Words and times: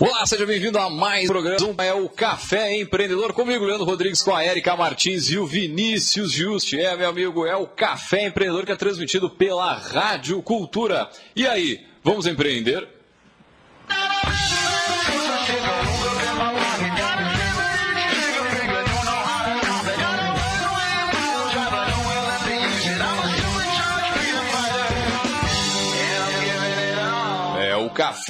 Olá, 0.00 0.26
seja 0.26 0.46
bem-vindo 0.46 0.78
a 0.78 0.88
mais 0.88 1.24
um 1.24 1.32
programa. 1.32 1.84
É 1.84 1.92
o 1.92 2.08
Café 2.08 2.74
Empreendedor 2.74 3.34
comigo, 3.34 3.66
Leandro 3.66 3.84
Rodrigues, 3.84 4.22
com 4.22 4.34
a 4.34 4.44
Erika 4.44 4.74
Martins 4.74 5.30
e 5.30 5.36
o 5.36 5.46
Vinícius 5.46 6.32
Juste. 6.32 6.80
É, 6.80 6.96
meu 6.96 7.10
amigo, 7.10 7.46
é 7.46 7.54
o 7.54 7.66
Café 7.66 8.26
Empreendedor 8.26 8.64
que 8.64 8.72
é 8.72 8.76
transmitido 8.76 9.28
pela 9.28 9.74
Rádio 9.74 10.42
Cultura. 10.42 11.10
E 11.36 11.46
aí, 11.46 11.84
vamos 12.02 12.26
empreender? 12.26 12.99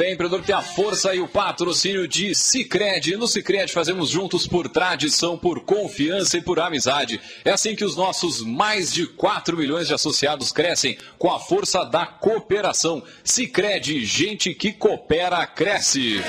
Café 0.00 0.12
Empreendedor 0.12 0.42
tem 0.42 0.54
a 0.54 0.62
força 0.62 1.14
e 1.14 1.20
o 1.20 1.28
patrocínio 1.28 2.08
de 2.08 2.34
Cicred. 2.34 3.16
No 3.16 3.28
Cicred 3.28 3.70
fazemos 3.70 4.08
juntos 4.08 4.46
por 4.46 4.66
tradição, 4.66 5.36
por 5.36 5.60
confiança 5.60 6.38
e 6.38 6.40
por 6.40 6.58
amizade. 6.58 7.20
É 7.44 7.50
assim 7.50 7.76
que 7.76 7.84
os 7.84 7.96
nossos 7.96 8.40
mais 8.40 8.94
de 8.94 9.06
4 9.06 9.54
milhões 9.54 9.88
de 9.88 9.92
associados 9.92 10.52
crescem 10.52 10.96
com 11.18 11.30
a 11.30 11.38
força 11.38 11.84
da 11.84 12.06
cooperação. 12.06 13.02
Cicred, 13.22 14.02
gente 14.06 14.54
que 14.54 14.72
coopera, 14.72 15.46
cresce. 15.46 16.22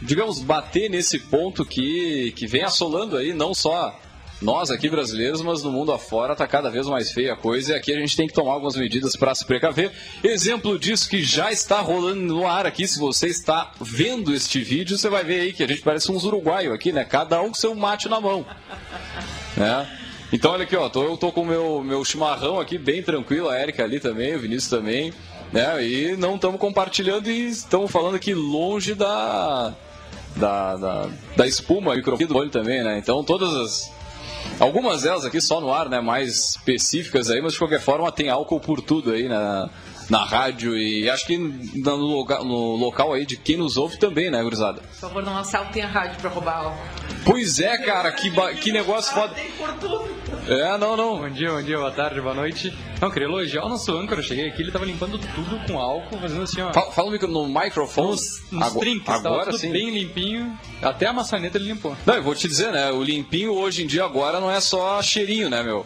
digamos, 0.04 0.40
bater 0.40 0.88
nesse 0.88 1.18
ponto 1.18 1.66
que, 1.66 2.34
que 2.34 2.46
vem 2.46 2.62
assolando 2.62 3.18
aí, 3.18 3.34
não 3.34 3.56
só 3.56 4.00
nós 4.42 4.70
aqui 4.70 4.90
brasileiros, 4.90 5.42
mas 5.42 5.64
no 5.64 5.72
mundo 5.72 5.92
afora 5.92 6.34
está 6.34 6.46
cada 6.46 6.70
vez 6.70 6.86
mais 6.88 7.12
feia 7.12 7.34
a 7.34 7.36
coisa 7.36 7.74
e 7.74 7.76
aqui 7.76 7.92
a 7.92 8.00
gente 8.00 8.16
tem 8.16 8.28
que 8.28 8.34
tomar 8.34 8.54
algumas 8.54 8.76
medidas 8.76 9.16
para 9.16 9.34
se 9.34 9.46
precaver. 9.46 9.92
Exemplo 10.24 10.78
disso 10.78 11.10
que 11.10 11.24
já 11.24 11.52
está 11.52 11.80
rolando 11.80 12.22
no 12.22 12.48
ar 12.48 12.66
aqui, 12.66 12.88
se 12.88 13.00
você 13.00 13.28
está 13.28 13.72
vendo 13.82 14.34
este 14.34 14.62
vídeo, 14.62 14.98
você 14.98 15.10
vai 15.10 15.24
ver 15.24 15.42
aí 15.42 15.54
que 15.54 15.64
a 15.64 15.68
gente 15.68 15.82
parece 15.82 16.12
uns 16.12 16.24
uruguaios 16.24 16.74
aqui, 16.74 16.92
né? 16.92 17.04
Cada 17.04 17.42
um 17.42 17.48
com 17.48 17.56
seu 17.56 17.74
mate 17.74 18.08
na 18.08 18.22
mão. 18.22 18.46
Né? 19.56 19.90
Então 20.32 20.52
olha 20.52 20.64
aqui, 20.64 20.76
ó, 20.76 20.88
tô, 20.88 21.04
eu 21.04 21.18
tô 21.18 21.32
com 21.32 21.42
o 21.42 21.46
meu, 21.46 21.84
meu 21.84 22.06
chimarrão 22.06 22.60
aqui 22.60 22.78
bem 22.78 23.02
tranquilo, 23.02 23.50
a 23.50 23.60
Erika 23.60 23.84
ali 23.84 24.00
também, 24.00 24.36
o 24.36 24.40
Vinícius 24.40 24.70
também, 24.70 25.12
né? 25.52 25.84
E 25.84 26.16
não 26.16 26.36
estamos 26.36 26.60
compartilhando 26.60 27.32
e 27.32 27.48
estamos 27.48 27.90
falando 27.90 28.16
aqui 28.16 28.36
longe 28.36 28.94
da, 28.94 29.74
da, 30.36 30.76
da, 30.76 31.10
da 31.36 31.48
espuma, 31.48 31.96
microfone 31.96 32.28
do 32.28 32.38
olho 32.38 32.50
também, 32.52 32.84
né? 32.84 33.00
Então 33.00 33.24
todas 33.24 33.54
as 33.56 33.97
Algumas 34.60 35.04
delas 35.04 35.26
aqui 35.26 35.40
só 35.40 35.62
no 35.62 35.72
ar, 35.72 35.90
né? 35.90 36.00
Mais 36.02 36.56
específicas 36.56 37.30
aí, 37.30 37.42
mas 37.42 37.54
de 37.54 37.60
qualquer 37.60 37.80
forma 37.82 38.12
tem 38.12 38.30
álcool 38.30 38.60
por 38.60 38.82
tudo 38.82 39.12
aí 39.12 39.28
na, 39.28 39.70
na 40.10 40.24
rádio 40.24 40.78
e 40.78 41.10
acho 41.10 41.26
que 41.26 41.38
no, 41.38 41.96
local, 41.96 42.44
no 42.44 42.76
local 42.76 43.14
aí 43.14 43.26
de 43.26 43.38
quem 43.38 43.58
nos 43.58 43.78
ouve 43.78 43.98
também, 43.98 44.30
né, 44.30 44.42
gurizada? 44.42 44.82
Por 44.82 44.96
favor, 44.96 45.24
não 45.24 45.38
assaltem 45.38 45.84
a 45.84 45.88
rádio 45.88 46.20
pra 46.20 46.30
roubar 46.30 46.58
álcool. 46.58 46.78
Pois 47.26 47.60
é, 47.60 47.78
cara, 47.78 48.12
que, 48.12 48.32
que 48.62 48.72
negócio 48.72 49.14
foda. 49.14 49.36
É, 50.48 50.78
não, 50.78 50.96
não. 50.96 51.20
Bom 51.20 51.30
dia, 51.30 51.52
bom 51.52 51.62
dia, 51.62 51.78
boa 51.78 51.92
tarde, 51.92 52.22
boa 52.22 52.34
noite. 52.34 52.74
Não, 53.02 53.12
queria 53.12 53.28
elogiar 53.28 53.66
o 53.66 53.70
nosso 53.70 53.92
âncora. 53.96 54.22
Eu 54.22 54.24
cheguei 54.24 54.48
aqui, 54.48 54.62
ele 54.62 54.72
tava 54.72 54.86
limpando 54.86 55.20
tudo 55.20 55.60
com 55.68 55.78
álcool, 55.78 56.18
fazendo 56.20 56.44
assim, 56.44 56.62
ó. 56.62 56.72
Fala, 56.72 56.92
fala 56.92 57.12
no 57.12 57.48
microfone. 57.48 58.12
Nos, 58.12 58.44
nos 58.50 58.64
agora, 58.64 58.80
trinques, 58.80 59.10
agora 59.10 59.46
tudo 59.46 59.58
sim. 59.58 59.72
bem 59.72 59.90
limpinho. 59.90 60.58
Até 60.82 61.08
a 61.08 61.14
maçaneta 61.14 61.58
ele 61.58 61.68
limpou. 61.68 61.96
Não, 62.06 62.16
eu 62.16 62.24
vou 62.24 62.34
te 62.34 62.48
dizer, 62.48 62.72
né? 62.72 62.92
O 62.92 63.04
limpinho 63.04 63.54
hoje 63.54 63.84
em 63.84 63.88
dia 63.88 64.06
agora 64.06 64.40
não 64.40 64.50
é 64.50 64.60
só 64.62 65.02
cheirinho, 65.02 65.50
né, 65.50 65.62
meu? 65.62 65.86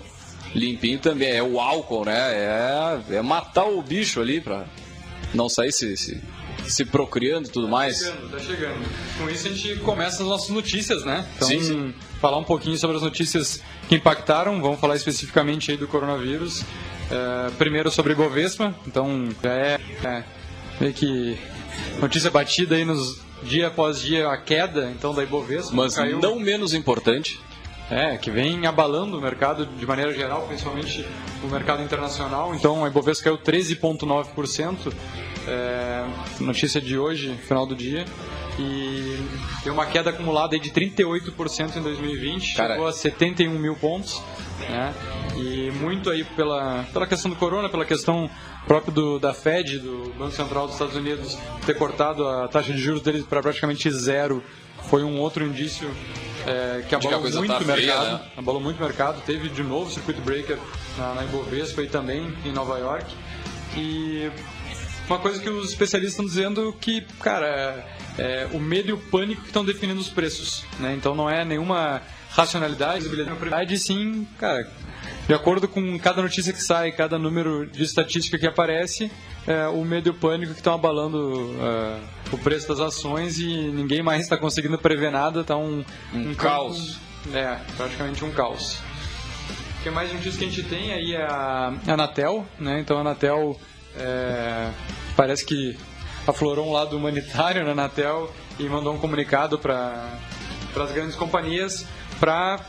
Limpinho 0.53 0.99
também 0.99 1.31
é 1.31 1.43
o 1.43 1.59
álcool, 1.59 2.05
né? 2.05 2.99
É, 3.09 3.15
é 3.15 3.21
matar 3.21 3.65
o 3.65 3.81
bicho 3.81 4.19
ali 4.19 4.41
pra 4.41 4.65
não 5.33 5.47
sair 5.47 5.71
se, 5.71 5.95
se 5.95 6.21
se 6.67 6.85
procriando 6.85 7.47
e 7.47 7.51
tudo 7.51 7.65
tá 7.65 7.71
mais. 7.71 7.97
Chegando, 7.99 8.29
tá 8.29 8.39
chegando. 8.39 8.89
Com 9.17 9.29
isso 9.29 9.47
a 9.47 9.51
gente 9.51 9.79
começa 9.79 10.23
as 10.23 10.29
nossas 10.29 10.49
notícias, 10.49 11.03
né? 11.03 11.25
Então, 11.35 11.47
sim, 11.47 11.61
sim. 11.61 11.93
falar 12.19 12.37
um 12.37 12.43
pouquinho 12.43 12.77
sobre 12.77 12.97
as 12.97 13.03
notícias 13.03 13.61
que 13.87 13.95
impactaram, 13.95 14.61
vamos 14.61 14.79
falar 14.79 14.95
especificamente 14.95 15.71
aí 15.71 15.77
do 15.77 15.87
coronavírus. 15.87 16.63
É, 17.09 17.51
primeiro 17.57 17.91
sobre 17.91 18.15
Bovespa, 18.15 18.73
então 18.87 19.29
já 19.43 19.53
é, 19.53 19.79
é 20.03 20.23
meio 20.79 20.93
que 20.93 21.37
notícia 21.99 22.31
batida 22.31 22.75
aí 22.75 22.85
nos 22.85 23.19
dia 23.43 23.67
após 23.67 24.01
dia 24.01 24.29
a 24.29 24.37
queda 24.37 24.91
então 24.95 25.13
da 25.13 25.23
Ibovespa. 25.23 25.75
Mas 25.75 25.95
caiu... 25.95 26.19
não 26.19 26.39
menos 26.39 26.73
importante. 26.73 27.39
É, 27.91 28.17
que 28.17 28.31
vem 28.31 28.65
abalando 28.65 29.17
o 29.17 29.21
mercado 29.21 29.65
de 29.65 29.85
maneira 29.85 30.13
geral, 30.13 30.43
principalmente 30.47 31.05
o 31.43 31.47
mercado 31.47 31.83
internacional. 31.83 32.55
Então 32.55 32.85
a 32.85 32.87
Ibovespa 32.87 33.25
caiu 33.25 33.37
13,9%, 33.37 34.93
é, 35.45 36.05
notícia 36.39 36.79
de 36.79 36.97
hoje, 36.97 37.35
final 37.35 37.65
do 37.65 37.75
dia. 37.75 38.05
E 38.57 39.17
tem 39.63 39.71
uma 39.71 39.85
queda 39.85 40.09
acumulada 40.09 40.57
de 40.57 40.71
38% 40.71 41.75
em 41.75 41.81
2020, 41.81 42.55
Cara. 42.55 42.73
chegou 42.73 42.87
a 42.87 42.93
71 42.93 43.59
mil 43.59 43.75
pontos. 43.75 44.21
Né? 44.69 44.93
E 45.35 45.71
muito 45.71 46.09
aí 46.09 46.23
pela, 46.23 46.85
pela 46.93 47.05
questão 47.05 47.29
do 47.29 47.35
corona, 47.35 47.67
pela 47.67 47.83
questão 47.83 48.29
própria 48.65 48.93
do, 48.93 49.19
da 49.19 49.33
Fed, 49.33 49.79
do 49.79 50.13
Banco 50.17 50.31
Central 50.31 50.65
dos 50.65 50.75
Estados 50.75 50.95
Unidos, 50.95 51.37
ter 51.65 51.73
cortado 51.73 52.25
a 52.25 52.47
taxa 52.47 52.71
de 52.71 52.79
juros 52.79 53.01
deles 53.01 53.25
para 53.25 53.41
praticamente 53.41 53.89
zero, 53.91 54.41
foi 54.83 55.03
um 55.03 55.19
outro 55.19 55.45
indício 55.45 55.89
é, 56.47 56.83
que 56.87 56.95
abalou 56.95 57.23
que 57.23 57.31
muito 57.37 57.53
o 57.53 57.65
mercado. 57.65 57.75
Feia, 57.75 58.03
né? 58.03 58.21
Abalou 58.37 58.61
muito 58.61 58.77
o 58.79 58.83
mercado. 58.83 59.21
Teve 59.25 59.49
de 59.49 59.63
novo 59.63 59.91
circuit 59.91 60.19
breaker 60.21 60.57
na, 60.97 61.13
na 61.15 61.23
Ibovespa 61.23 61.81
e 61.81 61.87
também 61.87 62.33
em 62.45 62.51
Nova 62.51 62.77
York. 62.77 63.13
E 63.75 64.31
uma 65.07 65.19
coisa 65.19 65.41
que 65.41 65.49
os 65.49 65.69
especialistas 65.69 66.13
estão 66.13 66.25
dizendo 66.25 66.73
que, 66.79 67.01
cara, 67.19 67.85
é, 68.17 68.43
é 68.43 68.49
o 68.53 68.59
medo 68.59 68.89
e 68.89 68.93
o 68.93 68.97
pânico 68.97 69.41
que 69.41 69.47
estão 69.47 69.65
definindo 69.65 69.99
os 69.99 70.09
preços. 70.09 70.63
Né? 70.79 70.93
Então 70.97 71.15
não 71.15 71.29
é 71.29 71.43
nenhuma 71.43 72.01
racionalidade, 72.31 73.07
visibilidade, 73.07 73.77
sim, 73.77 74.27
cara, 74.37 74.69
de 75.27 75.33
acordo 75.33 75.67
com 75.67 75.97
cada 75.99 76.21
notícia 76.21 76.51
que 76.51 76.61
sai, 76.61 76.91
cada 76.91 77.17
número 77.17 77.65
de 77.65 77.83
estatística 77.83 78.37
que 78.37 78.47
aparece, 78.47 79.11
é, 79.47 79.67
o 79.67 79.83
medo 79.83 80.09
e 80.09 80.11
o 80.11 80.13
pânico 80.13 80.53
que 80.53 80.59
estão 80.59 80.73
abalando 80.73 81.55
é, 81.59 81.99
o 82.33 82.37
preço 82.37 82.67
das 82.67 82.79
ações 82.79 83.39
e 83.39 83.45
ninguém 83.45 84.03
mais 84.03 84.21
está 84.21 84.37
conseguindo 84.37 84.77
prever 84.77 85.11
nada, 85.11 85.41
está 85.41 85.55
um, 85.55 85.83
um, 86.13 86.31
um 86.31 86.35
caos. 86.35 86.99
Campo, 87.23 87.37
é, 87.37 87.59
praticamente 87.77 88.25
um 88.25 88.31
caos. 88.31 88.79
O 89.79 89.83
que 89.83 89.89
mais 89.89 90.11
notícias 90.11 90.37
que 90.37 90.45
a 90.45 90.47
gente 90.47 90.63
tem 90.63 90.93
aí 90.93 91.13
é 91.13 91.23
a 91.23 91.73
Anatel, 91.87 92.45
né? 92.59 92.79
Então 92.79 92.97
a 92.97 93.01
Anatel 93.01 93.59
é, 93.95 94.69
parece 95.15 95.45
que 95.45 95.77
aflorou 96.27 96.67
um 96.67 96.71
lado 96.71 96.95
humanitário 96.95 97.63
na 97.63 97.71
Anatel 97.71 98.31
e 98.59 98.63
mandou 98.63 98.93
um 98.93 98.97
comunicado 98.97 99.57
para 99.57 100.19
as 100.75 100.91
grandes 100.91 101.15
companhias 101.15 101.85
para 102.19 102.59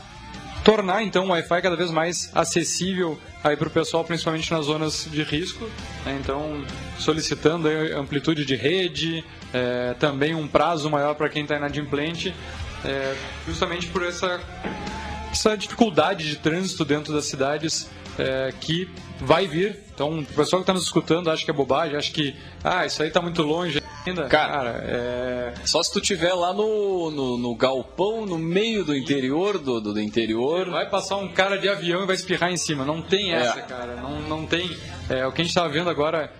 tornar 0.63 1.03
então 1.03 1.25
o 1.25 1.29
Wi-Fi 1.29 1.61
cada 1.61 1.75
vez 1.75 1.91
mais 1.91 2.31
acessível 2.33 3.19
aí 3.43 3.57
para 3.57 3.67
o 3.67 3.71
pessoal, 3.71 4.03
principalmente 4.03 4.51
nas 4.51 4.65
zonas 4.65 5.07
de 5.11 5.21
risco. 5.23 5.69
Né? 6.05 6.17
Então, 6.21 6.63
solicitando 6.97 7.67
amplitude 7.97 8.45
de 8.45 8.55
rede, 8.55 9.23
é, 9.53 9.93
também 9.99 10.33
um 10.33 10.47
prazo 10.47 10.89
maior 10.89 11.15
para 11.15 11.29
quem 11.29 11.43
está 11.43 11.57
inadimplente, 11.57 12.33
é, 12.85 13.15
justamente 13.45 13.87
por 13.87 14.03
essa, 14.03 14.39
essa 15.31 15.57
dificuldade 15.57 16.29
de 16.29 16.37
trânsito 16.37 16.85
dentro 16.85 17.13
das 17.13 17.25
cidades 17.25 17.89
é, 18.17 18.53
que 18.59 18.89
vai 19.19 19.47
vir. 19.47 19.79
Então, 19.93 20.19
o 20.19 20.25
pessoal 20.25 20.61
que 20.61 20.63
está 20.63 20.73
nos 20.73 20.83
escutando 20.83 21.29
acha 21.29 21.45
que 21.45 21.51
é 21.51 21.53
bobagem, 21.53 21.95
acha 21.95 22.11
que 22.11 22.35
ah, 22.63 22.85
isso 22.85 23.01
aí 23.01 23.09
está 23.09 23.21
muito 23.21 23.43
longe 23.43 23.81
ainda. 24.05 24.27
Cara, 24.27 24.53
Cara 24.53 24.83
é... 24.87 25.53
só 25.65 25.83
se 25.83 25.93
tu 25.93 26.01
tiver 26.01 26.33
lá 26.33 26.51
no, 26.51 27.11
no, 27.11 27.37
no, 27.37 27.55
galpão, 27.55 28.25
no 28.25 28.37
meio 28.37 28.83
do 28.83 28.95
interior 28.95 29.59
do, 29.59 29.79
do, 29.79 29.93
do, 29.93 30.01
interior. 30.01 30.69
Vai 30.69 30.89
passar 30.89 31.17
um 31.17 31.27
cara 31.27 31.57
de 31.57 31.69
avião 31.69 32.03
e 32.03 32.05
vai 32.07 32.15
espirrar 32.15 32.51
em 32.51 32.57
cima. 32.57 32.83
Não 32.83 33.01
tem 33.01 33.33
é. 33.33 33.37
essa, 33.37 33.59
é. 33.59 33.61
cara. 33.61 33.95
Não, 33.97 34.21
não 34.21 34.45
tem. 34.47 34.75
É, 35.09 35.25
o 35.27 35.31
que 35.31 35.41
a 35.41 35.43
gente 35.43 35.51
estava 35.51 35.69
vendo 35.69 35.89
agora. 35.89 36.31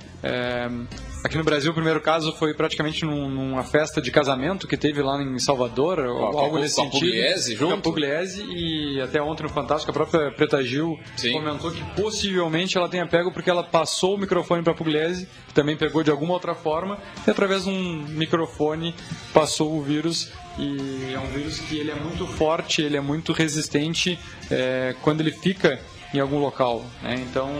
Aqui 1.34 1.40
no 1.40 1.44
Brasil, 1.44 1.72
o 1.72 1.74
primeiro 1.74 2.00
caso 2.00 2.32
foi 2.34 2.54
praticamente 2.54 3.04
num, 3.04 3.28
numa 3.28 3.64
festa 3.64 4.00
de 4.00 4.12
casamento 4.12 4.68
que 4.68 4.78
teve 4.78 5.02
lá 5.02 5.20
em 5.20 5.40
Salvador, 5.40 5.96
com 5.96 6.38
algo 6.38 6.60
nesse 6.60 6.76
sentido. 6.76 7.00
Pugliese 7.00 7.56
junto? 7.56 7.82
Pugliese 7.82 8.44
e 8.44 9.02
até 9.02 9.20
ontem 9.20 9.42
no 9.42 9.50
Fantástico 9.50 9.90
a 9.90 9.94
própria 9.96 10.30
Preta 10.30 10.64
Gil 10.64 10.96
Sim. 11.18 11.34
comentou 11.34 11.72
que 11.72 11.84
possivelmente 12.00 12.78
ela 12.78 12.88
tenha 12.88 13.08
pego 13.08 13.32
porque 13.32 13.50
ela 13.50 13.64
passou 13.64 14.14
o 14.14 14.18
microfone 14.20 14.62
para 14.62 14.76
Pugliese, 14.76 15.28
que 15.48 15.56
também 15.56 15.76
pegou 15.76 16.04
de 16.04 16.12
alguma 16.12 16.34
outra 16.36 16.54
forma, 16.54 17.00
e 17.26 17.32
através 17.32 17.64
de 17.64 17.72
um 17.72 18.06
microfone 18.10 18.94
passou 19.34 19.76
o 19.76 19.82
vírus 19.82 20.32
e 20.60 21.14
é 21.16 21.20
um 21.20 21.32
vírus 21.36 21.60
que 21.62 21.80
ele 21.80 21.90
é 21.90 21.96
muito 21.96 22.28
forte, 22.28 22.84
ele 22.84 22.96
é 22.96 23.02
muito 23.02 23.34
resistente 23.34 24.20
é, 24.52 24.96
quando 25.02 25.22
ele 25.22 25.32
fica 25.32 25.80
em 26.14 26.20
algum 26.20 26.40
local. 26.40 26.86
Né? 27.02 27.16
Então, 27.30 27.52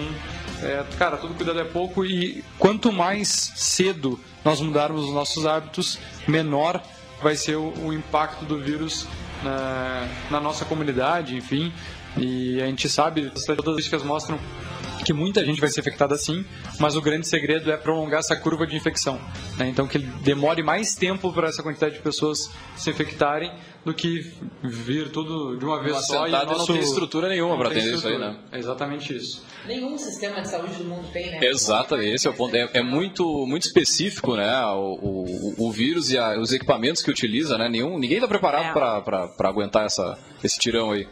é, 0.62 0.84
cara, 0.98 1.18
todo 1.18 1.34
cuidado 1.34 1.60
é 1.60 1.64
pouco 1.64 2.06
e 2.06 2.44
quanto 2.58 2.92
mais 2.92 3.30
cedo 3.56 4.20
nós 4.46 4.62
mudarmos 4.62 5.06
os 5.06 5.14
nossos 5.14 5.46
hábitos, 5.46 5.98
menor 6.28 6.82
vai 7.22 7.36
ser 7.36 7.56
o, 7.56 7.74
o 7.86 7.94
impacto 7.94 8.46
do 8.46 8.60
vírus 8.60 9.08
na, 9.42 10.08
na, 10.30 10.40
nossa 10.40 10.66
comunidade, 10.66 11.36
enfim. 11.36 11.74
E 12.18 12.62
a 12.62 12.66
gente 12.66 12.88
sabe, 12.90 13.32
as 13.34 13.42
estatísticas 13.42 14.04
mostram 14.04 14.38
que 15.04 15.14
muita 15.14 15.44
gente 15.44 15.60
vai 15.60 15.70
ser 15.70 15.82
infectada 15.82 16.16
sim, 16.18 16.46
mas 16.80 16.96
o 16.96 17.02
grande 17.02 17.28
segredo 17.28 17.72
é 17.72 17.78
prolongar 17.78 18.20
essa 18.20 18.36
curva 18.36 18.66
de 18.66 18.76
infecção. 18.76 19.20
Né? 19.58 19.68
Então, 19.68 19.88
que 19.88 20.00
demore 20.00 20.64
mais 20.64 20.96
tempo 20.96 21.32
para 21.34 21.48
essa 21.48 21.64
quantidade 21.64 21.96
de 21.96 22.02
pessoas 22.02 22.50
se 22.76 22.90
infectarem 22.90 23.52
do 23.86 23.94
que 23.94 24.34
vir 24.62 25.10
tudo 25.12 25.58
de 25.58 25.66
uma 25.66 25.82
vez 25.82 25.96
uma 25.96 26.02
só. 26.02 26.28
E 26.28 26.32
nosso... 26.32 26.58
não 26.58 26.66
tem 26.66 26.80
estrutura 26.80 27.28
nenhuma 27.28 27.58
para 27.58 27.70
atender 27.70 27.94
isso 27.94 28.08
aí, 28.08 28.18
né? 28.18 28.38
É 28.52 28.58
exatamente 28.58 29.16
isso. 29.16 29.44
Nenhum 29.66 29.98
sistema 29.98 30.42
de 30.42 30.50
saúde 30.50 30.76
do 30.76 30.86
mundo 30.86 31.08
tem, 31.12 31.32
né? 31.32 31.40
Exato, 31.46 31.96
esse 31.98 32.28
é 32.28 32.30
o 32.30 32.34
ponto. 32.34 32.56
É, 32.56 32.70
é 32.74 32.82
muito, 32.82 33.24
muito 33.46 33.64
específico, 33.64 34.36
né? 34.36 34.66
O, 34.68 35.00
o, 35.02 35.68
o 35.68 35.72
vírus 35.72 36.12
e 36.12 36.18
a, 36.18 36.40
os 36.40 36.54
equipamentos 36.54 37.02
que 37.02 37.12
utiliza, 37.12 37.58
né? 37.58 37.68
Nenhum, 37.68 38.00
ninguém 38.00 38.18
está 38.18 38.28
preparado 38.28 38.78
é. 38.78 39.02
para 39.02 39.50
aguentar 39.50 39.86
essa, 39.86 40.18
esse 40.44 40.58
tirão 40.58 40.92
aí. 40.92 41.08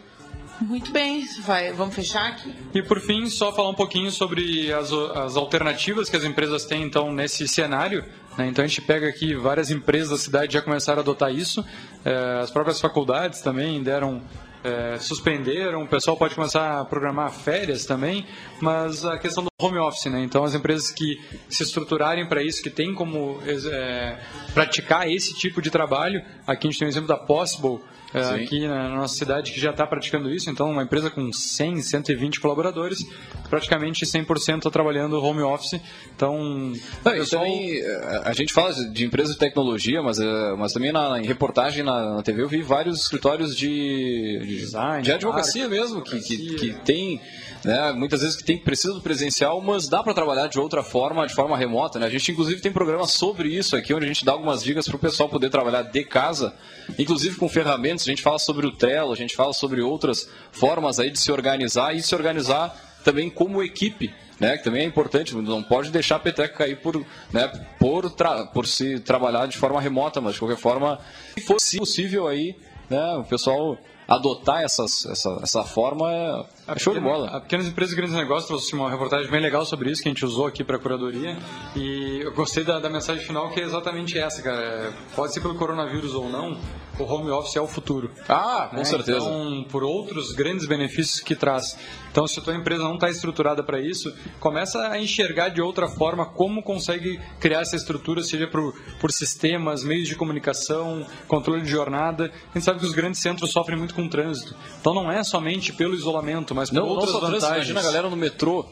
Muito 0.61 0.91
bem, 0.91 1.25
vai, 1.41 1.73
vamos 1.73 1.95
fechar 1.95 2.27
aqui. 2.27 2.53
E 2.73 2.83
por 2.83 3.01
fim, 3.01 3.27
só 3.27 3.51
falar 3.51 3.69
um 3.69 3.73
pouquinho 3.73 4.11
sobre 4.11 4.71
as, 4.71 4.93
as 4.93 5.35
alternativas 5.35 6.07
que 6.07 6.15
as 6.15 6.23
empresas 6.23 6.65
têm 6.65 6.83
então 6.83 7.11
nesse 7.11 7.47
cenário. 7.47 8.05
Né? 8.37 8.47
Então 8.47 8.63
a 8.63 8.67
gente 8.67 8.81
pega 8.81 9.07
aqui 9.07 9.35
várias 9.35 9.69
empresas 9.71 10.09
da 10.09 10.17
cidade 10.17 10.53
já 10.53 10.61
começaram 10.61 10.99
a 10.99 11.01
adotar 11.01 11.33
isso. 11.33 11.65
É, 12.03 12.39
as 12.41 12.51
próprias 12.51 12.79
faculdades 12.79 13.41
também 13.41 13.81
deram 13.83 14.21
é, 14.63 14.97
suspenderam, 14.99 15.83
o 15.83 15.87
pessoal 15.87 16.15
pode 16.15 16.35
começar 16.35 16.79
a 16.79 16.85
programar 16.85 17.31
férias 17.31 17.85
também, 17.85 18.25
mas 18.61 19.05
a 19.05 19.17
questão 19.17 19.43
do 19.43 19.49
home 19.59 19.77
office, 19.77 20.05
né? 20.11 20.23
Então 20.23 20.43
as 20.43 20.53
empresas 20.53 20.91
que 20.91 21.19
se 21.49 21.63
estruturarem 21.63 22.27
para 22.27 22.43
isso, 22.43 22.61
que 22.61 22.69
tem 22.69 22.93
como 22.93 23.39
é, 23.45 24.19
praticar 24.53 25.09
esse 25.09 25.33
tipo 25.33 25.61
de 25.61 25.69
trabalho, 25.69 26.23
aqui 26.45 26.67
a 26.67 26.71
gente 26.71 26.79
tem 26.79 26.87
o 26.87 26.91
exemplo 26.91 27.07
da 27.07 27.17
Possible, 27.17 27.79
é, 28.13 28.43
aqui 28.43 28.67
na 28.67 28.89
nossa 28.89 29.15
cidade 29.15 29.51
que 29.51 29.59
já 29.59 29.71
está 29.71 29.87
praticando 29.87 30.29
isso. 30.29 30.49
Então, 30.49 30.69
uma 30.69 30.83
empresa 30.83 31.09
com 31.09 31.31
100, 31.31 31.81
120 31.81 32.41
colaboradores, 32.41 33.05
praticamente 33.49 34.05
100% 34.05 34.57
está 34.57 34.69
trabalhando 34.69 35.21
home 35.21 35.41
office. 35.41 35.79
Então, 36.13 36.73
Não, 37.05 37.11
pessoal... 37.13 37.43
também, 37.43 37.81
a 38.25 38.33
gente 38.33 38.51
fala 38.51 38.73
de 38.73 39.05
empresas 39.05 39.33
de 39.33 39.39
tecnologia, 39.39 40.01
mas, 40.01 40.19
é, 40.19 40.55
mas 40.57 40.73
também 40.73 40.91
na, 40.91 41.19
em 41.19 41.25
reportagem 41.25 41.83
na, 41.83 42.15
na 42.15 42.23
TV 42.23 42.41
eu 42.41 42.49
vi 42.49 42.61
vários 42.61 43.01
escritórios 43.01 43.55
de, 43.55 44.39
de, 44.45 44.57
Design, 44.57 45.03
de 45.03 45.11
advocacia 45.11 45.67
mesmo, 45.69 45.99
advocacia. 45.99 46.37
Que, 46.37 46.55
que, 46.55 46.55
que 46.55 46.73
tem 46.81 47.21
né? 47.63 47.91
Muitas 47.91 48.21
vezes 48.21 48.35
que 48.35 48.43
tem 48.43 48.57
precisa 48.57 48.93
do 48.93 49.01
presencial, 49.01 49.61
mas 49.61 49.87
dá 49.87 50.03
para 50.03 50.13
trabalhar 50.13 50.47
de 50.47 50.59
outra 50.59 50.83
forma, 50.83 51.25
de 51.27 51.33
forma 51.33 51.57
remota, 51.57 51.99
né? 51.99 52.05
A 52.05 52.09
gente 52.09 52.31
inclusive 52.31 52.61
tem 52.61 52.71
programa 52.71 53.05
sobre 53.05 53.49
isso 53.49 53.75
aqui, 53.75 53.93
onde 53.93 54.05
a 54.05 54.07
gente 54.07 54.25
dá 54.25 54.31
algumas 54.31 54.63
dicas 54.63 54.87
para 54.87 54.95
o 54.95 54.99
pessoal 54.99 55.29
poder 55.29 55.49
trabalhar 55.49 55.83
de 55.83 56.03
casa, 56.03 56.53
inclusive 56.97 57.37
com 57.37 57.47
ferramentas. 57.47 58.03
A 58.03 58.11
gente 58.11 58.21
fala 58.21 58.39
sobre 58.39 58.65
o 58.65 58.71
Trello, 58.71 59.11
a 59.11 59.15
gente 59.15 59.35
fala 59.35 59.53
sobre 59.53 59.81
outras 59.81 60.29
formas 60.51 60.99
aí 60.99 61.09
de 61.09 61.19
se 61.19 61.31
organizar 61.31 61.95
e 61.95 62.01
se 62.01 62.13
organizar 62.15 62.75
também 63.03 63.29
como 63.29 63.63
equipe. 63.63 64.13
Né, 64.39 64.57
que 64.57 64.63
também 64.63 64.81
é 64.81 64.85
importante, 64.85 65.35
não 65.35 65.61
pode 65.61 65.91
deixar 65.91 66.15
a 66.15 66.19
peteca 66.19 66.57
cair 66.57 66.75
por, 66.75 67.05
né, 67.31 67.47
por, 67.77 68.11
por 68.51 68.65
se 68.65 68.99
trabalhar 68.99 69.45
de 69.45 69.55
forma 69.55 69.79
remota, 69.79 70.19
mas 70.19 70.33
de 70.33 70.39
qualquer 70.39 70.57
forma, 70.57 70.97
se 71.37 71.41
fosse 71.41 71.77
possível 71.77 72.27
aí, 72.27 72.55
né, 72.89 73.17
o 73.17 73.23
pessoal 73.23 73.77
adotar 74.15 74.61
essas, 74.61 75.05
essa, 75.05 75.39
essa 75.41 75.63
forma 75.63 76.11
é, 76.11 76.45
é 76.67 76.79
show 76.79 76.93
de 76.93 76.99
bola. 76.99 77.29
A 77.29 77.39
Pequenas 77.39 77.67
Empresas 77.67 77.93
e 77.93 77.95
Grandes 77.95 78.15
Negócios 78.15 78.47
trouxe 78.47 78.75
uma 78.75 78.89
reportagem 78.89 79.31
bem 79.31 79.41
legal 79.41 79.65
sobre 79.65 79.89
isso 79.89 80.01
que 80.01 80.09
a 80.09 80.11
gente 80.11 80.25
usou 80.25 80.47
aqui 80.47 80.63
para 80.63 80.75
a 80.75 80.79
curadoria 80.79 81.37
e 81.75 82.19
eu 82.21 82.33
gostei 82.33 82.63
da, 82.63 82.79
da, 82.79 82.89
mensagem 82.89 83.23
final 83.23 83.49
que 83.51 83.61
é 83.61 83.63
exatamente 83.63 84.19
essa, 84.19 84.41
cara. 84.41 84.59
É, 84.59 84.93
pode 85.15 85.33
ser 85.33 85.39
pelo 85.39 85.55
coronavírus 85.55 86.13
ou 86.13 86.29
não, 86.29 86.57
o 86.99 87.03
home 87.03 87.29
office 87.29 87.55
é 87.55 87.61
o 87.61 87.67
futuro. 87.67 88.11
Ah, 88.27 88.67
com 88.69 88.77
né? 88.77 88.83
certeza. 88.83 89.17
Então, 89.17 89.65
por 89.69 89.83
outros 89.83 90.33
grandes 90.33 90.65
benefícios 90.65 91.19
que 91.19 91.35
traz. 91.35 91.77
Então, 92.11 92.27
se 92.27 92.39
a 92.39 92.43
tua 92.43 92.55
empresa 92.55 92.83
não 92.83 92.95
está 92.95 93.09
estruturada 93.09 93.63
para 93.63 93.79
isso, 93.79 94.13
começa 94.39 94.87
a 94.87 94.99
enxergar 94.99 95.49
de 95.49 95.61
outra 95.61 95.87
forma 95.87 96.25
como 96.25 96.61
consegue 96.61 97.19
criar 97.39 97.61
essa 97.61 97.75
estrutura, 97.75 98.21
seja 98.21 98.47
por, 98.47 98.73
por 98.99 99.11
sistemas, 99.11 99.83
meios 99.83 100.07
de 100.07 100.15
comunicação, 100.15 101.05
controle 101.27 101.61
de 101.61 101.69
jornada. 101.69 102.31
A 102.49 102.53
gente 102.57 102.65
sabe 102.65 102.79
que 102.79 102.85
os 102.85 102.93
grandes 102.93 103.21
centros 103.21 103.51
sofrem 103.51 103.77
muito 103.77 103.95
com 103.95 104.03
o 104.03 104.09
trânsito. 104.09 104.55
Então, 104.79 104.93
não 104.93 105.11
é 105.11 105.23
somente 105.23 105.71
pelo 105.73 105.93
isolamento, 105.93 106.53
mas 106.53 106.69
por 106.69 106.75
não, 106.75 106.87
outras 106.87 107.13
não 107.13 107.21
vantagens. 107.21 107.69
Imagina 107.69 107.79
a 107.79 107.83
galera 107.83 108.09
no 108.09 108.17
metrô 108.17 108.65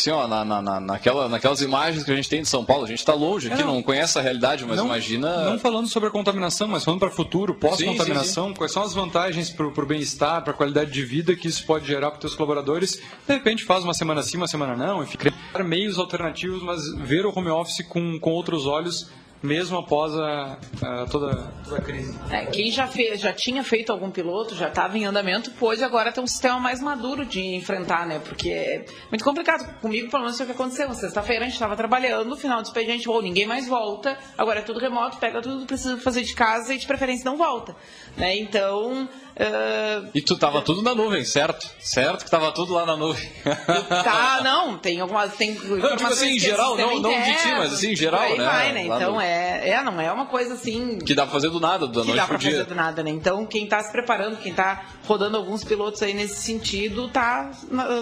assim, 0.00 0.10
ó, 0.10 0.26
na, 0.26 0.44
na, 0.44 0.80
naquela, 0.80 1.28
naquelas 1.28 1.60
imagens 1.60 2.04
que 2.04 2.10
a 2.10 2.16
gente 2.16 2.28
tem 2.28 2.42
de 2.42 2.48
São 2.48 2.64
Paulo, 2.64 2.84
a 2.84 2.88
gente 2.88 2.98
está 2.98 3.14
longe 3.14 3.50
aqui, 3.50 3.62
é, 3.62 3.64
não, 3.64 3.76
não, 3.76 3.82
conhece 3.82 4.18
a 4.18 4.22
realidade, 4.22 4.64
mas 4.64 4.76
não, 4.76 4.86
imagina. 4.86 5.50
Não 5.50 5.58
falando 5.58 5.88
sobre 5.88 6.08
a 6.08 6.12
contaminação, 6.12 6.68
mas 6.68 6.84
falando 6.84 7.00
para 7.00 7.08
o 7.08 7.12
futuro, 7.12 7.54
pós-contaminação, 7.54 8.54
quais 8.54 8.72
são 8.72 8.82
as 8.82 8.94
vantagens 8.94 9.50
para 9.50 9.66
o 9.66 9.86
bem-estar, 9.86 10.42
para 10.42 10.52
a 10.52 10.56
qualidade 10.56 10.90
de 10.90 11.04
vida 11.04 11.34
que 11.34 11.48
isso 11.48 11.64
pode 11.66 11.86
gerar 11.86 12.10
para 12.10 12.16
os 12.16 12.20
teus 12.20 12.34
colaboradores. 12.34 13.00
De 13.26 13.34
repente 13.34 13.64
faz 13.64 13.84
uma 13.84 13.94
semana 13.94 14.22
sim, 14.22 14.36
uma 14.36 14.48
semana 14.48 14.76
não, 14.76 15.02
enfim, 15.02 15.16
criar 15.16 15.64
meios 15.64 15.98
alternativos, 15.98 16.62
mas 16.62 16.92
ver 16.96 17.26
o 17.26 17.32
home 17.36 17.48
office 17.48 17.84
com, 17.86 18.18
com 18.18 18.30
outros 18.30 18.66
olhos 18.66 19.08
mesmo 19.46 19.78
após 19.78 20.12
a, 20.14 20.58
a 20.82 21.06
toda, 21.06 21.52
toda, 21.64 21.76
a 21.78 21.80
crise. 21.80 22.18
É, 22.30 22.46
quem 22.46 22.70
já, 22.70 22.86
fez, 22.86 23.20
já 23.20 23.32
tinha 23.32 23.62
feito 23.62 23.92
algum 23.92 24.10
piloto, 24.10 24.54
já 24.54 24.68
estava 24.68 24.98
em 24.98 25.04
andamento, 25.04 25.50
pôde 25.52 25.82
agora 25.82 26.12
ter 26.12 26.20
um 26.20 26.26
sistema 26.26 26.58
mais 26.58 26.80
maduro 26.80 27.24
de 27.24 27.40
enfrentar, 27.54 28.06
né? 28.06 28.20
Porque 28.22 28.50
é 28.50 28.84
muito 29.10 29.24
complicado. 29.24 29.80
Comigo, 29.80 30.10
pelo 30.10 30.24
menos, 30.24 30.36
foi 30.36 30.44
o 30.44 30.48
que 30.48 30.54
aconteceu. 30.54 30.92
Sexta-feira 30.92 31.42
a 31.42 31.44
gente 31.44 31.54
estava 31.54 31.76
trabalhando, 31.76 32.28
no 32.28 32.36
final 32.36 32.60
do 32.60 32.66
expediente, 32.66 33.08
ou 33.08 33.22
ninguém 33.22 33.46
mais 33.46 33.66
volta, 33.68 34.18
agora 34.36 34.58
é 34.60 34.62
tudo 34.62 34.80
remoto, 34.80 35.18
pega 35.18 35.40
tudo 35.40 35.64
precisa 35.66 35.96
fazer 35.98 36.22
de 36.22 36.34
casa 36.34 36.74
e 36.74 36.78
de 36.78 36.86
preferência 36.86 37.24
não 37.24 37.36
volta. 37.36 37.76
Né? 38.16 38.36
Então 38.36 39.08
Uh, 39.38 40.08
e 40.14 40.22
tu 40.22 40.34
tava 40.38 40.62
tudo 40.62 40.80
na 40.80 40.94
nuvem, 40.94 41.22
certo? 41.22 41.68
Certo 41.78 42.24
que 42.24 42.30
tava 42.30 42.50
tudo 42.52 42.72
lá 42.72 42.86
na 42.86 42.96
nuvem. 42.96 43.30
tá, 43.44 44.40
não, 44.42 44.78
tem 44.78 44.98
algumas. 44.98 45.34
Tem 45.36 45.54
não, 45.54 45.94
tipo 45.94 46.10
assim, 46.10 46.36
em 46.36 46.38
geral, 46.38 46.74
não, 46.74 46.98
não 47.00 47.10
de 47.10 47.36
ti, 47.36 47.48
mas 47.50 47.74
assim, 47.74 47.92
em 47.92 47.96
geral, 47.96 48.34
né? 48.34 48.44
Vai, 48.44 48.72
né? 48.72 48.84
Então 48.84 49.16
no... 49.16 49.20
é, 49.20 49.68
é, 49.68 49.82
não 49.82 50.00
é 50.00 50.10
uma 50.10 50.24
coisa 50.24 50.54
assim. 50.54 50.98
Que 50.98 51.14
dá 51.14 51.24
pra 51.24 51.32
fazer 51.32 51.50
do 51.50 51.60
nada, 51.60 51.86
da 51.86 52.00
que 52.00 52.06
noite 52.06 52.16
dá 52.16 52.26
pra 52.26 52.38
dia. 52.38 52.50
fazer 52.52 52.64
do 52.64 52.74
nada, 52.74 53.02
né? 53.02 53.10
Então 53.10 53.44
quem 53.44 53.66
tá 53.66 53.82
se 53.82 53.92
preparando, 53.92 54.38
quem 54.38 54.54
tá 54.54 54.86
rodando 55.04 55.36
alguns 55.36 55.62
pilotos 55.62 56.02
aí 56.02 56.14
nesse 56.14 56.36
sentido, 56.36 57.08
tá 57.08 57.50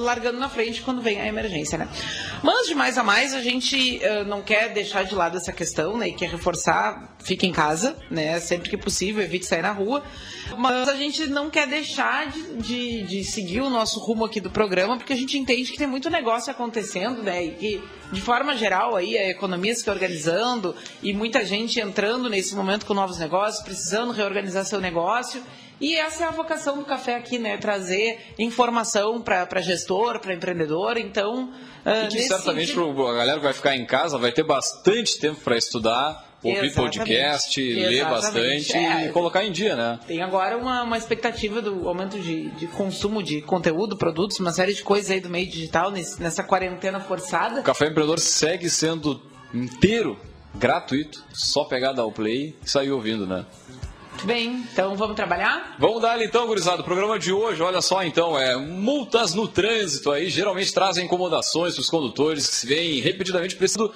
largando 0.00 0.38
na 0.38 0.48
frente 0.48 0.82
quando 0.82 1.02
vem 1.02 1.20
a 1.20 1.26
emergência, 1.26 1.76
né? 1.76 1.88
Mas 2.44 2.68
de 2.68 2.76
mais 2.76 2.96
a 2.96 3.02
mais, 3.02 3.34
a 3.34 3.40
gente 3.40 4.00
uh, 4.04 4.24
não 4.24 4.40
quer 4.40 4.72
deixar 4.72 5.02
de 5.02 5.16
lado 5.16 5.36
essa 5.36 5.52
questão, 5.52 5.96
né? 5.96 6.08
E 6.08 6.12
quer 6.12 6.28
reforçar, 6.28 7.16
fique 7.24 7.44
em 7.44 7.52
casa, 7.52 7.96
né? 8.08 8.38
Sempre 8.38 8.70
que 8.70 8.76
possível, 8.76 9.20
evite 9.20 9.46
sair 9.46 9.62
na 9.62 9.72
rua. 9.72 10.04
Mas 10.56 10.88
a 10.88 10.94
gente 10.94 11.23
não 11.26 11.50
quer 11.50 11.66
deixar 11.66 12.30
de, 12.30 12.56
de, 12.56 13.02
de, 13.02 13.24
seguir 13.24 13.60
o 13.60 13.70
nosso 13.70 13.98
rumo 14.00 14.24
aqui 14.24 14.40
do 14.40 14.50
programa, 14.50 14.96
porque 14.96 15.12
a 15.12 15.16
gente 15.16 15.38
entende 15.38 15.70
que 15.70 15.78
tem 15.78 15.86
muito 15.86 16.10
negócio 16.10 16.50
acontecendo, 16.50 17.22
né? 17.22 17.44
E 17.44 17.50
que 17.52 17.82
de 18.12 18.20
forma 18.20 18.56
geral 18.56 18.96
aí 18.96 19.16
a 19.16 19.30
economia 19.30 19.74
se 19.74 19.88
organizando 19.88 20.74
e 21.02 21.12
muita 21.12 21.44
gente 21.44 21.80
entrando 21.80 22.28
nesse 22.28 22.54
momento 22.54 22.86
com 22.86 22.94
novos 22.94 23.18
negócios, 23.18 23.62
precisando 23.64 24.12
reorganizar 24.12 24.64
seu 24.64 24.80
negócio. 24.80 25.42
E 25.80 25.96
essa 25.96 26.24
é 26.24 26.26
a 26.26 26.30
vocação 26.30 26.78
do 26.78 26.84
café 26.84 27.16
aqui, 27.16 27.38
né? 27.38 27.56
Trazer 27.56 28.18
informação 28.38 29.20
para 29.20 29.60
gestor, 29.60 30.20
para 30.20 30.32
empreendedor. 30.32 30.96
Então, 30.96 31.52
uh, 31.84 32.06
e 32.06 32.08
que 32.08 32.22
certamente 32.22 32.72
sentido... 32.72 33.06
a 33.06 33.14
galera 33.14 33.38
que 33.38 33.44
vai 33.44 33.52
ficar 33.52 33.76
em 33.76 33.84
casa 33.84 34.16
vai 34.16 34.32
ter 34.32 34.44
bastante 34.44 35.18
tempo 35.18 35.40
para 35.40 35.56
estudar 35.56 36.33
ouvir 36.44 36.66
Exatamente. 36.66 36.98
podcast, 36.98 37.60
Exatamente. 37.60 37.94
ler 37.94 38.04
bastante 38.04 38.76
é, 38.76 39.06
e 39.06 39.08
colocar 39.10 39.44
em 39.44 39.50
dia, 39.50 39.74
né? 39.74 39.98
Tem 40.06 40.22
agora 40.22 40.56
uma, 40.56 40.82
uma 40.82 40.98
expectativa 40.98 41.62
do 41.62 41.88
aumento 41.88 42.18
de, 42.18 42.50
de 42.50 42.66
consumo 42.66 43.22
de 43.22 43.40
conteúdo, 43.40 43.96
produtos, 43.96 44.38
uma 44.38 44.52
série 44.52 44.74
de 44.74 44.82
coisas 44.82 45.10
aí 45.10 45.20
do 45.20 45.30
meio 45.30 45.46
digital 45.46 45.90
nesse, 45.90 46.20
nessa 46.22 46.42
quarentena 46.42 47.00
forçada. 47.00 47.60
O 47.60 47.64
Café 47.64 47.86
Empreendedor 47.86 48.18
segue 48.18 48.68
sendo 48.68 49.20
inteiro 49.52 50.18
gratuito, 50.54 51.24
só 51.32 51.64
pegar 51.64 51.92
dar 51.92 52.04
o 52.04 52.12
play 52.12 52.54
e 52.64 52.70
sair 52.70 52.90
ouvindo, 52.90 53.26
né? 53.26 53.44
Muito 54.10 54.26
bem, 54.26 54.64
então 54.72 54.94
vamos 54.94 55.16
trabalhar? 55.16 55.74
Vamos 55.78 56.00
dar 56.00 56.22
então, 56.22 56.46
gurizada. 56.46 56.82
O 56.82 56.84
programa 56.84 57.18
de 57.18 57.32
hoje, 57.32 57.60
olha 57.60 57.82
só 57.82 58.02
então, 58.04 58.38
é 58.38 58.56
multas 58.56 59.34
no 59.34 59.48
trânsito 59.48 60.10
aí, 60.12 60.30
geralmente 60.30 60.72
trazem 60.72 61.04
incomodações 61.04 61.74
para 61.74 61.80
os 61.80 61.90
condutores 61.90 62.48
que 62.48 62.54
se 62.54 62.66
veem 62.66 63.00
repetidamente 63.00 63.56
precisando 63.56 63.90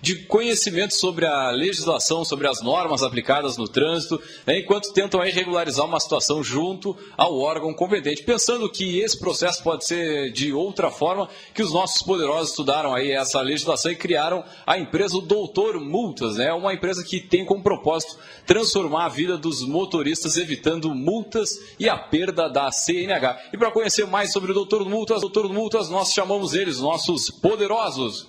de 0.00 0.16
conhecimento 0.26 0.94
sobre 0.94 1.26
a 1.26 1.50
legislação, 1.50 2.24
sobre 2.24 2.46
as 2.46 2.62
normas 2.62 3.02
aplicadas 3.02 3.56
no 3.56 3.68
trânsito, 3.68 4.20
né, 4.46 4.58
enquanto 4.60 4.92
tentam 4.92 5.20
aí 5.20 5.30
regularizar 5.30 5.84
uma 5.84 6.00
situação 6.00 6.42
junto 6.42 6.96
ao 7.16 7.38
órgão 7.38 7.74
competente, 7.74 8.22
pensando 8.22 8.70
que 8.70 9.00
esse 9.00 9.18
processo 9.18 9.62
pode 9.62 9.84
ser 9.84 10.32
de 10.32 10.52
outra 10.52 10.90
forma, 10.90 11.28
que 11.54 11.62
os 11.62 11.72
nossos 11.72 12.02
poderosos 12.02 12.50
estudaram 12.50 12.94
aí 12.94 13.10
essa 13.10 13.40
legislação 13.40 13.90
e 13.90 13.96
criaram 13.96 14.44
a 14.66 14.78
empresa 14.78 15.20
Doutor 15.20 15.80
Multas, 15.80 16.36
né, 16.36 16.52
uma 16.52 16.72
empresa 16.72 17.02
que 17.02 17.20
tem 17.20 17.44
como 17.44 17.62
propósito 17.62 18.16
transformar 18.46 19.06
a 19.06 19.08
vida 19.08 19.36
dos 19.36 19.66
motoristas, 19.66 20.36
evitando 20.36 20.94
multas 20.94 21.58
e 21.78 21.88
a 21.88 21.96
perda 21.96 22.48
da 22.48 22.70
CNH. 22.70 23.50
E 23.52 23.58
para 23.58 23.70
conhecer 23.70 24.06
mais 24.06 24.32
sobre 24.32 24.52
o 24.52 24.54
Doutor 24.54 24.88
Multas, 24.88 25.20
Doutor 25.20 25.52
Multas, 25.52 25.88
nós 25.88 26.12
chamamos 26.12 26.54
eles, 26.54 26.80
nossos 26.80 27.30
poderosos. 27.30 28.28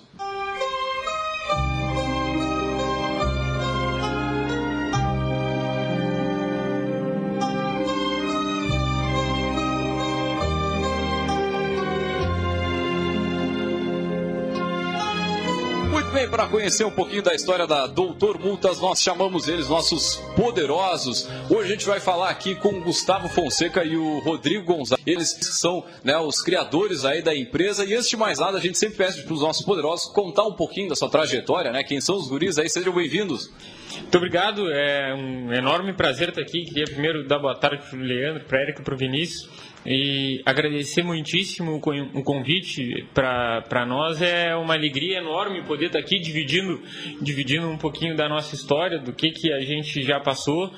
Para 16.30 16.46
conhecer 16.46 16.84
um 16.84 16.90
pouquinho 16.90 17.22
da 17.22 17.34
história 17.34 17.66
da 17.66 17.88
Doutor 17.88 18.38
Multas, 18.38 18.80
nós 18.80 19.02
chamamos 19.02 19.48
eles 19.48 19.68
nossos 19.68 20.16
poderosos. 20.36 21.28
Hoje 21.50 21.64
a 21.64 21.72
gente 21.72 21.86
vai 21.86 21.98
falar 21.98 22.30
aqui 22.30 22.54
com 22.54 22.68
o 22.68 22.80
Gustavo 22.80 23.28
Fonseca 23.28 23.82
e 23.84 23.96
o 23.96 24.20
Rodrigo 24.20 24.64
Gonzalez. 24.64 25.04
Eles 25.04 25.36
são 25.40 25.84
né, 26.04 26.16
os 26.18 26.40
criadores 26.40 27.04
aí 27.04 27.20
da 27.20 27.34
empresa. 27.34 27.84
E 27.84 27.94
antes 27.94 28.08
de 28.08 28.16
mais 28.16 28.38
nada, 28.38 28.58
a 28.58 28.60
gente 28.60 28.78
sempre 28.78 28.98
pede 28.98 29.22
para 29.22 29.34
os 29.34 29.40
nossos 29.40 29.64
poderosos 29.66 30.12
contar 30.12 30.44
um 30.44 30.52
pouquinho 30.52 30.88
da 30.88 30.94
sua 30.94 31.10
trajetória, 31.10 31.72
né? 31.72 31.82
Quem 31.82 32.00
são 32.00 32.16
os 32.16 32.28
guris 32.28 32.58
aí? 32.58 32.68
Sejam 32.68 32.94
bem-vindos. 32.94 33.50
Muito 33.98 34.16
obrigado, 34.16 34.70
é 34.70 35.12
um 35.12 35.52
enorme 35.52 35.92
prazer 35.92 36.28
estar 36.28 36.42
aqui. 36.42 36.64
Queria 36.64 36.84
primeiro 36.84 37.26
dar 37.26 37.40
boa 37.40 37.56
tarde 37.56 37.82
para 37.88 37.98
o 37.98 38.02
Leandro, 38.02 38.44
para 38.44 38.56
o 38.56 38.60
Érico 38.60 38.82
e 38.82 38.84
para 38.84 38.94
o 38.94 38.96
Vinícius. 38.96 39.50
E 39.84 40.42
agradecer 40.44 41.02
muitíssimo 41.02 41.76
o 41.76 42.22
convite 42.22 43.06
para 43.14 43.86
nós. 43.86 44.20
É 44.20 44.54
uma 44.54 44.74
alegria 44.74 45.18
enorme 45.18 45.62
poder 45.62 45.86
estar 45.86 45.98
aqui 45.98 46.18
dividindo, 46.18 46.82
dividindo 47.20 47.66
um 47.66 47.78
pouquinho 47.78 48.14
da 48.14 48.28
nossa 48.28 48.54
história, 48.54 48.98
do 48.98 49.12
que, 49.12 49.30
que 49.30 49.52
a 49.52 49.60
gente 49.60 50.02
já 50.02 50.20
passou 50.20 50.70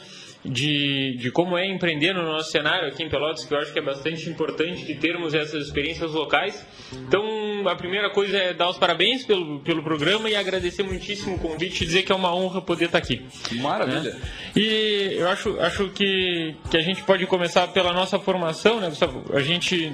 de, 0.45 1.17
de 1.19 1.31
como 1.31 1.57
é 1.57 1.67
empreender 1.67 2.13
no 2.13 2.23
nosso 2.23 2.51
cenário 2.51 2.89
aqui 2.89 3.03
em 3.03 3.09
Pelotas, 3.09 3.45
que 3.45 3.55
eu 3.55 3.59
acho 3.59 3.73
que 3.73 3.79
é 3.79 3.83
bastante 3.83 4.29
importante 4.29 4.85
de 4.85 4.95
termos 4.97 5.35
essas 5.35 5.67
experiências 5.67 6.13
locais. 6.13 6.67
Então, 6.93 7.67
a 7.69 7.77
primeira 7.77 8.11
coisa 8.11 8.37
é 8.37 8.53
dar 8.53 8.69
os 8.69 8.79
parabéns 8.79 9.25
pelo, 9.25 9.61
pelo 9.61 9.83
programa 9.83 10.29
e 10.29 10.35
agradecer 10.35 10.83
muitíssimo 10.83 11.37
o 11.37 11.39
convite 11.39 11.85
e 11.85 11.87
dizer 11.87 12.03
que 12.03 12.13
é 12.13 12.15
uma 12.15 12.35
honra 12.35 12.61
poder 12.61 12.87
estar 12.87 12.99
aqui. 12.99 13.23
Maravilha! 13.53 14.15
Né? 14.15 14.21
E 14.57 15.15
eu 15.15 15.29
acho, 15.29 15.61
acho 15.61 15.89
que, 15.91 16.57
que 16.71 16.77
a 16.77 16.83
gente 16.83 17.03
pode 17.05 17.27
começar 17.27 17.69
pela 17.69 17.93
nossa 17.93 18.19
formação, 18.19 18.81
né, 18.81 18.89
Gustavo? 18.89 19.25
A 19.33 19.41
gente 19.41 19.93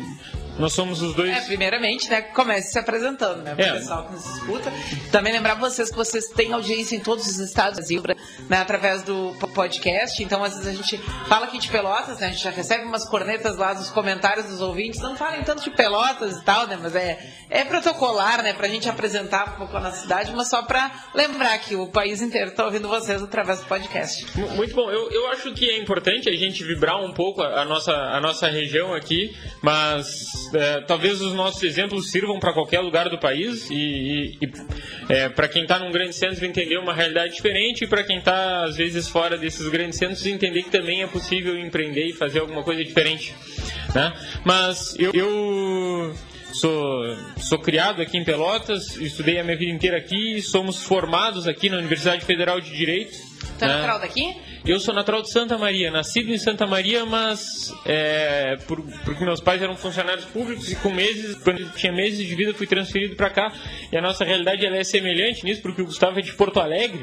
nós 0.59 0.73
somos 0.73 1.01
os 1.03 1.15
dois. 1.15 1.31
É, 1.31 1.41
primeiramente, 1.43 2.09
né, 2.11 2.23
comece 2.23 2.73
se 2.73 2.79
apresentando, 2.79 3.43
né, 3.43 3.55
para 3.55 3.65
o 3.65 3.69
é. 3.69 3.79
pessoal 3.79 4.07
que 4.07 4.13
nos 4.13 4.27
escuta. 4.27 4.73
Também 5.11 5.33
lembrar 5.33 5.55
vocês 5.55 5.91
que 5.91 5.97
vocês 5.97 6.27
têm 6.29 6.53
audiência 6.53 6.97
em 6.97 7.01
todos 7.01 7.27
os 7.27 7.39
estados 7.39 7.79
do 7.79 8.03
Brasil, 8.03 8.03
né, 8.49 8.59
através 8.59 9.03
do 9.03 9.35
podcast. 9.55 10.23
Então, 10.23 10.43
às 10.43 10.55
vezes 10.55 10.69
a 10.69 10.73
gente 10.73 10.99
fala 11.29 11.47
aqui 11.47 11.59
de 11.59 11.69
Pelotas, 11.69 12.19
né, 12.19 12.27
a 12.27 12.31
gente 12.31 12.43
já 12.43 12.51
recebe 12.51 12.85
umas 12.85 13.09
cornetas 13.09 13.57
lá 13.57 13.75
nos 13.75 13.91
comentários 13.91 14.47
dos 14.47 14.61
ouvintes. 14.61 15.01
Não 15.01 15.17
falem 15.17 15.43
tanto 15.43 15.63
de 15.63 15.71
Pelotas 15.71 16.37
e 16.37 16.45
tal, 16.45 16.67
né, 16.67 16.79
mas 16.81 16.95
é, 16.95 17.19
é 17.49 17.65
protocolar, 17.65 18.43
né, 18.43 18.53
para 18.53 18.67
a 18.67 18.71
gente 18.71 18.89
apresentar 18.89 19.55
um 19.55 19.59
pouco 19.59 19.77
a 19.77 19.81
nossa 19.81 20.03
cidade, 20.03 20.33
mas 20.35 20.49
só 20.49 20.63
para 20.63 20.91
lembrar 21.15 21.57
que 21.59 21.77
o 21.77 21.87
país 21.87 22.21
inteiro 22.21 22.51
está 22.51 22.65
ouvindo 22.65 22.89
vocês 22.89 23.23
através 23.23 23.61
do 23.61 23.67
podcast. 23.67 24.27
Muito 24.57 24.75
bom. 24.75 24.91
Eu, 24.91 25.11
eu 25.11 25.29
acho 25.29 25.53
que 25.55 25.71
é 25.71 25.79
importante 25.79 26.29
a 26.29 26.37
gente 26.37 26.65
vibrar 26.65 27.01
um 27.01 27.13
pouco 27.13 27.43
a, 27.43 27.63
a 27.63 27.65
nossa, 27.65 27.93
a 27.93 28.21
nossa 28.21 28.49
região 28.49 28.93
aqui, 28.95 29.37
mas 29.63 30.48
é, 30.55 30.81
talvez 30.83 31.21
os 31.21 31.33
nossos 31.35 31.63
exemplos 31.63 32.11
sirvam 32.11 32.39
para 32.39 32.53
qualquer 32.53 32.81
lugar 32.81 33.09
do 33.09 33.19
país 33.19 33.69
e, 33.71 33.75
e, 33.75 34.39
e 34.41 34.53
é, 35.09 35.29
para 35.29 35.49
quem 35.49 35.63
está 35.63 35.79
num 35.79 35.91
grande 35.91 36.15
centro 36.15 36.45
entender 36.45 36.79
uma 36.79 36.95
realidade 36.95 37.35
diferente 37.35 37.85
e 37.85 37.87
para 37.87 38.03
quem 38.03 38.19
está 38.19 38.65
às 38.65 38.77
vezes 38.77 39.09
fora 39.09 39.37
desses 39.37 39.69
grandes 39.69 39.99
centros 39.99 40.25
entender 40.27 40.63
que 40.63 40.71
também 40.71 41.03
é 41.03 41.07
possível 41.07 41.59
empreender 41.59 42.07
e 42.07 42.13
fazer 42.13 42.41
alguma 42.41 42.63
coisa 42.63 42.85
diferente, 42.85 43.35
né? 43.95 44.13
Mas 44.45 44.97
eu, 44.99 45.13
eu 45.13 46.15
sou, 46.53 47.17
sou 47.39 47.59
criado 47.59 48.03
aqui 48.03 48.19
em 48.19 48.25
Pelotas, 48.25 48.97
estudei 48.97 49.39
a 49.39 49.45
minha 49.45 49.57
vida 49.57 49.73
inteira 49.73 49.99
aqui, 49.99 50.41
somos 50.43 50.83
formados 50.83 51.47
aqui 51.47 51.69
na 51.69 51.79
Universidade 51.79 52.25
Federal 52.25 52.61
de 52.61 52.71
Direito. 52.71 53.13
Você 53.13 53.65
é 53.65 53.69
natural 53.69 54.01
daqui? 54.01 54.37
Eu 54.69 54.79
sou 54.79 54.93
natural 54.93 55.23
de 55.23 55.31
Santa 55.31 55.57
Maria, 55.57 55.91
nascido 55.91 56.31
em 56.31 56.37
Santa 56.37 56.67
Maria, 56.67 57.07
mas 57.07 57.73
é, 57.87 58.55
por, 58.67 58.83
porque 59.03 59.25
meus 59.25 59.41
pais 59.41 59.63
eram 59.63 59.75
funcionários 59.75 60.27
públicos 60.27 60.71
e 60.71 60.77
com 60.77 60.91
meses, 60.91 61.37
quando 61.37 61.73
tinha 61.73 61.91
meses 61.91 62.19
de 62.19 62.35
vida, 62.35 62.53
fui 62.53 62.67
transferido 62.67 63.17
para 63.17 63.31
cá. 63.31 63.51
E 63.91 63.97
a 63.97 64.03
nossa 64.03 64.27
realidade 64.27 64.67
ela 64.67 64.77
é 64.77 64.85
semelhante 64.85 65.43
nisso, 65.43 65.63
porque 65.63 65.81
o 65.81 65.87
Gustavo 65.87 66.19
é 66.19 66.23
de 66.23 66.35
Porto 66.35 66.61
Alegre. 66.61 67.03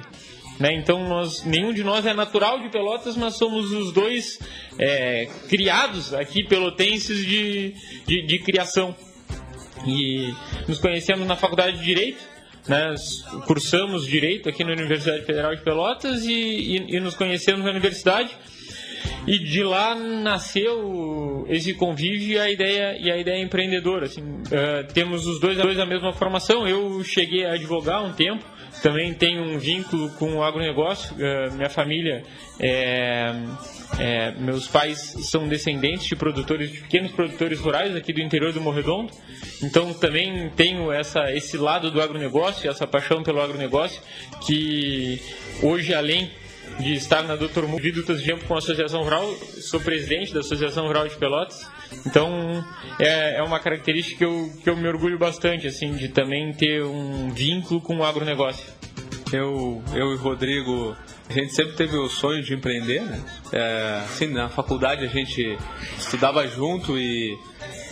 Né? 0.60 0.76
Então 0.76 1.10
nós, 1.10 1.44
nenhum 1.44 1.74
de 1.74 1.84
nós 1.84 2.06
é 2.06 2.14
natural 2.14 2.60
de 2.60 2.70
Pelotas, 2.70 3.18
mas 3.18 3.36
somos 3.36 3.72
os 3.72 3.92
dois 3.92 4.38
é, 4.78 5.28
criados 5.50 6.14
aqui 6.14 6.44
pelotenses 6.44 7.26
de, 7.26 7.74
de, 8.06 8.28
de 8.28 8.40
criação. 8.44 8.96
E 9.88 10.32
nos 10.68 10.78
conhecemos 10.78 11.26
na 11.26 11.36
faculdade 11.36 11.80
de 11.80 11.84
Direito 11.84 12.35
né, 12.68 12.94
cursamos 13.46 14.06
direito 14.06 14.50
aqui 14.50 14.64
na 14.64 14.72
Universidade 14.72 15.24
Federal 15.26 15.56
de 15.56 15.62
Pelotas 15.62 16.26
e, 16.26 16.34
e, 16.34 16.96
e, 16.96 17.00
nos 17.00 17.16
conhecemos 17.16 17.64
na 17.64 17.72
universidade. 17.72 18.36
E 19.28 19.40
de 19.40 19.64
lá 19.64 19.96
nasceu 19.96 21.46
esse 21.50 21.74
convívio 21.74 22.36
e 22.36 22.40
a 22.40 22.50
ideia, 22.50 22.98
e 23.00 23.12
a 23.12 23.18
ideia 23.18 23.42
empreendedora. 23.42 24.06
Assim, 24.06 24.22
uh, 24.22 24.94
temos 24.94 25.26
os 25.26 25.40
dois, 25.40 25.58
dois 25.58 25.80
a 25.80 25.86
mesma 25.86 26.12
formação. 26.14 26.68
Eu 26.68 27.04
cheguei 27.04 27.46
a 27.46 27.54
advogar 27.54 28.04
um 28.04 28.14
tempo, 28.14 28.44
também 28.82 29.14
tenho 29.14 29.44
um 29.44 29.58
vínculo 29.58 30.10
com 30.12 30.36
o 30.36 30.44
agronegócio. 30.44 31.16
Uh, 31.16 31.54
minha 31.54 31.70
família 31.70 32.24
é, 32.60 33.34
é, 34.00 34.32
meus 34.32 34.68
pais 34.68 35.00
são 35.00 35.48
descendentes 35.48 36.06
de 36.06 36.16
produtores, 36.16 36.72
de 36.72 36.80
pequenos 36.82 37.12
produtores 37.12 37.60
rurais 37.60 37.96
aqui 37.96 38.14
do 38.14 38.22
interior 38.22 38.52
do 38.54 38.62
Morredondo. 38.62 39.12
Então 39.64 39.94
também 39.94 40.50
tenho 40.56 40.92
essa, 40.92 41.32
esse 41.32 41.58
lado 41.58 41.92
do 41.92 42.02
agronegócio, 42.02 42.70
essa 42.70 42.86
paixão 42.86 43.24
pelo 43.24 43.42
agronegócio, 43.42 44.02
que 44.46 45.22
hoje, 45.62 45.94
além 45.94 46.32
de 46.80 46.94
estar 46.94 47.24
na 47.24 47.36
Doutor 47.36 47.68
Mu, 47.68 47.78
vivo 47.78 48.04
tanto 48.04 48.24
tempo 48.24 48.46
com 48.46 48.56
a 48.56 48.58
Associação 48.58 49.04
Rural, 49.04 49.34
sou 49.62 49.80
presidente 49.80 50.34
da 50.34 50.42
Associação 50.42 50.88
Rural 50.88 51.08
de 51.08 51.16
Pelotas. 51.16 51.75
Então 52.06 52.64
é, 53.00 53.38
é 53.38 53.44
uma 53.44 53.60
característica 53.60 54.18
que 54.18 54.26
eu, 54.26 54.52
que 54.64 54.70
eu 54.70 54.76
me 54.76 54.88
orgulho 54.88 55.18
bastante, 55.18 55.68
assim, 55.68 55.94
de 55.94 56.10
também 56.10 56.54
ter 56.54 56.84
um 56.84 57.30
vínculo 57.30 57.82
com 57.82 57.98
o 57.98 58.04
agronegócio. 58.04 58.66
Eu, 59.34 59.84
eu 59.94 60.12
e 60.12 60.16
o 60.16 60.18
Rodrigo 60.18 60.96
a 61.28 61.34
gente 61.34 61.54
sempre 61.54 61.74
teve 61.74 61.98
o 61.98 62.08
sonho 62.08 62.44
de 62.44 62.54
empreender, 62.54 63.02
né? 63.02 63.20
É, 63.52 64.02
assim, 64.06 64.28
na 64.28 64.48
faculdade 64.48 65.04
a 65.04 65.08
gente 65.08 65.58
estudava 65.98 66.48
junto 66.48 66.98
e, 66.98 67.36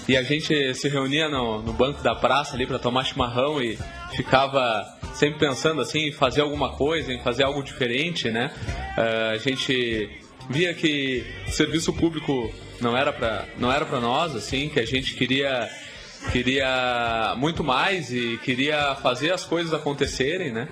e 0.07 0.15
a 0.15 0.21
gente 0.21 0.73
se 0.75 0.87
reunia 0.87 1.27
no, 1.27 1.61
no 1.63 1.73
banco 1.73 2.03
da 2.03 2.13
praça 2.13 2.55
ali 2.55 2.67
para 2.67 2.77
tomar 2.77 3.03
chimarrão 3.03 3.61
e 3.61 3.77
ficava 4.15 4.85
sempre 5.13 5.39
pensando 5.39 5.81
assim 5.81 6.09
em 6.09 6.11
fazer 6.11 6.41
alguma 6.41 6.73
coisa, 6.73 7.11
em 7.11 7.19
fazer 7.21 7.43
algo 7.43 7.63
diferente, 7.63 8.29
né? 8.29 8.51
É, 8.95 9.31
a 9.31 9.37
gente 9.37 10.09
via 10.49 10.73
que 10.73 11.25
o 11.47 11.51
serviço 11.51 11.91
público 11.91 12.51
não 12.81 12.95
era 12.95 13.11
para 13.11 13.45
não 13.57 13.71
era 13.71 13.85
para 13.85 13.99
nós, 13.99 14.35
assim, 14.35 14.69
que 14.69 14.79
a 14.79 14.85
gente 14.85 15.13
queria 15.15 15.69
queria 16.31 17.35
muito 17.37 17.63
mais 17.63 18.11
e 18.11 18.39
queria 18.43 18.95
fazer 18.95 19.31
as 19.31 19.43
coisas 19.43 19.73
acontecerem, 19.73 20.51
né? 20.51 20.67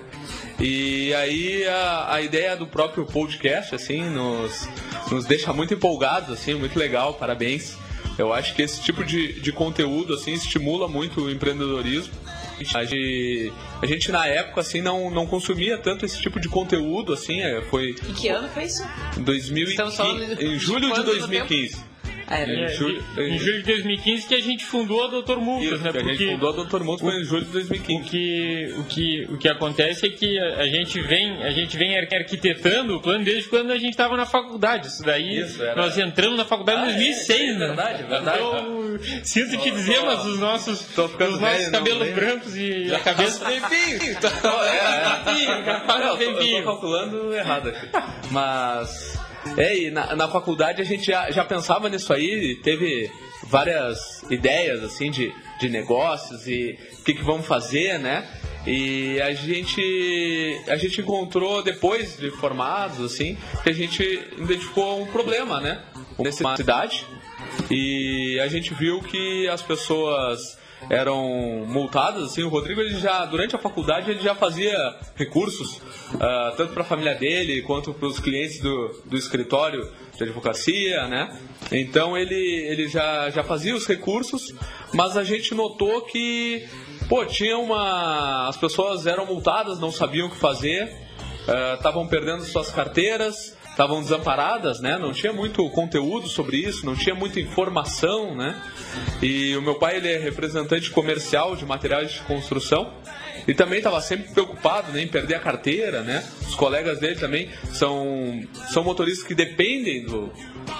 E 0.58 1.12
aí 1.14 1.66
a, 1.66 2.14
a 2.14 2.22
ideia 2.22 2.56
do 2.56 2.66
próprio 2.66 3.04
podcast, 3.04 3.74
assim, 3.74 4.02
nos, 4.02 4.68
nos 5.10 5.24
deixa 5.26 5.52
muito 5.52 5.74
empolgados, 5.74 6.30
assim, 6.30 6.54
muito 6.54 6.78
legal, 6.78 7.14
parabéns. 7.14 7.76
Eu 8.18 8.32
acho 8.32 8.54
que 8.54 8.62
esse 8.62 8.80
tipo 8.82 9.04
de, 9.04 9.40
de 9.40 9.52
conteúdo, 9.52 10.14
assim, 10.14 10.32
estimula 10.32 10.86
muito 10.86 11.22
o 11.22 11.30
empreendedorismo. 11.30 12.12
A 12.74 12.84
gente, 12.84 13.52
a 13.80 13.86
gente 13.86 14.12
na 14.12 14.26
época 14.26 14.60
assim 14.60 14.80
não, 14.80 15.10
não 15.10 15.26
consumia 15.26 15.78
tanto 15.78 16.04
esse 16.04 16.20
tipo 16.20 16.38
de 16.38 16.48
conteúdo 16.48 17.12
assim, 17.12 17.40
é, 17.40 17.60
foi 17.62 17.96
E 18.08 18.12
que 18.12 18.28
ano 18.28 18.48
foi 18.50 18.64
isso? 18.64 18.86
2015, 19.16 20.44
em 20.44 20.58
julho 20.60 20.92
de 20.92 21.00
do 21.00 21.04
2015. 21.04 21.91
Era. 22.32 22.50
Em 22.52 22.64
É, 22.64 22.68
julho- 22.68 23.02
em 23.18 23.38
julho 23.38 23.58
de 23.58 23.64
2015 23.72 24.26
que 24.26 24.34
a 24.34 24.40
gente 24.40 24.64
fundou 24.64 25.04
a 25.04 25.08
Dr. 25.08 25.36
Multas, 25.36 25.72
Isso, 25.72 25.84
né? 25.84 25.92
que 25.92 25.98
a 25.98 26.00
gente 26.00 26.08
Porque 26.16 26.32
fundou 26.32 26.48
a 26.50 26.64
Dr. 26.64 26.82
Multas 26.84 27.08
foi 27.08 27.20
em 27.20 27.24
julho 27.24 27.42
de 27.44 27.48
o 27.48 27.52
2015. 27.52 28.08
que, 28.08 28.74
o, 28.78 28.84
que, 28.84 29.26
o 29.30 29.38
que 29.38 29.48
acontece 29.48 30.06
é 30.06 30.10
que 30.10 30.38
a, 30.38 30.60
a 30.60 30.66
gente 30.66 31.00
vem, 31.02 31.42
a 31.42 31.50
gente 31.50 31.76
vem 31.76 31.96
ar- 31.98 32.08
arquitetando 32.12 32.96
o 32.96 33.00
plano 33.02 33.24
desde 33.24 33.48
quando 33.48 33.70
a 33.70 33.76
gente 33.78 33.90
estava 33.90 34.16
na 34.16 34.24
faculdade. 34.26 34.86
Isso 34.88 35.02
daí, 35.02 35.38
Isso, 35.40 35.62
era- 35.62 35.74
nós 35.76 35.96
entramos 35.98 36.36
na 36.38 36.44
faculdade 36.44 36.80
em 36.80 36.84
Ah, 36.84 36.90
é, 36.90 36.94
2006, 36.94 37.40
é 37.40 37.52
né? 37.52 37.66
verdade, 37.66 38.02
é 38.02 38.06
verdade. 38.06 38.38
Então, 38.38 38.98
sinto 39.24 39.56
te 39.58 39.70
dizer, 39.70 40.00
mas 40.04 40.24
os 40.24 40.38
nossos, 40.38 40.80
tô 40.94 41.08
ficando 41.08 41.34
os 41.34 41.40
nossos 41.40 41.56
velho, 41.58 41.70
não 41.72 41.78
cabelos 41.78 42.02
lembro. 42.06 42.20
brancos 42.20 42.56
e 42.56 42.94
a 42.94 42.98
cabeça... 43.00 43.44
Enfim, 43.52 44.06
então, 44.10 44.64
é, 44.64 45.02
Tempinho, 45.24 45.64
já 45.64 45.80
faz 45.80 46.00
um 46.00 46.04
Não, 46.04 46.12
eu 46.12 46.16
tô- 46.16 46.22
eu 46.22 46.34
tempinho. 46.34 46.58
tô 46.62 46.70
calculando 46.70 47.34
errado 47.34 47.68
aqui. 47.68 47.88
Mas. 48.30 49.21
É, 49.56 49.76
e 49.76 49.90
na, 49.90 50.14
na 50.14 50.28
faculdade 50.28 50.80
a 50.80 50.84
gente 50.84 51.06
já, 51.06 51.30
já 51.30 51.44
pensava 51.44 51.88
nisso 51.88 52.12
aí, 52.12 52.56
teve 52.62 53.10
várias 53.44 54.22
ideias 54.30 54.82
assim 54.82 55.10
de, 55.10 55.32
de 55.60 55.68
negócios 55.68 56.46
e 56.46 56.78
o 57.00 57.04
que, 57.04 57.14
que 57.14 57.24
vamos 57.24 57.46
fazer, 57.46 57.98
né? 57.98 58.26
E 58.66 59.20
a 59.20 59.32
gente 59.34 60.62
a 60.68 60.76
gente 60.76 61.00
encontrou 61.00 61.62
depois 61.62 62.16
de 62.16 62.30
formados 62.30 63.04
assim 63.04 63.36
que 63.62 63.70
a 63.70 63.72
gente 63.72 64.02
identificou 64.38 65.02
um 65.02 65.06
problema, 65.06 65.60
né? 65.60 65.82
Uma 66.16 66.28
necessidade 66.28 67.04
e 67.70 68.38
a 68.40 68.48
gente 68.48 68.72
viu 68.74 69.00
que 69.00 69.48
as 69.48 69.62
pessoas 69.62 70.58
eram 70.90 71.64
multadas 71.66 72.24
assim 72.24 72.42
o 72.42 72.48
Rodrigo 72.48 72.80
ele 72.80 72.98
já 72.98 73.24
durante 73.24 73.54
a 73.54 73.58
faculdade 73.58 74.10
ele 74.10 74.20
já 74.20 74.34
fazia 74.34 74.76
recursos 75.14 75.80
ah, 76.20 76.52
tanto 76.56 76.72
para 76.72 76.82
a 76.82 76.86
família 76.86 77.14
dele 77.14 77.62
quanto 77.62 77.92
para 77.94 78.06
os 78.06 78.18
clientes 78.18 78.60
do, 78.60 79.02
do 79.04 79.16
escritório 79.16 79.90
de 80.16 80.22
advocacia 80.22 81.06
né? 81.08 81.38
Então 81.70 82.16
ele 82.16 82.34
ele 82.34 82.88
já 82.88 83.30
já 83.30 83.42
fazia 83.42 83.74
os 83.74 83.86
recursos 83.86 84.54
mas 84.92 85.16
a 85.16 85.24
gente 85.24 85.54
notou 85.54 86.02
que 86.02 86.66
pô 87.08 87.24
tinha 87.24 87.56
uma 87.58 88.48
as 88.48 88.56
pessoas 88.56 89.06
eram 89.06 89.26
multadas 89.26 89.78
não 89.78 89.90
sabiam 89.90 90.26
o 90.28 90.30
que 90.30 90.36
fazer 90.36 91.02
estavam 91.74 92.06
perdendo 92.06 92.44
suas 92.44 92.70
carteiras, 92.70 93.56
estavam 93.72 94.00
desamparadas, 94.02 94.80
né? 94.80 94.98
Não 94.98 95.12
tinha 95.12 95.32
muito 95.32 95.68
conteúdo 95.70 96.28
sobre 96.28 96.58
isso, 96.58 96.84
não 96.84 96.94
tinha 96.94 97.14
muita 97.14 97.40
informação, 97.40 98.34
né? 98.34 98.62
E 99.20 99.56
o 99.56 99.62
meu 99.62 99.76
pai 99.76 99.96
ele 99.96 100.12
é 100.12 100.18
representante 100.18 100.90
comercial 100.90 101.56
de 101.56 101.64
materiais 101.64 102.12
de 102.12 102.20
construção 102.20 102.92
e 103.48 103.54
também 103.54 103.78
estava 103.78 104.00
sempre 104.00 104.30
preocupado 104.32 104.92
né, 104.92 105.02
em 105.02 105.08
perder 105.08 105.36
a 105.36 105.40
carteira, 105.40 106.02
né? 106.02 106.22
Os 106.42 106.54
colegas 106.54 107.00
dele 107.00 107.16
também 107.16 107.50
são 107.72 108.40
são 108.70 108.84
motoristas 108.84 109.26
que 109.26 109.34
dependem 109.34 110.04
do 110.04 110.30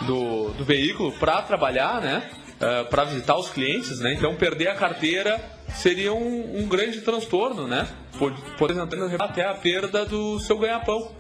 do, 0.07 0.49
do 0.51 0.65
veículo 0.65 1.13
para 1.13 1.43
trabalhar, 1.43 2.01
né? 2.01 2.31
para 2.89 3.03
visitar 3.03 3.37
os 3.37 3.51
clientes, 3.51 3.99
né? 3.99 4.15
Então 4.15 4.37
perder 4.37 4.69
a 4.69 4.77
carteira 4.77 5.41
seria 5.75 6.13
um, 6.13 6.61
um 6.63 6.69
grande 6.69 7.01
transtorno, 7.01 7.67
né? 7.67 7.89
Exemplo, 8.29 9.17
até 9.19 9.47
a 9.47 9.55
perda 9.55 10.05
do 10.05 10.38
seu 10.41 10.59
ganha-pão. 10.59 11.11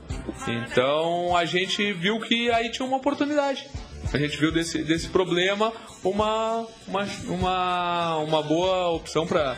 Então 0.46 1.36
a 1.36 1.44
gente 1.44 1.92
viu 1.92 2.20
que 2.20 2.50
aí 2.50 2.70
tinha 2.70 2.86
uma 2.86 2.96
oportunidade. 2.96 3.66
A 4.12 4.18
gente 4.18 4.36
viu 4.36 4.52
desse, 4.52 4.82
desse 4.82 5.08
problema 5.08 5.72
uma, 6.04 6.66
uma, 6.86 7.06
uma, 7.28 8.16
uma 8.18 8.42
boa 8.42 8.90
opção 8.90 9.26
para 9.26 9.56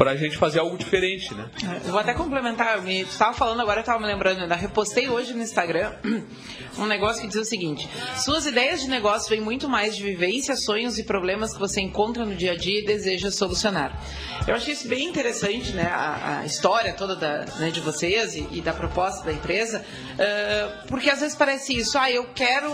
para 0.00 0.12
a 0.12 0.16
gente 0.16 0.38
fazer 0.38 0.60
algo 0.60 0.78
diferente, 0.78 1.34
né? 1.34 1.50
Eu 1.84 1.90
vou 1.90 2.00
até 2.00 2.14
complementar, 2.14 2.80
me 2.80 3.02
estava 3.02 3.34
falando 3.34 3.60
agora, 3.60 3.80
eu 3.80 3.82
estava 3.82 4.00
me 4.00 4.06
lembrando, 4.06 4.40
ainda 4.40 4.54
repostei 4.54 5.10
hoje 5.10 5.34
no 5.34 5.42
Instagram 5.42 5.92
um 6.78 6.86
negócio 6.86 7.20
que 7.20 7.28
diz 7.28 7.36
o 7.36 7.44
seguinte: 7.44 7.86
suas 8.16 8.46
ideias 8.46 8.80
de 8.80 8.88
negócio 8.88 9.28
vêm 9.28 9.42
muito 9.42 9.68
mais 9.68 9.94
de 9.94 10.02
vivência, 10.02 10.56
sonhos 10.56 10.98
e 10.98 11.02
problemas 11.02 11.52
que 11.52 11.58
você 11.58 11.82
encontra 11.82 12.24
no 12.24 12.34
dia 12.34 12.52
a 12.52 12.56
dia 12.56 12.80
e 12.80 12.86
deseja 12.86 13.30
solucionar. 13.30 14.02
Eu 14.48 14.54
achei 14.54 14.72
isso 14.72 14.88
bem 14.88 15.06
interessante, 15.06 15.72
né? 15.72 15.82
A, 15.92 16.38
a 16.40 16.46
história 16.46 16.94
toda 16.94 17.14
da, 17.14 17.44
né, 17.58 17.70
de 17.70 17.80
vocês 17.80 18.34
e, 18.34 18.48
e 18.52 18.62
da 18.62 18.72
proposta 18.72 19.22
da 19.26 19.34
empresa, 19.34 19.84
ah, 20.18 20.82
porque 20.88 21.10
às 21.10 21.20
vezes 21.20 21.36
parece 21.36 21.76
isso, 21.76 21.98
ah, 21.98 22.10
eu 22.10 22.24
quero, 22.34 22.72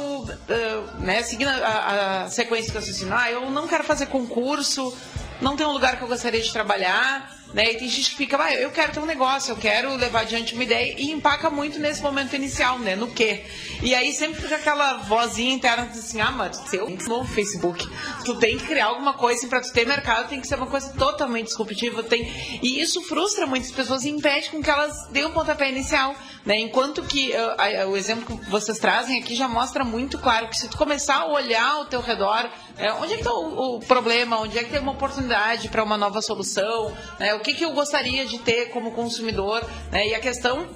ah, 0.48 1.00
né, 1.00 1.24
seguindo 1.24 1.48
a, 1.48 2.22
a 2.22 2.30
sequência 2.30 2.70
que 2.70 2.76
eu 2.76 2.82
assisti, 2.82 3.04
ah, 3.10 3.32
eu 3.32 3.50
não 3.50 3.66
quero 3.66 3.82
fazer 3.82 4.06
concurso, 4.06 4.96
não 5.40 5.56
tem 5.56 5.66
um 5.66 5.72
lugar 5.72 5.96
que 5.96 6.02
eu 6.02 6.08
gostaria 6.08 6.40
de 6.40 6.52
trabalhar, 6.52 7.34
né? 7.54 7.70
E 7.72 7.74
tem 7.76 7.88
gente 7.88 8.10
que 8.10 8.16
fica, 8.16 8.36
ah, 8.42 8.52
eu 8.54 8.70
quero 8.70 8.92
ter 8.92 9.00
um 9.00 9.06
negócio, 9.06 9.52
eu 9.52 9.56
quero 9.56 9.94
levar 9.94 10.20
adiante 10.22 10.52
uma 10.54 10.64
ideia 10.64 10.94
e 10.98 11.10
empaca 11.12 11.48
muito 11.48 11.78
nesse 11.78 12.02
momento 12.02 12.34
inicial, 12.34 12.78
né? 12.78 12.96
No 12.96 13.08
quê? 13.08 13.44
E 13.82 13.94
aí 13.94 14.12
sempre 14.12 14.42
fica 14.42 14.56
aquela 14.56 14.94
vozinha 14.98 15.54
interna 15.54 15.84
assim, 15.84 16.20
ah, 16.20 16.30
mas 16.32 16.56
seu 16.68 16.88
novo 17.06 17.32
Facebook, 17.32 17.88
tu 18.24 18.34
tem 18.36 18.58
que 18.58 18.66
criar 18.66 18.86
alguma 18.86 19.14
coisa 19.14 19.38
assim, 19.38 19.48
pra 19.48 19.60
tu 19.60 19.72
ter 19.72 19.86
mercado, 19.86 20.28
tem 20.28 20.40
que 20.40 20.46
ser 20.48 20.56
uma 20.56 20.66
coisa 20.66 20.92
totalmente 20.94 21.46
disruptiva, 21.46 22.02
tem... 22.02 22.24
E 22.62 22.80
isso 22.80 23.00
frustra 23.02 23.46
muitas 23.46 23.70
pessoas 23.70 24.04
e 24.04 24.10
impede 24.10 24.50
com 24.50 24.60
que 24.62 24.68
elas 24.70 25.06
dêem 25.10 25.26
o 25.26 25.30
pontapé 25.30 25.70
inicial, 25.70 26.14
né? 26.44 26.58
Enquanto 26.58 27.02
que 27.04 27.30
uh, 27.30 27.82
a- 27.84 27.86
o 27.86 27.96
exemplo 27.96 28.38
que 28.38 28.50
vocês 28.50 28.78
trazem 28.78 29.20
aqui 29.20 29.34
já 29.34 29.46
mostra 29.48 29.84
muito 29.84 30.18
claro 30.18 30.48
que 30.48 30.58
se 30.58 30.68
tu 30.68 30.76
começar 30.76 31.16
a 31.18 31.26
olhar 31.26 31.64
ao 31.74 31.86
teu 31.86 32.00
redor, 32.00 32.50
é, 32.78 32.92
onde 32.92 33.12
é 33.12 33.16
que 33.16 33.22
está 33.22 33.32
o, 33.32 33.76
o 33.76 33.80
problema, 33.80 34.40
onde 34.40 34.58
é 34.58 34.64
que 34.64 34.70
tem 34.70 34.80
uma 34.80 34.92
oportunidade 34.92 35.68
para 35.68 35.82
uma 35.82 35.96
nova 35.96 36.20
solução, 36.20 36.94
né? 37.18 37.34
o 37.34 37.40
que, 37.40 37.54
que 37.54 37.64
eu 37.64 37.72
gostaria 37.72 38.26
de 38.26 38.38
ter 38.38 38.66
como 38.66 38.92
consumidor, 38.92 39.64
né? 39.90 40.08
e 40.08 40.14
a 40.14 40.20
questão 40.20 40.68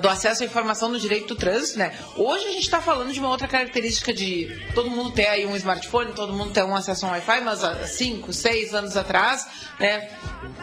do 0.00 0.08
acesso 0.08 0.42
à 0.42 0.46
informação 0.46 0.88
no 0.88 0.98
direito 0.98 1.28
do 1.28 1.36
trânsito, 1.36 1.78
né? 1.78 1.96
Hoje 2.16 2.44
a 2.46 2.50
gente 2.52 2.62
está 2.62 2.80
falando 2.80 3.12
de 3.12 3.20
uma 3.20 3.28
outra 3.28 3.46
característica 3.46 4.12
de 4.12 4.64
todo 4.74 4.90
mundo 4.90 5.10
ter 5.10 5.26
aí 5.26 5.46
um 5.46 5.56
smartphone, 5.56 6.12
todo 6.12 6.32
mundo 6.32 6.52
ter 6.52 6.64
um 6.64 6.74
acesso 6.74 7.04
a 7.06 7.08
um 7.08 7.12
Wi-Fi, 7.12 7.40
mas 7.42 7.64
há 7.64 7.86
5, 7.86 8.32
6 8.32 8.74
anos 8.74 8.96
atrás, 8.96 9.46
né? 9.78 10.08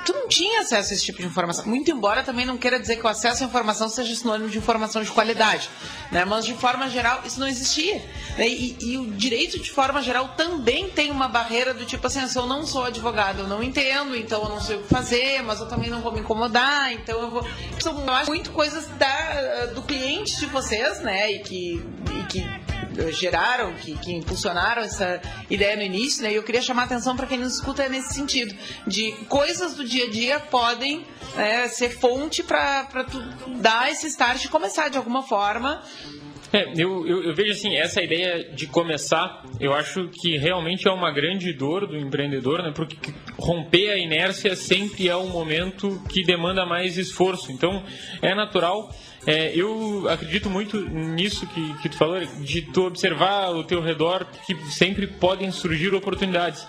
Tu 0.05 0.13
não 0.13 0.27
tinha 0.27 0.61
acesso 0.61 0.91
a 0.91 0.95
esse 0.95 1.05
tipo 1.05 1.19
de 1.19 1.27
informação. 1.27 1.65
Muito 1.65 1.91
embora 1.91 2.23
também 2.23 2.45
não 2.45 2.57
queira 2.57 2.79
dizer 2.79 2.97
que 2.97 3.05
o 3.05 3.07
acesso 3.09 3.43
à 3.43 3.45
informação 3.45 3.87
seja 3.89 4.15
sinônimo 4.15 4.49
de 4.49 4.57
informação 4.57 5.03
de 5.03 5.11
qualidade, 5.11 5.69
né? 6.11 6.25
Mas 6.25 6.45
de 6.45 6.53
forma 6.53 6.89
geral 6.89 7.21
isso 7.25 7.39
não 7.39 7.47
existia. 7.47 8.01
né? 8.37 8.47
E, 8.47 8.77
e 8.81 8.97
o 8.97 9.11
direito 9.11 9.59
de 9.59 9.71
forma 9.71 10.01
geral 10.01 10.29
também 10.29 10.89
tem 10.89 11.11
uma 11.11 11.27
barreira 11.27 11.73
do 11.73 11.85
tipo 11.85 12.05
assim, 12.07 12.27
se 12.27 12.37
eu 12.37 12.45
não 12.45 12.65
sou 12.65 12.85
advogado, 12.85 13.39
eu 13.39 13.47
não 13.47 13.61
entendo, 13.63 14.15
então 14.15 14.43
eu 14.43 14.49
não 14.49 14.61
sei 14.61 14.77
o 14.77 14.81
que 14.83 14.89
fazer, 14.89 15.41
mas 15.43 15.59
eu 15.59 15.67
também 15.67 15.89
não 15.89 16.01
vou 16.01 16.11
me 16.11 16.19
incomodar, 16.19 16.91
então 16.93 17.19
eu 17.21 17.29
vou. 17.29 17.47
São 17.79 18.03
eu 18.05 18.13
acho, 18.13 18.29
muito 18.29 18.51
coisas 18.51 18.82
da, 18.97 19.65
do 19.67 19.81
cliente 19.81 20.39
de 20.39 20.45
vocês, 20.47 20.99
né? 21.01 21.31
E 21.31 21.39
que, 21.39 21.85
e 22.19 22.23
que 22.27 22.63
eh, 22.97 23.11
geraram, 23.11 23.73
que, 23.73 23.97
que 23.97 24.13
impulsionaram 24.13 24.83
essa 24.83 25.21
ideia 25.49 25.75
no 25.75 25.81
início, 25.81 26.23
né? 26.23 26.31
E 26.31 26.35
eu 26.35 26.43
queria 26.43 26.61
chamar 26.61 26.83
a 26.83 26.85
atenção 26.85 27.15
para 27.15 27.27
quem 27.27 27.39
nos 27.39 27.55
escuta 27.55 27.87
nesse 27.89 28.13
sentido, 28.13 28.55
de 28.85 29.11
coisas 29.27 29.75
do 29.75 29.83
dia 29.83 30.05
a 30.05 30.09
dia 30.09 30.39
podem 30.39 31.05
né, 31.35 31.67
ser 31.67 31.89
fonte 31.89 32.43
para 32.43 32.87
dar 33.59 33.91
esse 33.91 34.07
start 34.07 34.45
e 34.45 34.49
começar 34.49 34.89
de 34.89 34.97
alguma 34.97 35.23
forma. 35.23 35.83
É, 36.53 36.71
eu, 36.77 37.07
eu, 37.07 37.23
eu 37.23 37.33
vejo 37.33 37.51
assim, 37.51 37.75
essa 37.75 37.99
ideia 37.99 38.43
de 38.53 38.67
começar, 38.67 39.43
eu 39.59 39.73
acho 39.73 40.07
que 40.09 40.37
realmente 40.37 40.87
é 40.87 40.91
uma 40.91 41.11
grande 41.11 41.51
dor 41.51 41.87
do 41.87 41.97
empreendedor, 41.97 42.61
né? 42.61 42.71
Porque 42.75 42.95
romper 43.39 43.89
a 43.89 43.97
inércia 43.97 44.55
sempre 44.55 45.09
é 45.09 45.17
um 45.17 45.29
momento 45.29 45.99
que 46.07 46.21
demanda 46.23 46.63
mais 46.63 46.95
esforço. 46.95 47.51
Então, 47.51 47.83
é 48.21 48.35
natural. 48.35 48.93
É, 49.25 49.51
eu 49.55 50.07
acredito 50.07 50.47
muito 50.47 50.77
nisso 50.77 51.47
que, 51.47 51.73
que 51.81 51.89
tu 51.89 51.97
falou, 51.97 52.23
de 52.23 52.61
tu 52.61 52.85
observar 52.85 53.49
o 53.49 53.63
teu 53.63 53.81
redor, 53.81 54.27
que 54.45 54.55
sempre 54.71 55.07
podem 55.07 55.49
surgir 55.49 55.91
oportunidades. 55.95 56.67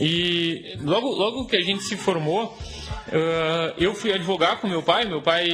E 0.00 0.78
logo, 0.80 1.10
logo 1.10 1.46
que 1.46 1.56
a 1.56 1.60
gente 1.60 1.82
se 1.82 1.96
formou, 1.96 2.56
eh, 3.12 3.74
eu 3.78 3.94
fui 3.94 4.12
advogar 4.12 4.60
com 4.60 4.66
meu 4.66 4.82
pai. 4.82 5.04
Meu 5.04 5.22
pai, 5.22 5.46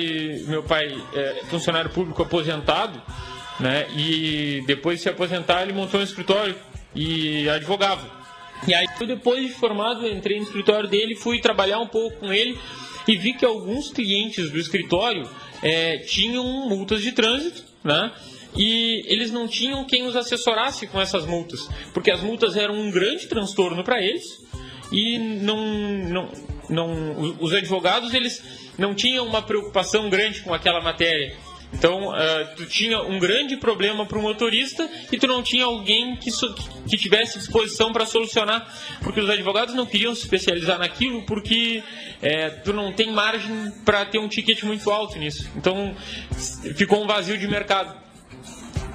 meu 0.47 0.62
pai 0.62 0.88
é 1.14 1.42
funcionário 1.51 1.90
público 1.90 2.23
aposentado 2.23 3.03
né? 3.62 3.87
E 3.96 4.62
depois 4.66 4.98
de 4.98 5.05
se 5.05 5.09
aposentar, 5.09 5.62
ele 5.62 5.72
montou 5.72 6.01
um 6.01 6.03
escritório 6.03 6.55
e 6.94 7.48
advogava. 7.48 8.11
E 8.66 8.75
aí, 8.75 8.87
depois 9.07 9.46
de 9.46 9.55
formado, 9.55 10.07
entrei 10.07 10.38
no 10.38 10.44
escritório 10.44 10.88
dele, 10.88 11.16
fui 11.16 11.40
trabalhar 11.40 11.79
um 11.79 11.87
pouco 11.87 12.18
com 12.18 12.33
ele 12.33 12.59
e 13.07 13.16
vi 13.16 13.35
que 13.35 13.44
alguns 13.44 13.90
clientes 13.90 14.51
do 14.51 14.59
escritório 14.59 15.29
eh, 15.62 15.98
tinham 16.07 16.44
multas 16.68 17.03
de 17.03 17.12
trânsito, 17.12 17.64
né? 17.83 18.12
E 18.57 19.03
eles 19.07 19.31
não 19.33 19.48
tinham 19.48 19.85
quem 19.85 20.07
os 20.07 20.14
assessorasse 20.14 20.87
com 20.87 21.01
essas 21.01 21.25
multas, 21.25 21.68
porque 21.94 22.11
as 22.11 22.20
multas 22.20 22.57
eram 22.57 22.75
um 22.75 22.90
grande 22.90 23.27
transtorno 23.27 23.83
para 23.83 24.03
eles 24.03 24.25
e 24.92 25.18
não, 25.18 25.57
não, 25.57 26.29
não, 26.68 27.37
os 27.40 27.53
advogados 27.55 28.12
eles 28.12 28.42
não 28.77 28.94
tinham 28.94 29.27
uma 29.27 29.40
preocupação 29.40 30.11
grande 30.11 30.42
com 30.42 30.53
aquela 30.53 30.83
matéria. 30.83 31.35
Então, 31.73 32.09
uh, 32.09 32.15
tu 32.57 32.67
tinha 32.67 33.01
um 33.03 33.19
grande 33.19 33.57
problema 33.57 34.05
para 34.05 34.19
o 34.19 34.23
motorista 34.23 34.89
e 35.11 35.19
tu 35.19 35.27
não 35.27 35.43
tinha 35.43 35.65
alguém 35.65 36.17
que, 36.17 36.31
que 36.89 36.97
tivesse 36.97 37.39
disposição 37.39 37.93
para 37.93 38.05
solucionar, 38.05 38.69
porque 39.03 39.21
os 39.21 39.29
advogados 39.29 39.75
não 39.75 39.87
queriam 39.87 40.15
se 40.15 40.23
especializar 40.23 40.79
naquilo, 40.79 41.23
porque 41.23 41.83
é, 42.21 42.51
tu 42.51 42.73
não 42.73 42.93
tem 42.93 43.11
margem 43.11 43.73
para 43.85 44.05
ter 44.05 44.19
um 44.19 44.29
ticket 44.29 44.63
muito 44.63 44.91
alto 44.91 45.19
nisso. 45.19 45.51
Então, 45.57 45.95
ficou 46.77 47.03
um 47.03 47.07
vazio 47.07 47.39
de 47.39 47.49
mercado. 47.49 47.97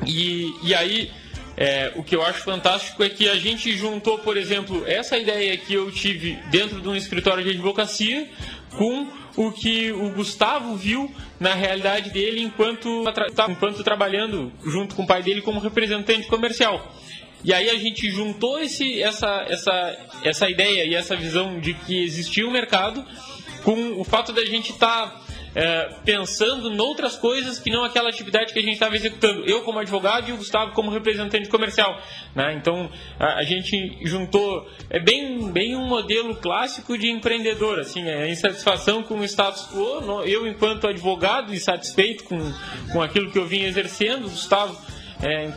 E, 0.05 0.53
e 0.63 0.73
aí, 0.75 1.11
é, 1.57 1.91
o 1.95 2.03
que 2.03 2.15
eu 2.15 2.23
acho 2.23 2.43
fantástico 2.43 3.03
é 3.03 3.09
que 3.09 3.27
a 3.27 3.35
gente 3.35 3.75
juntou, 3.75 4.19
por 4.19 4.37
exemplo, 4.37 4.83
essa 4.85 5.17
ideia 5.17 5.57
que 5.57 5.73
eu 5.73 5.91
tive 5.91 6.37
dentro 6.51 6.79
de 6.79 6.87
um 6.87 6.95
escritório 6.95 7.43
de 7.43 7.49
advocacia 7.49 8.29
com 8.77 9.07
o 9.35 9.51
que 9.51 9.91
o 9.91 10.09
Gustavo 10.11 10.75
viu 10.75 11.11
na 11.39 11.53
realidade 11.53 12.09
dele 12.09 12.41
enquanto, 12.41 13.03
enquanto 13.49 13.83
trabalhando 13.83 14.51
junto 14.65 14.95
com 14.95 15.03
o 15.03 15.07
pai 15.07 15.21
dele 15.21 15.41
como 15.41 15.59
representante 15.59 16.27
comercial. 16.27 16.95
E 17.43 17.53
aí 17.53 17.69
a 17.69 17.75
gente 17.75 18.09
juntou 18.09 18.59
esse, 18.59 19.01
essa, 19.01 19.45
essa, 19.47 19.97
essa 20.23 20.49
ideia 20.49 20.83
e 20.83 20.95
essa 20.95 21.15
visão 21.15 21.59
de 21.59 21.73
que 21.73 22.03
existia 22.03 22.47
um 22.47 22.51
mercado 22.51 23.05
com 23.63 23.99
o 23.99 24.03
fato 24.03 24.33
da 24.33 24.43
gente 24.43 24.71
estar 24.71 25.11
tá 25.11 25.26
é, 25.57 25.89
pensando 26.05 26.69
noutras 26.69 27.17
coisas 27.17 27.57
que 27.57 27.71
não 27.71 27.83
aquela 27.83 28.09
atividade 28.09 28.53
que 28.53 28.59
a 28.59 28.61
gente 28.61 28.73
estava 28.73 28.95
executando. 28.95 29.43
Eu 29.43 29.63
como 29.63 29.79
advogado 29.79 30.29
e 30.29 30.33
o 30.33 30.37
Gustavo 30.37 30.71
como 30.73 30.91
representante 30.91 31.49
comercial. 31.49 31.99
Né? 32.35 32.53
Então 32.53 32.91
a, 33.19 33.39
a, 33.39 33.43
gente 33.43 33.97
juntou 34.03 34.69
é 34.87 34.99
bem, 34.99 35.51
bem 35.51 35.75
um 35.75 35.87
modelo 35.87 36.35
clássico 36.35 36.95
de 36.95 37.09
empreendedor, 37.09 37.79
assim, 37.79 38.07
é 38.07 38.29
insatisfação 38.29 39.01
com 39.01 39.15
o 39.15 39.23
status 39.23 39.67
quo. 39.73 40.21
Eu 40.27 40.45
enquanto 40.45 40.87
advogado 40.87 41.51
insatisfeito 41.51 42.25
com, 42.25 42.53
com 42.93 43.01
aquilo 43.01 43.31
que 43.31 43.39
eu 43.39 43.47
vim 43.47 43.63
exercendo, 43.63 44.27
o 44.27 44.29
Gustavo 44.29 44.77
é, 45.23 45.51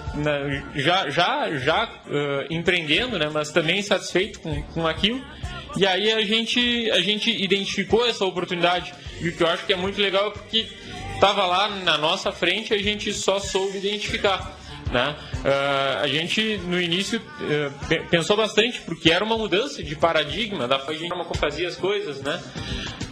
já 0.77 1.11
já 1.11 1.51
já 1.59 1.85
uh, 1.85 2.47
empreendendo, 2.51 3.19
né? 3.19 3.29
Mas 3.31 3.51
também 3.51 3.81
insatisfeito 3.81 4.41
com, 4.41 4.63
com 4.63 4.87
aquilo. 4.87 5.23
E 5.77 5.87
aí 5.87 6.13
a 6.13 6.21
gente 6.23 6.91
a 6.91 7.01
gente 7.01 7.31
identificou 7.31 8.07
essa 8.07 8.25
oportunidade 8.25 8.93
e 9.21 9.29
o 9.29 9.37
que 9.37 9.43
eu 9.43 9.47
acho 9.47 9.65
que 9.67 9.73
é 9.73 9.77
muito 9.77 10.01
legal 10.01 10.33
porque 10.33 10.67
estava 11.15 11.47
lá 11.47 11.69
na 11.69 11.99
nossa 11.99 12.33
frente 12.33 12.73
e 12.73 12.77
a 12.77 12.83
gente 12.83 13.13
só 13.13 13.39
soube 13.39 13.79
identificar. 13.79 14.59
Né? 14.91 15.15
Uh, 15.45 16.03
a 16.03 16.09
gente 16.09 16.59
no 16.65 16.81
início 16.81 17.21
uh, 17.21 18.09
pensou 18.09 18.37
bastante 18.37 18.81
porque 18.81 19.13
era 19.13 19.25
uma 19.25 19.39
mudança 19.39 19.85
de 19.85 19.95
paradigma 19.95 20.67
da 20.67 20.81
forma 20.81 21.25
como 21.25 21.35
fazia 21.37 21.69
as 21.69 21.77
coisas, 21.77 22.21
né? 22.21 22.43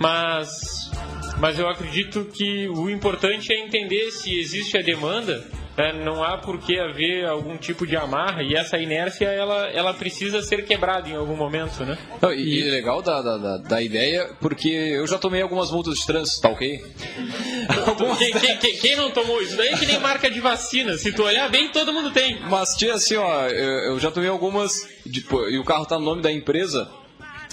Mas, 0.00 0.90
mas 1.38 1.56
eu 1.56 1.68
acredito 1.68 2.24
que 2.34 2.68
o 2.68 2.90
importante 2.90 3.52
é 3.52 3.60
entender 3.60 4.10
se 4.10 4.36
existe 4.36 4.76
a 4.76 4.82
demanda 4.82 5.46
é, 5.78 5.92
não 5.92 6.24
há 6.24 6.36
por 6.38 6.58
que 6.58 6.78
haver 6.78 7.24
algum 7.26 7.56
tipo 7.56 7.86
de 7.86 7.96
amarra 7.96 8.42
e 8.42 8.54
essa 8.54 8.76
inércia 8.78 9.26
ela, 9.26 9.68
ela 9.68 9.94
precisa 9.94 10.42
ser 10.42 10.64
quebrada 10.64 11.08
em 11.08 11.14
algum 11.14 11.36
momento, 11.36 11.84
né? 11.84 11.96
Não, 12.20 12.32
e, 12.32 12.58
e 12.58 12.70
legal 12.70 13.00
da, 13.00 13.22
da, 13.22 13.56
da, 13.58 13.80
ideia, 13.80 14.28
porque 14.40 14.68
eu 14.68 15.06
já 15.06 15.18
tomei 15.18 15.40
algumas 15.40 15.70
multas 15.70 15.98
de 15.98 16.06
trânsito, 16.06 16.42
tá 16.42 16.48
ok? 16.48 16.84
quem, 18.18 18.58
quem, 18.58 18.76
quem, 18.76 18.96
não 18.96 19.10
tomou 19.12 19.40
isso 19.40 19.56
daí 19.56 19.68
é 19.68 19.76
que 19.76 19.86
nem 19.86 20.00
marca 20.00 20.28
de 20.28 20.40
vacina, 20.40 20.98
se 20.98 21.12
tu 21.12 21.22
olhar 21.22 21.48
bem, 21.48 21.68
todo 21.70 21.92
mundo 21.92 22.10
tem. 22.10 22.40
Mas 22.48 22.76
tinha 22.76 22.94
assim, 22.94 23.16
ó, 23.16 23.46
eu, 23.46 23.92
eu 23.92 24.00
já 24.00 24.10
tomei 24.10 24.28
algumas, 24.28 24.88
tipo, 25.10 25.48
e 25.48 25.58
o 25.58 25.64
carro 25.64 25.86
tá 25.86 25.96
no 25.96 26.04
nome 26.04 26.22
da 26.22 26.32
empresa, 26.32 26.90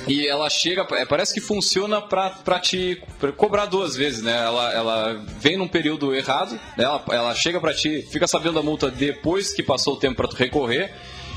e 0.08 0.28
ela 0.28 0.50
chega, 0.50 0.86
é, 0.92 1.06
parece 1.06 1.34
que 1.34 1.42
funciona 1.42 2.02
pra 2.02 2.60
te 2.60 3.02
pra 3.20 3.32
cobrar 3.32 3.66
duas 3.66 3.96
vezes, 3.96 4.22
né? 4.22 4.36
Ela, 4.36 4.74
ela 4.74 5.14
vem 5.40 5.58
num 5.58 5.68
período 5.68 6.14
errado, 6.14 6.60
né? 6.78 6.84
ela, 6.84 7.04
ela 7.10 7.36
chega 7.36 7.60
pra 7.60 7.74
ti, 7.74 8.02
fica 8.12 8.28
sabendo 8.28 8.60
a 8.60 8.64
multa 8.64 8.92
depois 8.92 9.54
que 9.54 9.64
passou 9.64 9.96
o 9.96 9.98
tempo 9.98 10.16
pra 10.16 10.28
tu 10.28 10.36
recorrer. 10.36 10.94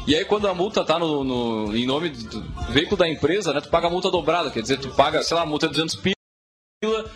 E 0.06 0.14
aí 0.14 0.24
quando 0.24 0.48
a 0.48 0.54
multa 0.54 0.84
tá 0.84 0.98
no, 0.98 1.22
no 1.22 1.76
em 1.76 1.86
nome 1.86 2.08
do, 2.08 2.40
do 2.40 2.72
veículo 2.72 2.96
da 2.96 3.08
empresa, 3.08 3.52
né? 3.52 3.60
Tu 3.60 3.68
paga 3.68 3.86
a 3.86 3.90
multa 3.90 4.10
dobrada, 4.10 4.50
quer 4.50 4.62
dizer, 4.62 4.78
tu 4.78 4.88
paga, 4.90 5.22
sei 5.22 5.36
lá, 5.36 5.42
a 5.42 5.46
multa 5.46 5.66
é 5.66 5.68
200 5.68 5.94
pila 5.96 6.17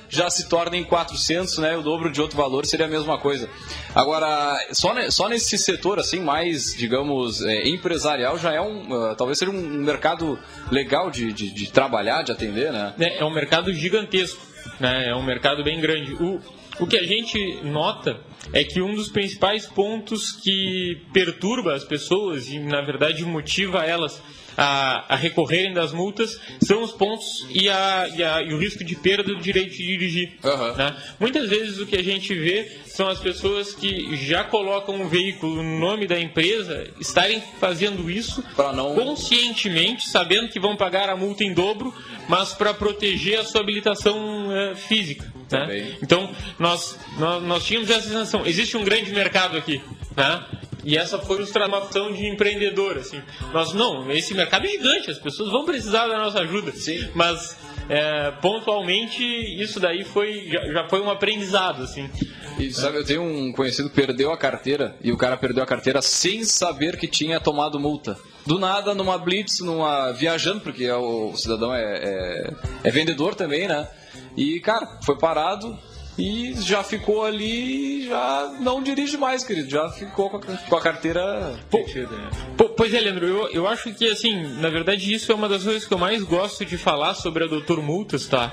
já 0.09 0.29
se 0.29 0.49
torna 0.49 0.77
em 0.77 0.83
400, 0.83 1.59
né? 1.59 1.77
O 1.77 1.83
dobro 1.83 2.11
de 2.11 2.21
outro 2.21 2.37
valor 2.37 2.67
seria 2.67 2.87
a 2.87 2.89
mesma 2.89 3.17
coisa. 3.17 3.49
Agora, 3.95 4.59
só, 4.73 4.93
só 5.09 5.29
nesse 5.29 5.57
setor, 5.57 6.01
assim, 6.01 6.19
mais, 6.19 6.75
digamos, 6.75 7.41
é, 7.43 7.69
empresarial, 7.69 8.37
já 8.37 8.53
é 8.53 8.61
um, 8.61 8.91
uh, 8.91 9.15
talvez 9.15 9.39
seja 9.39 9.53
um 9.53 9.63
mercado 9.85 10.37
legal 10.69 11.13
de, 11.13 11.33
de, 11.33 11.55
de, 11.55 11.71
trabalhar, 11.71 12.23
de 12.23 12.33
atender, 12.33 12.73
né? 12.73 12.93
É, 12.99 13.19
é 13.19 13.25
um 13.25 13.33
mercado 13.33 13.73
gigantesco, 13.73 14.45
né? 14.81 15.11
É 15.11 15.15
um 15.15 15.23
mercado 15.23 15.63
bem 15.63 15.81
grande. 15.81 16.13
O, 16.15 16.41
o 16.81 16.87
que 16.89 16.97
a 16.97 17.05
gente 17.05 17.61
nota 17.63 18.19
é 18.53 18.65
que 18.65 18.83
um 18.83 18.97
dos 18.97 19.11
principais 19.11 19.65
pontos 19.65 20.33
que 20.33 21.01
perturba 21.13 21.73
as 21.73 21.85
pessoas 21.85 22.49
e, 22.49 22.59
na 22.59 22.81
verdade, 22.81 23.25
motiva 23.25 23.87
elas 23.87 24.21
a, 24.57 25.15
a 25.15 25.17
recorrerem 25.17 25.73
das 25.73 25.93
multas 25.93 26.39
são 26.61 26.83
os 26.83 26.93
pontos 26.93 27.47
e, 27.51 27.69
a, 27.69 28.09
e, 28.15 28.23
a, 28.23 28.43
e, 28.43 28.53
o 28.53 28.59
risco 28.59 28.85
de 28.85 28.95
perda 28.97 29.35
do 29.35 29.41
direito 29.41 29.71
de 29.71 29.87
dirigir. 29.87 30.39
Uhum. 30.43 30.77
Né? 30.77 30.97
Muitas 31.19 31.49
vezes 31.49 31.79
o 31.79 31.87
que 31.87 31.97
a 31.97 32.03
gente 32.03 32.35
vê 32.35 32.81
são 32.87 33.09
as 33.09 33.19
pessoas 33.19 33.75
que 33.75 34.15
já 34.17 34.45
colocam 34.45 35.01
o 35.01 35.09
veículo 35.09 35.63
no 35.63 35.79
nome 35.79 36.07
da 36.07 36.19
empresa 36.19 36.89
estarem 37.01 37.43
fazendo 37.59 38.11
isso 38.11 38.45
não... 38.75 38.95
conscientemente, 38.95 40.09
sabendo 40.09 40.49
que 40.49 40.61
vão 40.61 40.77
pagar 40.77 41.09
a 41.09 41.17
multa 41.17 41.45
em 41.45 41.55
dobro, 41.55 41.95
mas 42.29 42.53
para 42.53 42.75
proteger 42.75 43.41
a 43.41 43.45
sua 43.45 43.63
habilitação 43.63 44.49
uh, 44.49 44.77
física. 44.77 45.33
Né? 45.51 45.97
Então, 46.03 46.31
nós, 46.59 46.99
nós, 47.19 47.43
nós 47.43 47.65
tínhamos 47.65 47.91
essa 47.91 48.09
sensação. 48.09 48.47
Existe 48.47 48.77
um 48.77 48.85
grande 48.85 49.13
mercado 49.13 49.57
aqui. 49.57 49.81
Né? 50.17 50.45
E 50.85 50.97
essa 50.97 51.19
foi 51.19 51.45
uma 51.45 51.79
opção 51.79 52.13
de 52.13 52.27
empreendedor, 52.27 52.99
assim. 52.99 53.23
Nós, 53.53 53.73
não, 53.73 54.11
esse 54.11 54.35
mercado 54.35 54.67
é 54.67 54.71
gigante, 54.71 55.11
as 55.11 55.19
pessoas 55.19 55.51
vão 55.51 55.65
precisar 55.65 56.09
da 56.09 56.19
nossa 56.19 56.41
ajuda. 56.41 56.73
Sim. 56.73 57.09
Mas, 57.15 57.57
é, 57.89 58.33
pontualmente, 58.43 59.23
isso 59.23 59.79
daí 59.79 60.05
foi, 60.05 60.49
já, 60.51 60.73
já, 60.73 60.89
foi 60.89 61.01
um 61.01 61.11
aprendizado, 61.11 61.83
assim. 61.83 62.11
E 62.59 62.73
sabe, 62.73 62.99
eu 62.99 63.05
tenho 63.05 63.23
um 63.23 63.53
conhecido 63.53 63.89
que 63.89 63.95
perdeu 63.95 64.33
a 64.33 64.37
carteira, 64.37 64.97
e 65.03 65.13
o 65.13 65.17
cara 65.17 65.37
perdeu 65.37 65.63
a 65.63 65.67
carteira 65.67 66.03
sem 66.03 66.45
saber 66.45 66.97
que 66.97 67.07
tinha 67.07 67.41
tomado 67.41 67.79
multa. 67.79 68.19
Do 68.45 68.59
nada, 68.59 68.93
numa 68.95 69.17
blitz, 69.19 69.61
numa 69.61 70.11
viajando, 70.13 70.61
porque 70.61 70.85
é 70.85 70.97
o 70.97 71.33
cidadão 71.37 71.73
é, 71.73 71.83
é, 71.83 72.55
é 72.85 72.91
vendedor 72.91 73.37
também, 73.37 73.69
né? 73.69 73.89
E, 74.37 74.61
cara, 74.61 74.99
foi 75.05 75.17
parado, 75.17 75.79
e 76.19 76.55
já 76.61 76.85
ficou 76.85 77.25
ali, 77.25 78.07
já 78.07 78.57
não 78.61 78.83
dirige 78.83 79.17
mais, 79.17 79.43
querido. 79.43 79.71
Já 79.71 79.89
ficou 79.91 80.29
com 80.29 80.37
a, 80.37 80.57
com 80.57 80.77
a 80.77 80.81
carteira 80.81 81.59
né? 81.71 82.31
pois 82.77 82.93
é, 82.93 83.01
Leandro, 83.01 83.27
eu, 83.27 83.49
eu 83.51 83.67
acho 83.67 83.93
que, 83.95 84.09
assim, 84.09 84.43
na 84.59 84.69
verdade, 84.69 85.13
isso 85.13 85.33
é 85.33 85.35
uma 85.35 85.49
das 85.49 85.65
coisas 85.65 85.87
que 85.87 85.95
eu 85.95 85.99
mais 85.99 86.23
gosto 86.23 86.65
de 86.65 86.77
falar 86.77 87.15
sobre 87.15 87.45
a 87.45 87.47
Doutor 87.47 87.83
Multas, 87.83 88.27
tá? 88.27 88.53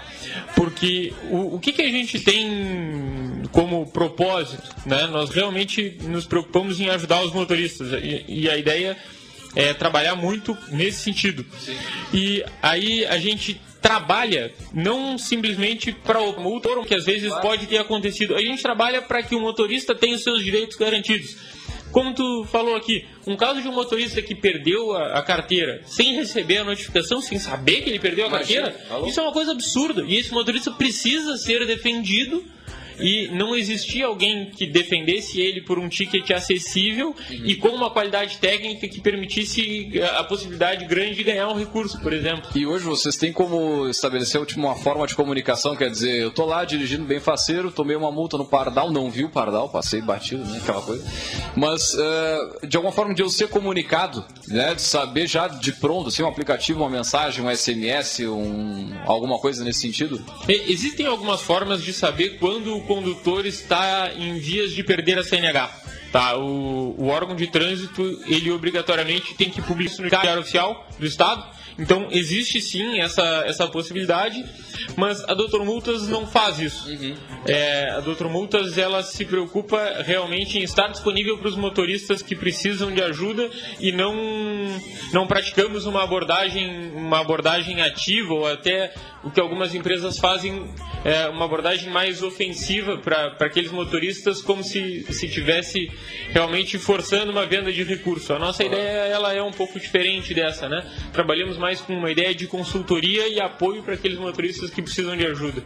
Porque 0.56 1.14
o, 1.30 1.56
o 1.56 1.60
que, 1.60 1.74
que 1.74 1.82
a 1.82 1.90
gente 1.90 2.20
tem 2.20 3.44
como 3.52 3.86
propósito, 3.88 4.70
né? 4.86 5.08
Nós 5.08 5.30
realmente 5.30 5.98
nos 6.04 6.26
preocupamos 6.26 6.80
em 6.80 6.90
ajudar 6.90 7.22
os 7.24 7.34
motoristas 7.34 7.92
e, 8.02 8.26
e 8.28 8.50
a 8.50 8.58
ideia 8.58 8.98
é 9.56 9.74
trabalhar 9.74 10.16
muito 10.16 10.58
nesse 10.70 11.00
sentido. 11.00 11.46
Sim. 11.60 11.76
E 12.14 12.46
aí 12.62 13.06
a 13.06 13.18
gente 13.18 13.60
trabalha 13.82 14.52
não 14.74 15.18
simplesmente 15.18 15.92
para 15.92 16.20
o 16.22 16.40
motor, 16.42 16.86
que 16.86 16.96
às 16.96 17.06
vezes 17.06 17.34
pode 17.42 17.68
ter 17.68 17.78
acontecido. 17.78 18.36
A 18.36 18.42
gente 18.42 18.62
trabalha 18.62 19.02
para 19.02 19.24
que 19.24 19.36
o 19.36 19.40
motorista 19.40 19.96
tenha 19.96 20.16
os 20.16 20.24
seus 20.24 20.44
direitos 20.44 20.78
garantidos. 20.78 21.38
Como 21.92 22.14
tu 22.14 22.46
falou 22.52 22.76
aqui, 22.76 23.06
um 23.26 23.36
caso 23.36 23.62
de 23.62 23.68
um 23.68 23.72
motorista 23.72 24.22
que 24.22 24.36
perdeu 24.36 24.96
a, 24.96 25.20
a 25.20 25.22
carteira 25.24 25.82
sem 25.86 26.16
receber 26.16 26.58
a 26.60 26.64
notificação, 26.64 27.20
sem 27.20 27.40
saber 27.40 27.82
que 27.82 27.90
ele 27.90 28.00
perdeu 28.00 28.26
a 28.26 28.28
Imagina, 28.30 28.72
carteira, 28.72 29.08
isso 29.08 29.20
é 29.20 29.24
uma 29.24 29.34
coisa 29.34 29.54
absurda. 29.54 30.04
E 30.06 30.16
esse 30.16 30.32
motorista 30.32 30.70
precisa 30.72 31.36
ser 31.38 31.66
defendido 31.66 32.44
e 33.00 33.28
não 33.30 33.56
existia 33.56 34.06
alguém 34.06 34.50
que 34.52 34.66
defendesse 34.66 35.40
ele 35.40 35.62
por 35.62 35.80
um 35.80 35.88
ticket 35.88 36.30
acessível 36.32 37.10
uhum. 37.10 37.46
e 37.46 37.56
com 37.56 37.70
uma 37.70 37.90
qualidade 37.90 38.38
técnica 38.38 38.88
que 38.88 39.02
permitisse 39.02 39.90
eh, 39.94 40.06
a 40.18 40.24
possibilidade 40.24 40.86
grande 40.86 41.16
de 41.16 41.24
ganhar 41.24 41.48
um 41.50 41.58
recurso, 41.58 42.00
por 42.02 42.14
exemplo. 42.14 42.50
E 42.56 42.66
hoje 42.66 42.86
vocês 42.86 43.16
têm 43.16 43.32
como 43.32 43.88
estabelecer 43.88 44.42
uma 44.56 44.76
forma 44.76 45.06
de 45.06 45.16
comunicação, 45.16 45.76
quer 45.76 45.90
dizer, 45.90 46.22
eu 46.22 46.32
tô 46.32 46.46
lá 46.46 46.64
dirigindo 46.66 47.06
bem 47.06 47.20
faceiro, 47.20 47.72
tomei 47.72 47.96
uma 47.96 48.12
multa 48.12 48.38
no 48.38 48.46
Pardal, 48.46 48.92
não 48.92 49.10
vi 49.10 49.24
o 49.24 49.30
Pardal, 49.30 49.70
passei 49.70 50.02
batido, 50.02 50.44
né, 50.46 50.60
aquela 50.62 50.82
coisa. 50.82 51.06
Mas 51.56 51.94
uh, 51.94 52.68
de 52.68 52.78
alguma 52.78 52.94
forma 52.94 53.14
de 53.14 53.22
eu 53.22 53.30
ser 53.30 53.50
comunicado, 53.50 54.26
né, 54.48 54.74
de 54.74 54.82
saber 54.82 55.28
já 55.28 55.48
de 55.48 55.74
pronto, 55.74 56.10
assim, 56.10 56.24
um 56.24 56.28
aplicativo, 56.28 56.80
uma 56.80 56.90
mensagem, 56.90 57.44
um 57.44 57.56
SMS, 57.56 58.20
um, 58.22 58.92
alguma 59.06 59.38
coisa 59.40 59.64
nesse 59.64 59.80
sentido? 59.82 60.24
Existem 60.48 61.06
algumas 61.06 61.42
formas 61.42 61.84
de 61.84 61.94
saber 61.94 62.38
quando 62.40 62.76
o 62.76 62.82
condutor 62.90 63.46
está 63.46 64.12
em 64.16 64.40
vias 64.40 64.72
de 64.72 64.84
perder 64.84 65.20
a 65.20 65.24
CNH. 65.24 65.70
Tá, 66.12 66.36
o, 66.36 66.96
o 66.98 67.08
órgão 67.08 67.36
de 67.36 67.46
trânsito, 67.46 68.02
ele 68.26 68.50
obrigatoriamente 68.50 69.36
tem 69.36 69.52
que 69.52 69.62
publicar 69.62 70.02
no 70.02 70.10
diário 70.10 70.42
oficial 70.42 70.88
do 70.98 71.06
Estado. 71.06 71.46
Então 71.78 72.08
existe 72.12 72.60
sim 72.60 73.00
essa, 73.00 73.44
essa 73.46 73.68
possibilidade, 73.68 74.44
mas 74.98 75.24
a 75.24 75.34
Doutor 75.34 75.64
Multas 75.64 76.08
não 76.10 76.28
faz 76.28 76.60
isso. 76.60 76.90
Uhum. 76.90 77.16
É, 77.48 77.92
a 77.92 78.00
Doutor 78.02 78.28
Multas 78.28 78.78
ela 78.78 79.02
se 79.02 79.24
preocupa 79.24 80.02
realmente 80.04 80.58
em 80.58 80.64
estar 80.64 80.88
disponível 80.88 81.38
para 81.38 81.48
os 81.48 81.56
motoristas 81.56 82.22
que 82.22 82.36
precisam 82.36 82.92
de 82.92 83.02
ajuda 83.02 83.50
e 83.80 83.92
não 83.92 84.14
não 85.14 85.26
praticamos 85.26 85.86
uma 85.86 86.04
abordagem 86.04 86.92
uma 86.94 87.22
abordagem 87.22 87.82
ativa 87.82 88.34
ou 88.34 88.48
até 88.48 88.94
o 89.24 89.30
que 89.30 89.40
algumas 89.40 89.76
empresas 89.76 90.18
fazem 90.18 90.66
é 91.04 91.28
uma 91.28 91.46
abordagem 91.46 91.90
mais 91.90 92.24
ofensiva 92.24 92.98
para 92.98 93.36
aqueles 93.40 93.72
motoristas 93.72 94.42
como 94.42 94.64
se 94.64 95.06
se 95.12 95.28
tivesse 95.28 95.92
realmente 96.32 96.78
forçando 96.78 97.32
uma 97.32 97.46
venda 97.46 97.72
de 97.72 97.84
recurso. 97.84 98.34
A 98.34 98.40
nossa 98.40 98.64
ideia 98.64 99.08
ela 99.08 99.34
é 99.34 99.42
um 99.42 99.52
pouco 99.52 99.80
diferente 99.80 100.34
dessa, 100.34 100.68
né? 100.68 100.86
Trabalhamos 101.14 101.58
mais 101.58 101.82
com 101.82 101.94
uma 101.94 102.12
ideia 102.12 102.34
de 102.34 102.48
consultoria 102.48 103.28
e 103.28 103.40
apoio 103.40 103.84
para 103.84 103.94
aqueles 103.94 104.18
motoristas 104.18 104.70
que 104.70 104.82
precisam 104.82 105.16
de 105.16 105.26
ajuda. 105.26 105.64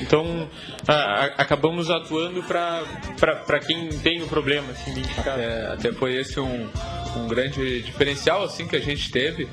Então 0.00 0.48
a, 0.86 0.94
a, 0.94 1.24
acabamos 1.38 1.90
atuando 1.90 2.42
para 2.42 3.60
quem 3.60 3.88
tem 4.00 4.22
o 4.22 4.28
problema 4.28 4.70
assim, 4.72 4.92
identificado. 4.92 5.40
É, 5.40 5.72
até 5.72 5.92
foi 5.92 6.16
esse 6.16 6.38
um, 6.38 6.68
um 7.16 7.28
grande 7.28 7.82
diferencial 7.82 8.42
assim 8.42 8.66
que 8.66 8.76
a 8.76 8.80
gente 8.80 9.10
teve 9.10 9.48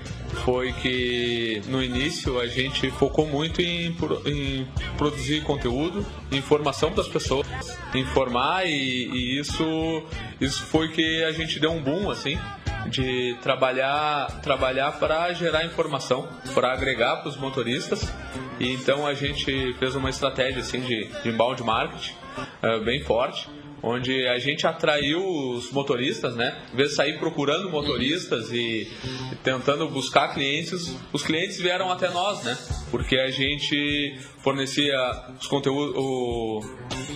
foi 0.46 0.72
que 0.74 1.62
no 1.68 1.84
início 1.84 2.40
a 2.40 2.48
gente 2.48 2.90
focou 2.92 3.26
muito 3.26 3.62
em, 3.62 3.96
em 4.26 4.68
produzir 4.98 5.42
conteúdo, 5.44 6.06
informação 6.32 6.92
para 6.92 7.02
as 7.02 7.08
pessoas, 7.08 7.48
informar 7.94 8.66
e, 8.66 8.72
e 8.72 9.40
isso 9.40 10.04
isso 10.40 10.64
foi 10.64 10.90
que 10.90 11.24
a 11.24 11.32
gente 11.32 11.60
deu 11.60 11.72
um 11.72 11.82
boom 11.82 12.10
assim 12.10 12.38
de 12.88 13.36
trabalhar 13.42 14.40
trabalhar 14.42 14.94
para 14.94 15.34
gerar 15.34 15.66
informação, 15.66 16.28
para 16.54 16.72
agregar 16.72 17.18
para 17.18 17.30
os 17.30 17.38
motoristas. 17.38 18.12
E 18.60 18.74
então 18.74 19.06
a 19.06 19.14
gente 19.14 19.74
fez 19.76 19.96
uma 19.96 20.10
estratégia 20.10 20.62
assim 20.62 20.82
de, 20.82 21.08
de 21.22 21.30
inbound 21.30 21.64
marketing 21.64 22.14
eh, 22.62 22.80
bem 22.80 23.02
forte 23.04 23.48
onde 23.82 24.28
a 24.28 24.38
gente 24.40 24.66
atraiu 24.68 25.26
os 25.52 25.72
motoristas, 25.72 26.36
né? 26.36 26.58
Em 26.74 26.76
vez 26.78 26.90
de 26.90 26.96
sair 26.96 27.18
procurando 27.20 27.70
motoristas 27.70 28.52
e, 28.52 28.88
e 29.32 29.36
tentando 29.44 29.88
buscar 29.90 30.34
clientes, 30.34 30.96
os 31.14 31.24
clientes 31.24 31.60
vieram 31.60 31.92
até 31.92 32.10
nós, 32.10 32.44
né? 32.44 32.58
Porque 32.92 33.18
a 33.18 33.30
gente 33.32 34.18
fornecia 34.44 34.96
os 35.40 35.48
conteúdos, 35.48 35.96
o- 35.98 36.62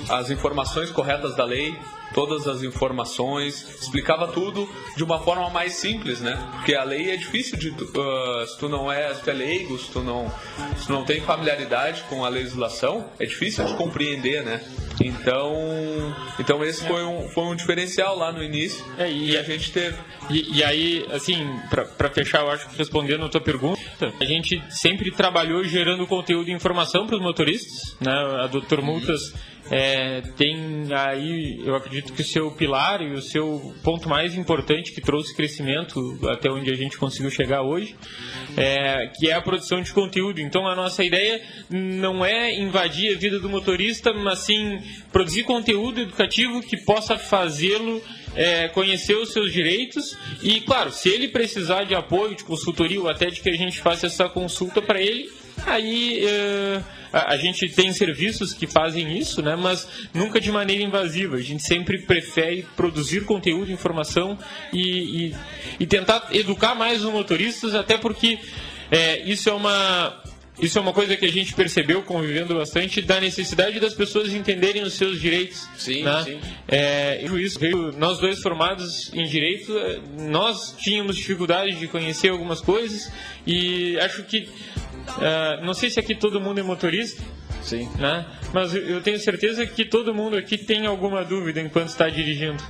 as 0.09 0.29
informações 0.29 0.89
corretas 0.91 1.35
da 1.35 1.43
lei, 1.45 1.75
todas 2.13 2.47
as 2.47 2.61
informações, 2.63 3.61
explicava 3.81 4.27
tudo 4.27 4.69
de 4.95 5.03
uma 5.03 5.19
forma 5.19 5.49
mais 5.49 5.73
simples, 5.73 6.21
né? 6.21 6.37
Porque 6.53 6.73
a 6.75 6.83
lei 6.83 7.11
é 7.11 7.17
difícil 7.17 7.57
de 7.57 7.71
tu- 7.71 7.91
ah, 7.99 8.45
se 8.47 8.57
tu 8.59 8.69
não 8.69 8.91
é, 8.91 9.13
se 9.13 9.21
tu 9.23 9.29
é 9.29 9.33
leigo, 9.33 9.77
se 9.77 9.89
tu 9.91 10.01
não, 10.01 10.31
se 10.77 10.87
tu 10.87 10.93
não 10.93 11.03
tem 11.03 11.21
familiaridade 11.21 12.03
com 12.09 12.23
a 12.23 12.29
legislação, 12.29 13.09
é 13.19 13.25
difícil 13.25 13.65
de 13.65 13.73
compreender, 13.75 14.43
né? 14.43 14.61
Então, 15.01 16.15
então 16.39 16.63
esse 16.63 16.85
foi 16.87 17.03
um, 17.03 17.27
foi 17.29 17.43
um 17.45 17.55
diferencial 17.55 18.17
lá 18.17 18.31
no 18.31 18.43
início 18.43 18.83
É, 18.97 19.09
e- 19.09 19.31
e 19.31 19.37
a 19.37 19.43
gente 19.43 19.71
teve. 19.71 19.97
E, 20.29 20.57
e 20.57 20.63
aí, 20.63 21.05
assim, 21.11 21.47
para 21.69 22.09
fechar, 22.09 22.41
eu 22.41 22.49
acho 22.51 22.69
que 22.69 22.77
respondendo 22.77 23.25
a 23.25 23.29
tua 23.29 23.41
pergunta, 23.41 24.13
a 24.19 24.25
gente 24.25 24.61
sempre 24.69 25.11
trabalhou 25.11 25.63
gerando 25.63 26.05
conteúdo 26.07 26.49
e 26.49 26.53
informação 26.53 27.05
para 27.07 27.15
os 27.17 27.21
motoristas, 27.21 27.95
né? 27.99 28.11
A 28.43 28.47
Doutor 28.47 28.81
Multas 28.81 29.33
é, 29.75 30.21
tem 30.37 30.55
aí, 30.93 31.59
eu 31.65 31.75
acredito 31.75 32.13
que 32.13 32.21
o 32.21 32.25
seu 32.25 32.51
pilar 32.51 33.01
e 33.01 33.11
o 33.13 33.21
seu 33.23 33.73
ponto 33.83 34.07
mais 34.07 34.35
importante 34.35 34.91
que 34.91 35.01
trouxe 35.01 35.35
crescimento 35.35 36.19
até 36.29 36.47
onde 36.47 36.71
a 36.71 36.75
gente 36.75 36.95
conseguiu 36.95 37.31
chegar 37.31 37.63
hoje, 37.63 37.95
é, 38.55 39.07
que 39.17 39.31
é 39.31 39.33
a 39.33 39.41
produção 39.41 39.81
de 39.81 39.91
conteúdo. 39.91 40.39
Então, 40.39 40.67
a 40.67 40.75
nossa 40.75 41.03
ideia 41.03 41.41
não 41.71 42.23
é 42.23 42.53
invadir 42.53 43.15
a 43.15 43.17
vida 43.17 43.39
do 43.39 43.49
motorista, 43.49 44.13
mas 44.13 44.39
sim 44.45 44.79
produzir 45.11 45.43
conteúdo 45.43 46.01
educativo 46.01 46.61
que 46.61 46.77
possa 46.77 47.17
fazê-lo 47.17 47.99
é, 48.35 48.67
conhecer 48.67 49.15
os 49.15 49.33
seus 49.33 49.51
direitos 49.51 50.15
e, 50.43 50.61
claro, 50.61 50.91
se 50.91 51.09
ele 51.09 51.29
precisar 51.29 51.83
de 51.83 51.95
apoio, 51.95 52.35
de 52.35 52.43
consultoria 52.43 53.01
ou 53.01 53.09
até 53.09 53.25
de 53.25 53.41
que 53.41 53.49
a 53.49 53.57
gente 53.57 53.79
faça 53.79 54.05
essa 54.05 54.29
consulta 54.29 54.83
para 54.83 55.01
ele, 55.01 55.31
aí 55.65 56.25
é, 56.25 56.81
a, 57.11 57.33
a 57.33 57.37
gente 57.37 57.69
tem 57.69 57.91
serviços 57.93 58.53
que 58.53 58.67
fazem 58.67 59.17
isso, 59.17 59.41
né? 59.41 59.55
Mas 59.55 59.87
nunca 60.13 60.39
de 60.41 60.51
maneira 60.51 60.83
invasiva. 60.83 61.35
A 61.37 61.41
gente 61.41 61.63
sempre 61.63 61.99
prefere 62.01 62.65
produzir 62.75 63.25
conteúdo, 63.25 63.71
informação 63.71 64.37
e, 64.71 65.27
e, 65.27 65.35
e 65.79 65.85
tentar 65.85 66.27
educar 66.31 66.75
mais 66.75 67.03
os 67.03 67.11
motoristas, 67.11 67.75
até 67.75 67.97
porque 67.97 68.39
é, 68.91 69.21
isso 69.29 69.49
é 69.49 69.53
uma 69.53 70.21
isso 70.59 70.77
é 70.77 70.81
uma 70.81 70.93
coisa 70.93 71.17
que 71.17 71.25
a 71.25 71.31
gente 71.31 71.51
percebeu 71.55 72.03
convivendo 72.03 72.53
bastante 72.53 73.01
da 73.01 73.19
necessidade 73.19 73.79
das 73.79 73.95
pessoas 73.95 74.31
entenderem 74.31 74.83
os 74.83 74.93
seus 74.93 75.19
direitos. 75.19 75.67
Sim, 75.75 76.03
né? 76.03 76.23
sim. 76.23 76.39
É, 76.67 77.25
isso, 77.39 77.59
veio- 77.59 77.91
nós 77.97 78.19
dois 78.19 78.39
formados 78.39 79.11
em 79.15 79.23
direito, 79.23 79.75
eh, 79.75 79.99
nós 80.29 80.75
tínhamos 80.77 81.15
dificuldade 81.15 81.77
de 81.77 81.87
conhecer 81.87 82.29
algumas 82.29 82.61
coisas 82.61 83.11
e 83.47 83.97
acho 83.99 84.23
que 84.25 84.47
ah, 85.07 85.59
não 85.63 85.73
sei 85.73 85.89
se 85.89 85.99
aqui 85.99 86.15
todo 86.15 86.39
mundo 86.41 86.59
é 86.59 86.63
motorista, 86.63 87.21
Sim. 87.61 87.89
né? 87.97 88.25
Mas 88.53 88.73
eu- 88.75 89.01
tenho 89.01 89.19
certeza 89.19 89.65
que 89.65 89.85
todo 89.85 90.13
mundo 90.13 90.35
aqui 90.37 90.57
tem 90.57 90.85
alguma 90.85 91.23
dúvida 91.23 91.59
enquanto 91.61 91.89
está 91.89 92.09
dirigindo. 92.09 92.61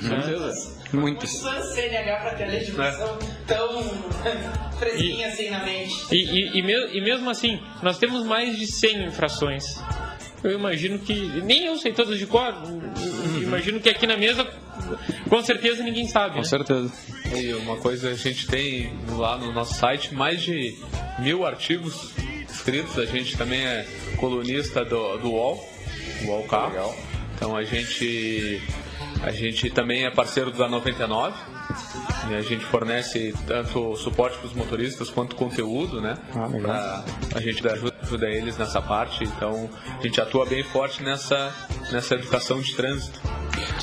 Certeza. 0.00 0.82
Muitas. 0.92 1.30
CNH 1.30 2.16
para 2.20 2.34
ter 2.34 2.44
a 2.44 2.48
legislação 2.48 3.18
tão 3.46 3.82
fresquinha 4.78 5.28
assim 5.28 5.50
na 5.50 5.64
mente. 5.64 5.94
E, 6.12 6.16
e, 6.16 6.60
e, 6.60 6.98
e 6.98 7.00
mesmo 7.00 7.28
assim, 7.30 7.58
nós 7.82 7.98
temos 7.98 8.24
mais 8.26 8.56
de 8.58 8.66
100 8.66 9.06
infrações. 9.06 9.64
Eu 10.42 10.52
imagino 10.52 10.98
que. 10.98 11.14
Nem 11.42 11.66
eu 11.66 11.76
sei 11.78 11.92
todas 11.92 12.18
de 12.18 12.26
cor. 12.26 12.54
Imagino 13.42 13.80
que 13.80 13.88
aqui 13.88 14.06
na 14.06 14.16
mesa, 14.16 14.44
com 15.28 15.42
certeza 15.42 15.82
ninguém 15.82 16.06
sabe. 16.08 16.34
Com 16.34 16.40
né? 16.40 16.44
certeza. 16.44 16.92
E 17.34 17.52
uma 17.54 17.76
coisa 17.76 18.10
a 18.10 18.14
gente 18.14 18.46
tem 18.46 18.92
lá 19.10 19.38
no 19.38 19.52
nosso 19.52 19.74
site 19.74 20.14
mais 20.14 20.42
de 20.42 20.76
mil 21.18 21.46
artigos 21.46 22.12
escritos. 22.48 22.98
A 22.98 23.06
gente 23.06 23.36
também 23.36 23.64
é 23.64 23.86
colunista 24.16 24.84
do, 24.84 25.16
do 25.18 25.30
UOL, 25.30 25.64
UOL. 26.24 26.42
Legal. 26.42 26.96
Então 27.36 27.56
a 27.56 27.62
gente 27.62 28.60
a 29.22 29.30
gente 29.30 29.70
também 29.70 30.04
é 30.04 30.10
parceiro 30.10 30.50
da 30.50 30.68
99. 30.68 31.51
E 32.30 32.34
a 32.34 32.40
gente 32.42 32.64
fornece 32.64 33.34
tanto 33.46 33.94
suporte 33.96 34.38
para 34.38 34.46
os 34.46 34.52
motoristas 34.54 35.10
quanto 35.10 35.34
conteúdo, 35.36 36.00
né? 36.00 36.16
Ah. 36.34 36.48
Pra- 36.60 37.04
a 37.34 37.40
gente 37.40 37.66
ajuda, 37.66 37.94
ajuda 38.02 38.26
eles 38.28 38.56
nessa 38.58 38.80
parte. 38.80 39.24
Então 39.24 39.68
a 39.98 40.02
gente 40.02 40.20
atua 40.20 40.46
bem 40.46 40.62
forte 40.62 41.02
nessa, 41.02 41.52
nessa 41.90 42.14
educação 42.14 42.60
de 42.60 42.74
trânsito. 42.74 43.20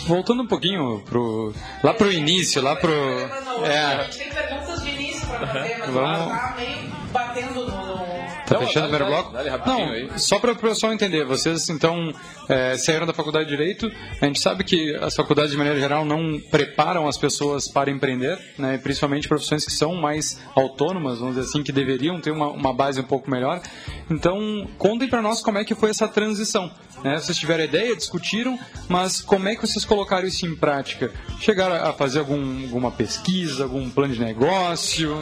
Voltando 0.07 0.43
um 0.43 0.47
pouquinho 0.47 1.01
pro, 1.05 1.53
lá 1.83 1.93
pro 1.93 2.11
início, 2.11 2.61
lá 2.61 2.75
pro. 2.75 2.91
A 2.91 3.67
É, 3.67 4.03
gente 4.05 4.17
tem 4.17 4.29
perguntas 4.29 4.81
de 4.81 4.89
início 4.89 5.27
para 5.27 5.47
fazer, 5.47 5.77
mas 5.79 5.89
Vamos- 5.89 6.27
tá 6.37 6.55
meio 6.57 6.89
batendo 7.11 7.65
no. 7.67 8.18
Tá 8.49 8.55
Não, 8.55 8.65
fechando 8.65 8.87
o 8.87 8.89
primeiro 8.89 9.05
bloco? 9.13 9.31
dale 9.31 9.47
rapidinho 9.49 9.85
Não, 9.85 9.93
aí. 9.93 10.09
só 10.17 10.39
para 10.39 10.53
o 10.53 10.55
pessoal 10.55 10.91
entender, 10.91 11.23
vocês 11.23 11.69
então 11.69 12.11
é, 12.49 12.75
saíram 12.77 13.05
da 13.05 13.13
faculdade 13.13 13.45
de 13.47 13.55
Direito, 13.55 13.91
a 14.19 14.25
gente 14.25 14.39
sabe 14.39 14.63
que 14.63 14.95
as 14.95 15.15
faculdades 15.15 15.51
de 15.51 15.57
maneira 15.57 15.79
geral 15.79 16.03
não 16.03 16.39
preparam 16.49 17.07
as 17.07 17.17
pessoas 17.17 17.67
para 17.67 17.91
empreender, 17.91 18.39
né, 18.57 18.79
principalmente 18.81 19.27
profissões 19.27 19.63
que 19.63 19.71
são 19.71 19.93
mais 19.95 20.41
autônomas, 20.55 21.19
vamos 21.19 21.35
dizer 21.35 21.47
assim, 21.47 21.61
que 21.61 21.71
deveriam 21.71 22.19
ter 22.19 22.31
uma, 22.31 22.47
uma 22.47 22.73
base 22.73 22.99
um 22.99 23.03
pouco 23.03 23.29
melhor. 23.29 23.61
Então, 24.09 24.67
contem 24.77 25.07
para 25.07 25.21
nós 25.21 25.41
como 25.41 25.59
é 25.59 25.63
que 25.63 25.75
foi 25.75 25.91
essa 25.91 26.07
transição. 26.07 26.71
Né? 27.03 27.17
Vocês 27.17 27.37
tiveram 27.37 27.63
ideia, 27.63 27.95
discutiram, 27.95 28.57
mas 28.87 29.21
como 29.21 29.47
é 29.47 29.55
que 29.55 29.61
vocês 29.65 29.85
colocaram 29.85 30.27
isso 30.27 30.45
em 30.45 30.55
prática? 30.55 31.11
Chegaram 31.39 31.75
a 31.75 31.93
fazer 31.93 32.19
algum, 32.19 32.63
alguma 32.63 32.91
pesquisa, 32.91 33.63
algum 33.63 33.89
plano 33.89 34.13
de 34.13 34.19
negócio? 34.19 35.15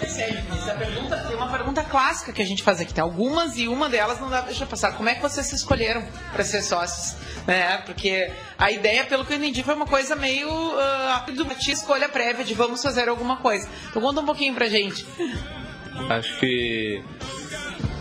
Essa 0.00 0.74
pergunta, 0.74 1.16
tem 1.28 1.36
clássica 1.92 2.32
que 2.32 2.40
a 2.40 2.46
gente 2.46 2.62
faz 2.62 2.80
aqui. 2.80 2.94
Tem 2.94 3.04
algumas 3.04 3.58
e 3.58 3.68
uma 3.68 3.88
delas 3.88 4.18
não 4.18 4.30
dá 4.30 4.38
pra 4.38 4.46
deixar 4.46 4.66
passar. 4.66 4.96
Como 4.96 5.08
é 5.08 5.14
que 5.14 5.20
vocês 5.20 5.46
se 5.46 5.54
escolheram 5.54 6.02
para 6.32 6.42
ser 6.42 6.62
sócios? 6.62 7.14
Né? 7.46 7.76
Porque 7.84 8.32
a 8.56 8.70
ideia, 8.70 9.04
pelo 9.04 9.26
que 9.26 9.34
eu 9.34 9.36
entendi, 9.36 9.62
foi 9.62 9.74
uma 9.74 9.86
coisa 9.86 10.16
meio 10.16 10.48
uh, 10.48 11.32
do 11.32 11.46
escolha 11.70 12.08
prévia 12.08 12.44
de 12.44 12.54
vamos 12.54 12.82
fazer 12.82 13.08
alguma 13.08 13.36
coisa. 13.36 13.68
Então 13.90 14.00
conta 14.00 14.20
um 14.22 14.24
pouquinho 14.24 14.54
pra 14.54 14.66
gente. 14.66 15.04
Acho 16.08 16.38
que. 16.40 17.02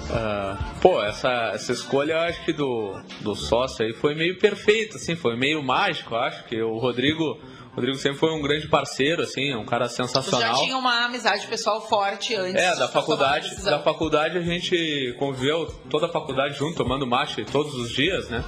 ah, 0.10 0.74
pô, 0.82 1.04
essa, 1.04 1.52
essa 1.54 1.74
escolha, 1.74 2.22
acho 2.22 2.44
que 2.46 2.54
do, 2.54 2.98
do 3.20 3.36
sócio 3.36 3.86
aí 3.86 3.94
foi 3.94 4.16
meio 4.16 4.40
perfeita, 4.40 4.96
assim, 4.96 5.16
foi 5.16 5.36
meio 5.36 5.62
mágico, 5.62 6.16
acho 6.16 6.46
que 6.46 6.62
o 6.62 6.78
Rodrigo. 6.78 7.38
O 7.72 7.76
Rodrigo 7.76 7.98
sempre 7.98 8.20
foi 8.20 8.32
um 8.32 8.42
grande 8.42 8.68
parceiro, 8.68 9.22
assim, 9.22 9.56
um 9.56 9.66
cara 9.66 9.88
sensacional. 9.88 10.56
já 10.56 10.62
tinham 10.62 10.80
uma 10.80 11.06
amizade 11.06 11.48
pessoal 11.48 11.88
forte 11.88 12.36
antes. 12.36 12.62
É, 12.62 12.76
da 12.76 12.88
faculdade, 12.88 13.64
da 13.64 13.80
faculdade 13.80 14.38
a 14.38 14.42
gente 14.42 15.16
conviveu 15.18 15.68
toda 15.90 16.08
a 16.08 16.10
faculdade 16.10 16.58
junto, 16.58 16.76
tomando 16.76 17.08
mate 17.08 17.46
todos 17.46 17.74
os 17.76 17.92
dias, 17.92 18.30
né? 18.30 18.44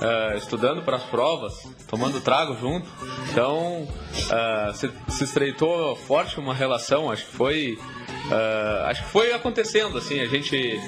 Ah, 0.00 0.34
estudando 0.36 0.82
para 0.82 0.96
as 0.96 1.02
provas, 1.02 1.54
tomando 1.86 2.18
trago 2.22 2.56
junto. 2.56 2.88
Então, 3.30 3.86
ah, 4.30 4.72
se, 4.74 4.90
se 5.08 5.24
estreitou 5.24 5.94
forte 5.94 6.40
uma 6.40 6.54
relação, 6.54 7.10
acho 7.10 7.26
que 7.26 7.32
foi 7.32 7.78
uh, 8.30 8.86
acho 8.86 9.04
que 9.04 9.10
foi 9.10 9.32
acontecendo, 9.32 9.98
assim, 9.98 10.20
a 10.20 10.26
gente. 10.26 10.80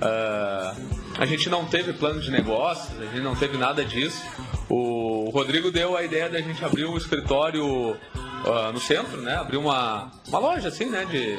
Uh, 0.00 1.03
a 1.18 1.26
gente 1.26 1.48
não 1.48 1.64
teve 1.64 1.92
plano 1.92 2.20
de 2.20 2.30
negócios, 2.30 3.00
a 3.00 3.04
gente 3.04 3.20
não 3.20 3.34
teve 3.34 3.56
nada 3.56 3.84
disso. 3.84 4.22
O 4.68 5.30
Rodrigo 5.32 5.70
deu 5.70 5.96
a 5.96 6.02
ideia 6.02 6.28
da 6.28 6.40
gente 6.40 6.64
abrir 6.64 6.86
um 6.86 6.96
escritório 6.96 7.64
uh, 7.64 8.72
no 8.72 8.80
centro, 8.80 9.20
né? 9.20 9.36
Abrir 9.36 9.56
uma, 9.56 10.10
uma 10.28 10.38
loja, 10.38 10.68
assim, 10.68 10.86
né? 10.86 11.04
De, 11.04 11.38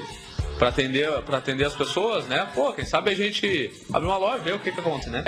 para 0.57 0.69
atender 0.69 1.09
para 1.23 1.37
atender 1.37 1.65
as 1.65 1.75
pessoas, 1.75 2.25
né? 2.27 2.47
Pô, 2.53 2.71
quem 2.71 2.85
sabe 2.85 3.11
a 3.11 3.15
gente 3.15 3.71
abre 3.93 4.07
uma 4.07 4.17
loja, 4.17 4.43
ver 4.43 4.53
o 4.53 4.59
que 4.59 4.71
que 4.71 4.79
acontece, 4.79 5.09
né? 5.09 5.23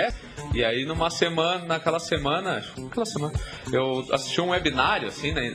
E 0.54 0.64
aí 0.64 0.84
numa 0.84 1.10
semana, 1.10 1.64
naquela 1.66 2.00
semana, 2.00 2.64
aquela 2.86 3.04
semana, 3.04 3.38
eu 3.70 4.06
assisti 4.10 4.40
um 4.40 4.48
webinário 4.48 5.08
assim, 5.08 5.32
né, 5.32 5.54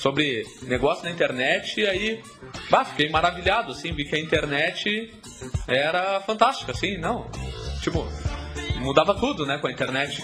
sobre 0.00 0.46
negócio 0.62 1.04
na 1.04 1.10
internet 1.10 1.80
e 1.80 1.86
aí, 1.86 2.22
bah, 2.68 2.84
fiquei 2.84 3.08
maravilhado 3.08 3.72
assim, 3.72 3.92
vi 3.92 4.04
que 4.04 4.14
a 4.14 4.20
internet 4.20 5.14
era 5.66 6.20
fantástica, 6.20 6.72
assim, 6.72 6.98
não, 6.98 7.26
tipo 7.90 8.06
mudava 8.80 9.14
tudo, 9.14 9.44
né, 9.44 9.58
com 9.58 9.66
a 9.66 9.72
internet. 9.72 10.22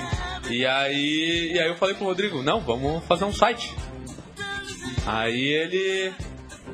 E 0.48 0.64
aí, 0.64 1.52
e 1.52 1.58
aí 1.58 1.68
eu 1.68 1.76
falei 1.76 1.94
pro 1.94 2.04
Rodrigo, 2.04 2.42
não, 2.42 2.60
vamos 2.60 3.04
fazer 3.04 3.24
um 3.24 3.32
site. 3.32 3.74
Aí 5.06 5.42
ele 5.42 6.12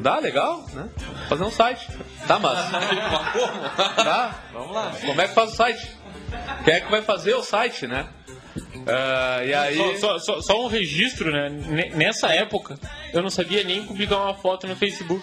Dá, 0.00 0.18
legal, 0.18 0.64
né? 0.72 0.88
Fazer 1.28 1.44
um 1.44 1.50
site. 1.50 1.86
Tá, 2.26 2.38
mas. 2.38 2.58
Tá? 3.96 4.44
Vamos 4.52 4.74
lá. 4.74 4.92
Como 5.04 5.20
é 5.20 5.28
que 5.28 5.34
faz 5.34 5.52
o 5.52 5.56
site? 5.56 5.90
Quem 6.64 6.74
é 6.74 6.80
que 6.80 6.90
vai 6.90 7.02
fazer 7.02 7.34
o 7.34 7.42
site, 7.42 7.86
né? 7.86 8.08
Uh, 8.56 9.44
e 9.46 9.54
aí... 9.54 9.98
Só, 9.98 10.18
só, 10.18 10.40
só, 10.40 10.64
um 10.64 10.68
registro, 10.68 11.30
né? 11.30 11.50
Nessa 11.94 12.28
época, 12.28 12.78
eu 13.12 13.20
não 13.20 13.28
sabia 13.28 13.62
nem 13.62 13.84
publicar 13.84 14.16
uma 14.16 14.34
foto 14.34 14.66
no 14.66 14.74
Facebook. 14.74 15.22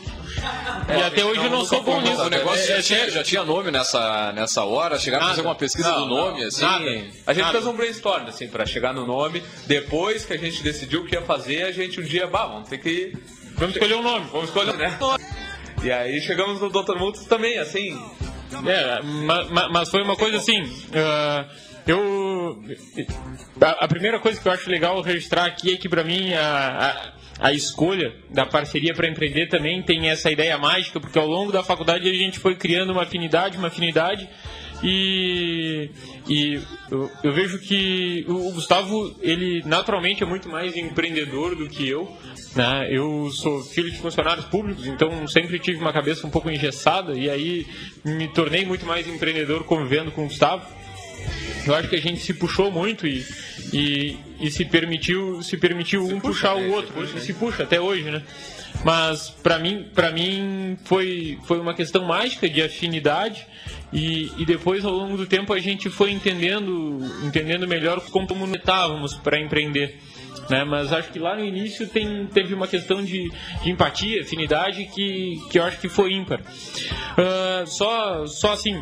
É, 0.88 1.00
e 1.00 1.04
até 1.04 1.26
hoje 1.26 1.44
eu 1.44 1.50
não 1.50 1.66
sou 1.66 1.84
bom 1.84 2.00
nisso. 2.02 2.22
O 2.22 2.30
negócio 2.30 2.64
é, 2.64 2.78
já, 2.78 2.84
tinha, 2.84 3.10
já 3.10 3.24
tinha 3.24 3.44
nome 3.44 3.72
nessa, 3.72 4.32
nessa 4.34 4.64
hora? 4.64 4.98
Chegaram 4.98 5.26
a 5.26 5.30
fazer 5.30 5.42
uma 5.42 5.56
pesquisa 5.56 5.92
não, 5.92 6.02
do 6.02 6.06
nome, 6.08 6.42
não, 6.42 6.48
assim? 6.48 6.62
Nada. 6.62 6.86
A 7.26 7.34
gente 7.34 7.44
nada. 7.44 7.52
fez 7.52 7.66
um 7.66 7.74
brainstorm, 7.74 8.28
assim, 8.28 8.48
pra 8.48 8.66
chegar 8.66 8.94
no 8.94 9.06
nome. 9.06 9.44
Depois 9.66 10.26
que 10.26 10.34
a 10.34 10.38
gente 10.38 10.64
decidiu 10.64 11.02
o 11.02 11.06
que 11.06 11.16
ia 11.16 11.22
fazer, 11.22 11.64
a 11.64 11.72
gente 11.72 12.00
um 12.00 12.04
dia, 12.04 12.28
bah, 12.28 12.46
vamos 12.46 12.70
ter 12.70 12.78
que 12.78 13.14
Vamos 13.58 13.76
escolher 13.76 13.96
um 13.96 14.04
nome. 14.04 14.28
Vamos 14.32 14.50
escolher, 14.50 14.78
né? 14.78 14.98
E 15.84 15.92
aí 15.92 16.22
chegamos 16.22 16.62
no 16.62 16.70
Dr. 16.70 16.96
Multis 16.96 17.26
também, 17.26 17.58
assim. 17.58 18.00
É, 18.66 19.02
mas, 19.04 19.72
mas 19.72 19.90
foi 19.90 20.02
uma 20.04 20.16
coisa 20.16 20.38
assim. 20.38 20.62
Uh, 20.62 21.50
eu. 21.88 22.64
A, 23.60 23.86
a, 23.86 23.88
primeira 23.88 24.20
coisa 24.20 24.40
que 24.40 24.48
eu 24.48 24.52
acho 24.52 24.70
legal 24.70 25.02
registrar 25.02 25.46
aqui 25.46 25.74
é 25.74 25.78
que, 25.78 25.90
para 25.90 26.04
mim, 26.04 26.34
a, 26.34 26.90
a, 26.90 27.14
a, 27.40 27.54
escolha 27.54 28.14
da 28.30 28.46
parceria 28.46 28.94
para 28.94 29.08
empreender 29.08 29.48
também 29.48 29.82
tem 29.82 30.10
essa 30.10 30.32
ideia 30.32 30.58
mágica, 30.58 31.00
porque 31.00 31.18
ao 31.18 31.28
longo 31.28 31.52
da 31.52 31.64
faculdade 31.64 32.10
a 32.10 32.14
gente 32.14 32.40
foi 32.40 32.56
criando 32.56 32.92
uma 32.92 33.04
afinidade, 33.04 33.58
uma 33.58 33.68
afinidade. 33.68 34.28
E, 34.84 35.90
e 36.28 36.62
eu, 36.92 37.10
eu, 37.24 37.34
vejo 37.34 37.58
que 37.60 38.24
o 38.28 38.52
Gustavo, 38.52 39.16
ele 39.22 39.64
naturalmente 39.66 40.22
é 40.22 40.26
muito 40.26 40.48
mais 40.48 40.76
empreendedor 40.78 41.56
do 41.56 41.68
que 41.68 41.88
eu. 41.88 42.16
Né? 42.56 42.88
Eu 42.92 43.30
sou 43.32 43.64
filho 43.64 43.92
de 43.92 43.98
funcionários 43.98 44.46
públicos, 44.46 44.86
então 44.86 45.28
sempre 45.28 45.58
tive 45.60 45.80
uma 45.80 45.92
cabeça 45.92 46.28
um 46.28 46.30
pouco 46.30 46.50
engessada 46.50 47.18
e 47.18 47.30
aí 47.30 47.66
me 48.06 48.28
tornei 48.28 48.66
muito 48.66 48.86
mais 48.86 49.08
empreendedor 49.08 49.64
convivendo 49.64 50.12
com 50.12 50.26
o 50.26 50.28
Gustavo. 50.28 50.66
Eu 51.66 51.76
acho 51.76 51.90
que 51.90 51.96
a 51.96 52.02
gente 52.02 52.22
se 52.22 52.34
puxou 52.34 52.72
muito 52.72 53.06
e, 53.06 53.26
e, 53.74 54.18
e 54.40 54.52
se 54.52 54.66
permitiu 54.66 55.42
se 55.42 55.58
permitiu 55.58 56.06
se 56.06 56.14
um 56.14 56.20
puxa, 56.20 56.50
puxar 56.50 56.56
o 56.56 56.72
outro, 56.72 56.94
se, 56.94 57.14
puxa, 57.14 57.20
se 57.20 57.34
puxa 57.34 57.64
até 57.64 57.80
hoje, 57.80 58.10
né? 58.10 58.22
Mas 58.84 59.30
para 59.30 59.58
mim 59.58 59.88
para 59.94 60.12
mim 60.12 60.78
foi 60.86 61.38
foi 61.44 61.60
uma 61.60 61.74
questão 61.74 62.06
mágica 62.06 62.50
de 62.50 62.62
afinidade 62.62 63.46
e, 63.92 64.32
e 64.38 64.46
depois 64.46 64.86
ao 64.86 64.92
longo 64.92 65.18
do 65.18 65.26
tempo 65.26 65.54
a 65.54 65.60
gente 65.60 65.90
foi 65.90 66.12
entendendo 66.12 67.00
entendendo 67.24 67.68
melhor 67.68 68.02
como 68.12 68.28
estávamos 68.56 69.16
para 69.16 69.40
empreender. 69.40 70.00
Né? 70.50 70.64
Mas 70.64 70.94
acho 70.94 71.12
que 71.12 71.20
lá 71.20 71.36
no 71.36 71.44
início 71.44 71.88
tem, 71.88 72.26
teve 72.28 72.54
uma 72.54 72.68
questão 72.68 73.04
de, 73.04 73.30
de 73.64 73.70
empatia, 73.70 74.22
afinidade 74.22 74.86
que, 74.86 75.42
que 75.50 75.60
eu 75.60 75.64
acho 75.64 75.80
que 75.80 75.90
foi 75.90 76.14
ímpar. 76.14 76.40
Uh, 76.40 77.68
só, 77.68 78.26
só 78.26 78.54
assim, 78.54 78.82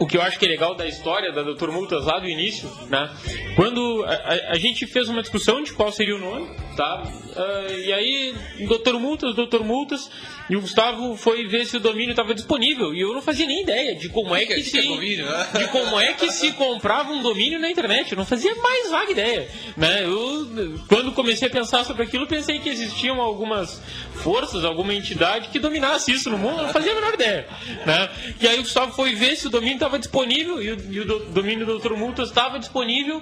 o 0.00 0.06
que 0.06 0.16
eu 0.16 0.22
acho 0.22 0.38
que 0.38 0.46
é 0.46 0.48
legal 0.48 0.74
da 0.74 0.86
história 0.86 1.30
da 1.30 1.42
Dr. 1.42 1.70
Multas 1.70 2.06
lá 2.06 2.18
do 2.18 2.26
início, 2.26 2.68
né? 2.88 3.10
Quando 3.54 4.02
a, 4.06 4.14
a, 4.14 4.52
a 4.52 4.58
gente 4.58 4.86
fez 4.86 5.10
uma 5.10 5.20
discussão 5.20 5.62
de 5.62 5.74
qual 5.74 5.92
seria 5.92 6.16
o 6.16 6.18
nome, 6.18 6.48
tá? 6.74 7.02
Uh, 7.30 7.78
e 7.78 7.92
aí, 7.92 8.34
Dr. 8.66 8.94
Multas, 8.94 9.34
Dr. 9.34 9.62
Multas, 9.62 10.10
e 10.48 10.56
o 10.56 10.60
Gustavo 10.60 11.16
foi 11.16 11.46
ver 11.46 11.64
se 11.64 11.76
o 11.76 11.80
domínio 11.80 12.10
estava 12.10 12.34
disponível. 12.34 12.92
E 12.92 13.00
eu 13.00 13.14
não 13.14 13.22
fazia 13.22 13.46
nem 13.46 13.62
ideia 13.62 13.94
de 13.94 14.08
como 14.08 14.34
é 14.34 14.44
que, 14.46 14.54
que 14.54 14.64
se. 14.64 14.82
Domínio, 14.82 15.26
né? 15.26 15.48
De 15.58 15.68
como 15.68 16.00
é 16.00 16.12
que 16.14 16.30
se 16.32 16.52
comprava 16.52 17.12
um 17.12 17.22
domínio 17.22 17.60
na 17.60 17.70
internet. 17.70 18.10
Eu 18.10 18.18
não 18.18 18.26
fazia 18.26 18.54
mais 18.56 18.90
vaga 18.90 19.12
ideia. 19.12 19.48
Né? 19.76 20.04
Eu, 20.04 20.78
quando 20.88 21.12
comecei 21.12 21.46
a 21.46 21.50
pensar 21.50 21.84
sobre 21.84 22.02
aquilo, 22.02 22.26
pensei 22.26 22.58
que 22.58 22.68
existiam 22.68 23.20
algumas 23.20 23.80
forças, 24.14 24.64
alguma 24.64 24.92
entidade 24.92 25.48
que 25.48 25.58
dominasse 25.58 26.10
isso 26.12 26.28
no 26.30 26.38
mundo. 26.38 26.58
Eu 26.58 26.64
não 26.64 26.72
fazia 26.72 26.92
a 26.92 26.94
menor 26.96 27.14
ideia. 27.14 27.46
Né? 27.86 28.10
E 28.40 28.48
aí 28.48 28.58
o 28.58 28.62
Gustavo 28.62 28.92
foi 28.92 29.14
ver 29.14 29.36
se 29.36 29.46
o 29.46 29.50
domínio 29.50 29.74
estava 29.74 29.89
disponível. 29.98 30.62
E 30.62 30.72
o, 30.72 30.92
e 30.92 31.00
o 31.00 31.18
domínio 31.30 31.66
do 31.66 31.78
Dr. 31.78 31.94
Multas 31.94 32.28
estava 32.28 32.58
disponível. 32.58 33.20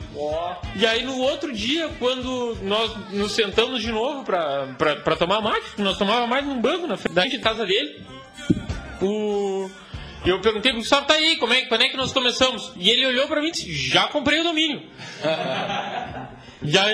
E 0.77 0.87
aí 0.87 1.05
no 1.05 1.19
outro 1.19 1.53
dia, 1.53 1.89
quando 1.99 2.57
nós 2.63 2.95
nos 3.11 3.33
sentamos 3.33 3.81
de 3.81 3.93
novo 3.93 4.25
para 4.25 5.17
tomar 5.17 5.41
mate, 5.41 5.79
nós 5.79 5.99
tomávamos 5.99 6.29
mais 6.29 6.45
num 6.45 6.61
banco 6.61 6.87
na 6.87 6.97
frente 6.97 7.39
da 7.39 7.43
casa 7.43 7.67
dele. 7.67 8.03
O... 9.01 9.71
Eu 10.27 10.41
perguntei 10.41 10.73
pro 10.73 10.81
Gustavo, 10.81 11.07
tá 11.07 11.15
aí, 11.15 11.37
como 11.37 11.53
é, 11.53 11.63
quando 11.67 11.83
é 11.83 11.89
que 11.89 11.97
nós 11.97 12.13
começamos? 12.13 12.73
E 12.77 12.91
ele 12.91 13.07
olhou 13.07 13.27
pra 13.29 13.41
mim 13.41 13.49
e 13.49 13.53
disse, 13.53 13.73
já 13.73 14.09
comprei 14.09 14.41
o 14.41 14.43
domínio. 14.43 14.83
já, 16.63 16.85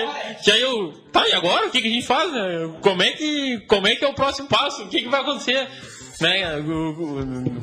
já 0.43 0.57
eu, 0.57 0.93
tá, 1.11 1.27
e 1.27 1.33
agora? 1.33 1.67
O 1.67 1.71
que, 1.71 1.81
que 1.81 1.87
a 1.87 1.91
gente 1.91 2.05
faz? 2.05 2.31
Né? 2.31 2.71
Como, 2.81 3.01
é 3.01 3.11
que, 3.11 3.59
como 3.67 3.87
é 3.87 3.95
que 3.95 4.05
é 4.05 4.07
o 4.07 4.13
próximo 4.13 4.47
passo? 4.47 4.83
O 4.83 4.89
que, 4.89 5.01
que 5.01 5.09
vai 5.09 5.21
acontecer? 5.21 5.67
Né? 6.21 6.63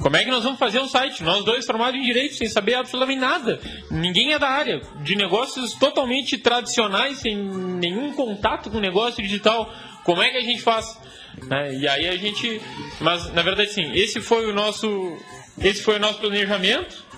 Como 0.00 0.16
é 0.16 0.24
que 0.24 0.30
nós 0.30 0.44
vamos 0.44 0.58
fazer 0.58 0.78
o 0.78 0.86
site? 0.86 1.22
Nós 1.22 1.44
dois 1.44 1.64
formados 1.64 1.98
em 1.98 2.02
direito, 2.02 2.34
sem 2.34 2.48
saber 2.48 2.74
absolutamente 2.74 3.20
nada. 3.20 3.60
Ninguém 3.90 4.32
é 4.32 4.38
da 4.38 4.48
área. 4.48 4.80
De 5.02 5.16
negócios 5.16 5.74
totalmente 5.74 6.36
tradicionais, 6.38 7.18
sem 7.18 7.36
nenhum 7.36 8.12
contato 8.12 8.70
com 8.70 8.78
negócio 8.78 9.22
digital. 9.22 9.72
Como 10.04 10.22
é 10.22 10.30
que 10.30 10.36
a 10.36 10.42
gente 10.42 10.60
faz? 10.60 10.98
Né? 11.44 11.74
E 11.76 11.88
aí 11.88 12.08
a 12.08 12.16
gente. 12.16 12.60
Mas 13.00 13.32
na 13.32 13.42
verdade 13.42 13.72
sim, 13.72 13.90
esse 13.94 14.20
foi 14.20 14.46
o 14.46 14.52
nosso. 14.52 15.16
Esse 15.58 15.82
foi 15.82 15.96
o 15.96 16.00
nosso 16.00 16.18
planejamento. 16.18 17.12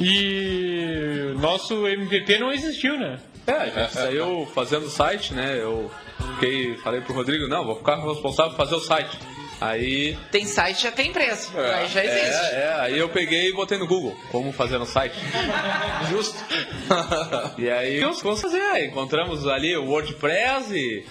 E 0.00 1.32
nosso 1.40 1.86
MVP 1.86 2.38
não 2.38 2.52
existiu, 2.52 2.98
né? 2.98 3.18
É, 3.46 3.52
a 3.52 3.66
gente 3.66 3.92
saiu 3.92 4.46
fazendo 4.54 4.86
o 4.86 4.90
site, 4.90 5.32
né? 5.32 5.58
Eu 5.58 5.90
fiquei, 6.34 6.76
falei 6.78 7.00
pro 7.00 7.14
Rodrigo, 7.14 7.48
não, 7.48 7.64
vou 7.64 7.76
ficar 7.76 7.96
responsável 7.96 8.52
por 8.52 8.58
fazer 8.58 8.74
o 8.74 8.80
site. 8.80 9.18
Aí. 9.60 10.16
Tem 10.30 10.44
site 10.44 10.82
já 10.82 10.92
tem 10.92 11.12
preço. 11.12 11.50
É, 11.58 11.74
aí 11.74 11.88
já 11.88 12.04
existe. 12.04 12.54
É, 12.54 12.60
é, 12.60 12.80
aí 12.80 12.98
eu 12.98 13.08
peguei 13.08 13.48
e 13.48 13.52
botei 13.52 13.76
no 13.78 13.86
Google 13.86 14.16
como 14.30 14.52
fazer 14.52 14.78
no 14.78 14.86
site. 14.86 15.18
Justo. 16.10 16.38
e 17.58 17.68
aí 17.68 18.00
vamos 18.00 18.40
fazer. 18.40 18.84
Encontramos 18.84 19.46
ali 19.46 19.76
o 19.76 19.86
WordPress 19.86 20.72
e 20.74 21.04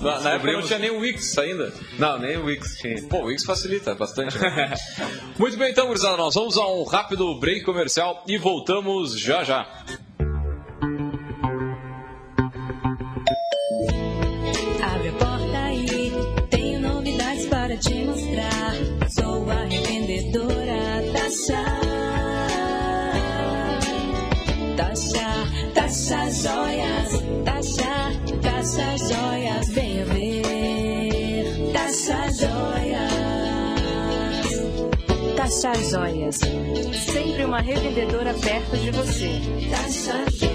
na, 0.00 0.20
na 0.20 0.30
época 0.32 0.52
não 0.52 0.62
tinha 0.62 0.78
nem 0.78 0.90
o 0.90 1.00
Wix 1.00 1.38
ainda. 1.38 1.72
Não, 1.98 2.18
nem 2.18 2.36
o 2.36 2.44
Wix 2.44 2.78
tinha. 2.78 3.02
Pô, 3.04 3.18
o 3.18 3.24
Wix 3.26 3.44
facilita 3.44 3.94
bastante. 3.94 4.38
Né? 4.38 4.74
Muito 5.38 5.56
bem, 5.56 5.70
então, 5.70 5.86
gurizada, 5.86 6.16
nós 6.16 6.34
vamos 6.34 6.56
a 6.56 6.66
um 6.66 6.84
rápido 6.84 7.38
break 7.38 7.64
comercial 7.64 8.22
e 8.26 8.36
voltamos 8.36 9.18
já 9.18 9.44
já. 9.44 9.66
Chá. 21.46 21.64
Taxa, 24.76 25.28
taxa 25.74 26.30
joias, 26.30 27.10
taxa, 27.44 27.94
taxa 28.42 28.96
joias, 29.08 29.68
venha 29.68 30.04
ver. 30.06 31.72
Taxa 31.72 32.18
joias. 32.40 33.18
Taxa 35.36 35.72
joias, 35.90 36.38
sempre 37.12 37.44
uma 37.44 37.60
revendedora 37.60 38.34
perto 38.34 38.76
de 38.76 38.90
você. 38.90 39.40
Taxa 39.70 40.24
joias. 40.30 40.47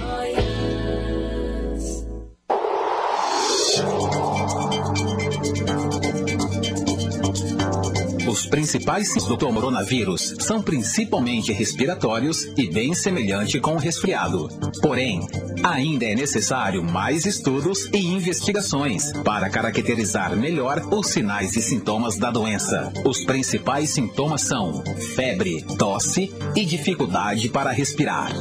Os 8.34 8.47
principais 8.47 9.09
sintomas 9.09 9.29
do 9.29 9.38
coronavírus 9.38 10.34
são 10.39 10.59
principalmente 10.59 11.53
respiratórios 11.53 12.45
e 12.57 12.67
bem 12.67 12.95
semelhante 12.95 13.59
com 13.59 13.75
o 13.75 13.77
resfriado. 13.77 14.49
Porém, 14.81 15.21
ainda 15.61 16.05
é 16.05 16.15
necessário 16.15 16.84
mais 16.84 17.27
estudos 17.27 17.88
e 17.93 17.99
investigações 17.99 19.13
para 19.23 19.51
caracterizar 19.51 20.36
melhor 20.36 20.81
os 20.91 21.09
sinais 21.09 21.55
e 21.55 21.61
sintomas 21.61 22.17
da 22.17 22.31
doença. 22.31 22.91
Os 23.05 23.23
principais 23.23 23.91
sintomas 23.91 24.41
são 24.41 24.84
febre, 25.15 25.61
tosse 25.77 26.34
e 26.55 26.65
dificuldade 26.65 27.49
para 27.49 27.69
respirar. 27.69 28.31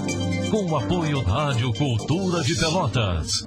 Com 0.50 0.70
o 0.70 0.74
apoio 0.74 1.20
Rádio 1.20 1.70
Cultura 1.74 2.42
de 2.42 2.54
Pelotas. 2.54 3.46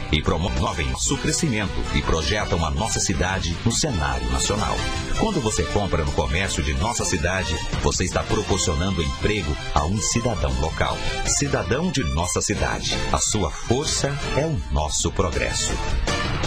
e 0.11 0.21
promovem 0.21 0.89
nosso 0.89 1.17
crescimento 1.17 1.73
e 1.95 2.01
projetam 2.01 2.65
a 2.65 2.69
nossa 2.69 2.99
cidade 2.99 3.55
no 3.65 3.71
cenário 3.71 4.29
nacional. 4.31 4.75
Quando 5.19 5.39
você 5.39 5.63
compra 5.63 6.03
no 6.03 6.11
comércio 6.11 6.63
de 6.63 6.73
nossa 6.73 7.05
cidade, 7.05 7.55
você 7.81 8.03
está 8.03 8.23
proporcionando 8.23 9.01
emprego 9.01 9.55
a 9.73 9.85
um 9.85 9.97
cidadão 9.97 10.53
local. 10.59 10.97
Cidadão 11.25 11.91
de 11.91 12.03
nossa 12.03 12.41
cidade. 12.41 12.95
A 13.11 13.17
sua 13.17 13.49
força 13.49 14.09
é 14.35 14.45
o 14.45 14.73
nosso 14.73 15.11
progresso. 15.11 15.73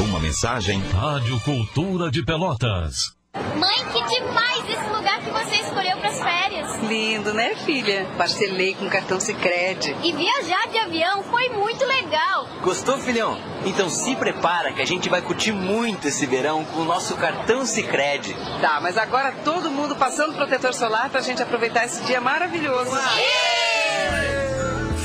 Uma 0.01 0.19
mensagem. 0.19 0.81
Rádio 0.91 1.39
Cultura 1.41 2.11
de 2.11 2.25
Pelotas. 2.25 3.14
Mãe, 3.35 3.85
que 3.93 4.03
demais 4.15 4.69
esse 4.69 4.89
lugar 4.91 5.21
que 5.21 5.31
você 5.31 5.57
escolheu 5.57 5.97
para 5.99 6.09
as 6.09 6.23
férias. 6.23 6.83
Lindo, 6.83 7.35
né, 7.35 7.57
filha? 7.57 8.07
Parcelei 8.17 8.75
com 8.75 8.89
cartão 8.89 9.19
Sicredi. 9.19 9.97
E 10.05 10.13
viajar 10.13 10.69
de 10.69 10.79
avião 10.79 11.23
foi 11.25 11.49
muito 11.49 11.85
legal. 11.85 12.49
Gostou, 12.63 12.97
filhão? 12.99 13.37
Então 13.65 13.91
se 13.91 14.15
prepara 14.15 14.73
que 14.73 14.81
a 14.81 14.87
gente 14.87 15.09
vai 15.09 15.21
curtir 15.21 15.53
muito 15.53 16.07
esse 16.07 16.27
verão 16.27 16.65
com 16.65 16.83
o 16.83 16.85
nosso 16.85 17.17
cartão 17.17 17.67
Sicredi. 17.67 18.37
Tá, 18.61 18.81
mas 18.81 18.97
agora 18.97 19.33
todo 19.45 19.71
mundo 19.71 19.97
passando 19.97 20.35
protetor 20.35 20.73
solar 20.73 21.11
pra 21.11 21.21
gente 21.21 21.43
aproveitar 21.43 21.87
esse 21.87 22.05
dia 22.05 22.21
maravilhoso. 22.21 22.97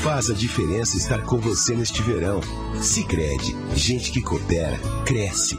Faz 0.04 0.30
a 0.30 0.34
diferença 0.34 0.96
estar 0.96 1.22
com 1.22 1.38
você 1.38 1.74
neste 1.74 2.00
verão. 2.00 2.40
Sicredi, 2.80 3.56
gente 3.74 4.12
que 4.12 4.22
coopera, 4.22 4.78
cresce. 5.04 5.58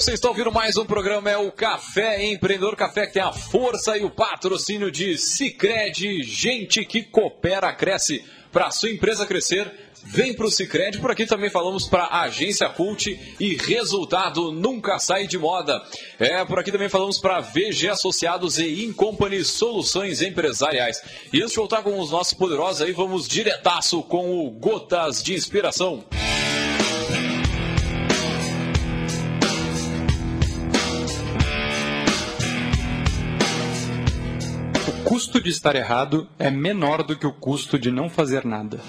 Bem, 0.00 0.04
vocês 0.06 0.14
estão 0.14 0.30
ouvindo 0.30 0.50
mais 0.50 0.78
um 0.78 0.86
programa, 0.86 1.28
é 1.28 1.36
o 1.36 1.52
Café 1.52 2.24
Empreendedor 2.24 2.74
Café, 2.74 3.06
que 3.06 3.12
tem 3.12 3.22
a 3.22 3.32
força 3.32 3.98
e 3.98 4.02
o 4.02 4.08
patrocínio 4.08 4.90
de 4.90 5.18
Cicred, 5.18 6.22
gente 6.22 6.86
que 6.86 7.02
coopera, 7.02 7.70
cresce. 7.74 8.24
Para 8.50 8.68
a 8.68 8.70
sua 8.70 8.88
empresa 8.88 9.26
crescer, 9.26 9.70
vem 10.06 10.32
para 10.32 10.46
o 10.46 10.50
Cicred. 10.50 10.98
Por 11.00 11.10
aqui 11.10 11.26
também 11.26 11.50
falamos 11.50 11.86
para 11.86 12.04
a 12.04 12.22
Agência 12.22 12.66
Cult 12.70 13.10
e 13.38 13.56
resultado 13.56 14.50
nunca 14.50 14.98
sai 14.98 15.26
de 15.26 15.36
moda. 15.36 15.78
É, 16.18 16.42
por 16.46 16.58
aqui 16.58 16.72
também 16.72 16.88
falamos 16.88 17.18
para 17.18 17.40
VG 17.40 17.90
Associados 17.90 18.58
e 18.58 18.86
Incompany 18.86 19.44
Soluções 19.44 20.22
Empresariais. 20.22 21.02
E 21.30 21.42
antes 21.42 21.50
de 21.50 21.56
voltar 21.56 21.82
com 21.82 22.00
os 22.00 22.10
nossos 22.10 22.32
poderosos 22.32 22.80
aí, 22.80 22.92
vamos 22.92 23.28
diretaço 23.28 24.02
com 24.04 24.46
o 24.46 24.50
Gotas 24.50 25.22
de 25.22 25.34
Inspiração. 25.34 26.02
O 26.10 26.29
custo 35.20 35.38
de 35.38 35.50
estar 35.50 35.76
errado 35.76 36.26
é 36.38 36.50
menor 36.50 37.02
do 37.02 37.14
que 37.14 37.26
o 37.26 37.32
custo 37.32 37.78
de 37.78 37.90
não 37.90 38.08
fazer 38.08 38.42
nada. 38.46 38.80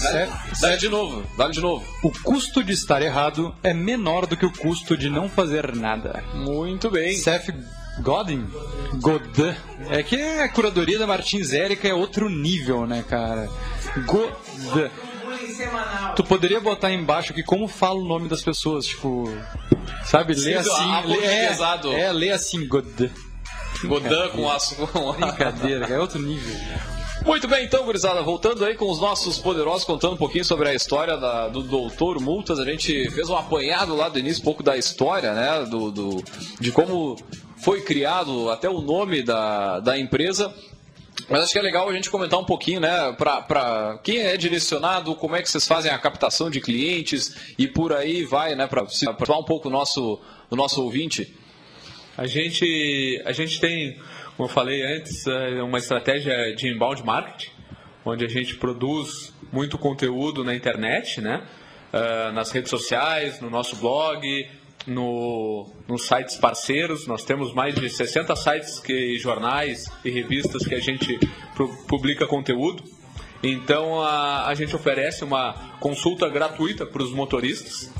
Dá, 0.00 0.42
dá 0.60 0.76
de 0.76 0.88
novo, 0.88 1.24
dá 1.36 1.48
de 1.48 1.60
novo. 1.60 1.84
O 2.00 2.12
custo 2.22 2.62
de 2.62 2.74
estar 2.74 3.02
errado 3.02 3.52
é 3.60 3.74
menor 3.74 4.24
do 4.24 4.36
que 4.36 4.46
o 4.46 4.52
custo 4.52 4.96
de 4.96 5.10
não 5.10 5.28
fazer 5.28 5.74
nada. 5.74 6.22
Muito 6.32 6.88
bem. 6.88 7.16
Seth 7.16 7.52
Godin? 7.98 8.46
Godin. 9.00 9.56
É 9.88 10.04
que 10.04 10.14
a 10.14 10.48
curadoria 10.48 10.96
da 10.96 11.08
Martins 11.08 11.52
Érica 11.52 11.88
é 11.88 11.92
outro 11.92 12.28
nível, 12.28 12.86
né, 12.86 13.04
cara? 13.08 13.48
Godin. 14.06 14.30
Tu 16.14 16.22
poderia 16.22 16.60
botar 16.60 16.92
embaixo 16.92 17.32
aqui 17.32 17.42
como 17.42 17.66
fala 17.66 17.98
o 17.98 18.06
nome 18.06 18.28
das 18.28 18.42
pessoas, 18.42 18.86
tipo. 18.86 19.24
Sabe, 20.04 20.34
lê 20.34 20.40
Sim, 20.40 20.54
assim. 20.54 21.06
lê, 21.08 21.24
é, 21.26 21.56
é, 22.00 22.12
lê 22.12 22.30
assim, 22.30 22.66
Godin. 22.66 23.10
Godin 23.84 24.28
com 24.34 24.50
aço. 24.50 24.74
Com 24.88 25.12
Brincadeira, 25.12 25.86
é 25.86 25.98
outro 25.98 26.18
nível. 26.20 26.54
Muito 27.24 27.46
bem, 27.46 27.66
então, 27.66 27.84
gurizada, 27.84 28.22
voltando 28.22 28.64
aí 28.64 28.74
com 28.74 28.90
os 28.90 28.98
nossos 28.98 29.38
poderosos, 29.38 29.84
contando 29.84 30.14
um 30.14 30.16
pouquinho 30.16 30.44
sobre 30.44 30.68
a 30.70 30.74
história 30.74 31.18
da- 31.18 31.48
do 31.48 31.62
Doutor 31.62 32.18
Multas, 32.18 32.58
a 32.58 32.64
gente 32.64 33.10
fez 33.10 33.28
um 33.28 33.36
apanhado 33.36 33.94
lá 33.94 34.08
do 34.08 34.18
início, 34.18 34.40
um 34.40 34.44
pouco 34.44 34.62
da 34.62 34.76
história, 34.76 35.34
né, 35.34 35.66
do, 35.68 35.90
do- 35.90 36.24
de 36.58 36.72
como 36.72 37.16
foi 37.62 37.82
criado 37.82 38.48
até 38.50 38.70
o 38.70 38.80
nome 38.80 39.22
da, 39.22 39.80
da 39.80 39.98
empresa. 39.98 40.50
Mas 41.30 41.42
acho 41.42 41.52
que 41.52 41.58
é 41.60 41.62
legal 41.62 41.88
a 41.88 41.92
gente 41.92 42.10
comentar 42.10 42.40
um 42.40 42.44
pouquinho, 42.44 42.80
né, 42.80 43.14
para 43.16 44.00
quem 44.02 44.18
é 44.18 44.36
direcionado, 44.36 45.14
como 45.14 45.36
é 45.36 45.42
que 45.42 45.48
vocês 45.48 45.66
fazem 45.66 45.92
a 45.92 45.98
captação 45.98 46.50
de 46.50 46.60
clientes 46.60 47.54
e 47.56 47.68
por 47.68 47.92
aí 47.92 48.24
vai, 48.24 48.56
né, 48.56 48.66
para 48.66 48.84
falar 49.24 49.38
um 49.38 49.44
pouco 49.44 49.68
o 49.68 49.70
nosso, 49.70 50.20
o 50.50 50.56
nosso 50.56 50.82
ouvinte. 50.82 51.32
A 52.18 52.26
gente, 52.26 53.22
a 53.24 53.30
gente 53.30 53.60
tem, 53.60 53.96
como 54.36 54.48
eu 54.48 54.52
falei 54.52 54.82
antes, 54.82 55.24
é, 55.26 55.62
uma 55.62 55.78
estratégia 55.78 56.52
de 56.56 56.68
inbound 56.68 57.04
marketing, 57.04 57.52
onde 58.04 58.24
a 58.24 58.28
gente 58.28 58.56
produz 58.56 59.32
muito 59.52 59.78
conteúdo 59.78 60.42
na 60.42 60.54
internet, 60.54 61.20
né? 61.20 61.46
Ah, 61.92 62.30
nas 62.32 62.52
redes 62.52 62.70
sociais, 62.70 63.40
no 63.40 63.50
nosso 63.50 63.76
blog, 63.76 64.48
no, 64.86 65.66
nos 65.88 66.06
sites 66.06 66.36
parceiros. 66.36 67.06
Nós 67.06 67.24
temos 67.24 67.52
mais 67.54 67.74
de 67.74 67.88
60 67.88 68.34
sites 68.36 68.78
que, 68.80 69.18
jornais 69.18 69.84
e 70.04 70.10
revistas 70.10 70.66
que 70.66 70.74
a 70.74 70.80
gente 70.80 71.18
pu- 71.56 71.84
publica 71.86 72.26
conteúdo. 72.26 72.82
Então 73.42 74.00
a, 74.02 74.46
a 74.48 74.54
gente 74.54 74.74
oferece 74.76 75.24
uma 75.24 75.54
consulta 75.80 76.28
gratuita 76.28 76.84
para 76.84 77.02
os 77.02 77.10
motoristas 77.12 77.90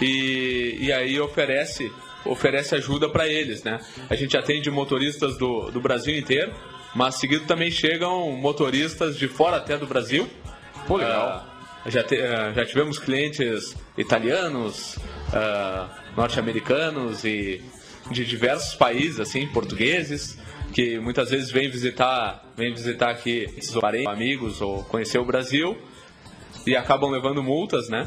e, 0.00 0.76
e 0.80 0.92
aí 0.92 1.20
oferece 1.20 1.90
oferece 2.26 2.74
ajuda 2.74 3.06
para 3.08 3.28
eles, 3.28 3.62
né? 3.62 3.78
A 4.08 4.14
gente 4.14 4.34
atende 4.34 4.70
motoristas 4.70 5.36
do, 5.36 5.70
do 5.70 5.78
Brasil 5.78 6.16
inteiro, 6.18 6.54
mas 6.94 7.16
seguido 7.16 7.44
também 7.44 7.70
chegam 7.70 8.32
motoristas 8.32 9.18
de 9.18 9.28
fora 9.28 9.58
até 9.58 9.76
do 9.76 9.86
Brasil. 9.86 10.26
Pô, 10.86 10.96
legal. 10.96 11.44
Ah, 11.84 11.90
já, 11.90 12.02
te- 12.02 12.18
ah, 12.22 12.50
já 12.54 12.64
tivemos 12.64 12.98
clientes 12.98 13.76
italianos, 13.98 14.98
ah, 15.34 15.86
norte-americanos 16.16 17.24
e 17.24 17.62
de 18.10 18.24
diversos 18.24 18.74
países, 18.74 19.18
assim, 19.18 19.46
portugueses, 19.46 20.38
que 20.72 20.98
muitas 20.98 21.30
vezes 21.30 21.50
vêm 21.50 21.70
visitar, 21.70 22.44
vêm 22.56 22.72
visitar 22.72 23.10
aqui 23.10 23.48
esses 23.56 23.74
parentes, 23.74 24.06
amigos 24.06 24.60
ou 24.60 24.82
conhecer 24.84 25.18
o 25.18 25.24
Brasil 25.24 25.76
e 26.66 26.76
acabam 26.76 27.10
levando 27.10 27.42
multas, 27.42 27.88
né? 27.88 28.06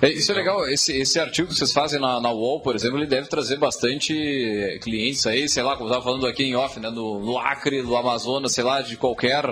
É, 0.00 0.08
isso 0.08 0.30
é 0.30 0.34
legal, 0.34 0.68
esse, 0.68 0.96
esse 0.96 1.18
artigo 1.18 1.48
que 1.48 1.54
vocês 1.54 1.72
fazem 1.72 2.00
na, 2.00 2.20
na 2.20 2.30
UOL, 2.30 2.60
por 2.60 2.74
exemplo, 2.74 2.98
ele 2.98 3.06
deve 3.06 3.28
trazer 3.28 3.56
bastante 3.56 4.78
clientes 4.82 5.26
aí, 5.26 5.48
sei 5.48 5.62
lá, 5.62 5.72
como 5.72 5.84
eu 5.84 5.88
estava 5.88 6.04
falando 6.04 6.26
aqui 6.26 6.44
em 6.44 6.54
off, 6.54 6.78
né, 6.78 6.90
no, 6.90 7.18
no 7.20 7.38
Acre, 7.38 7.82
no 7.82 7.96
Amazonas, 7.96 8.52
sei 8.52 8.62
lá, 8.62 8.82
de 8.82 8.96
qualquer 8.96 9.44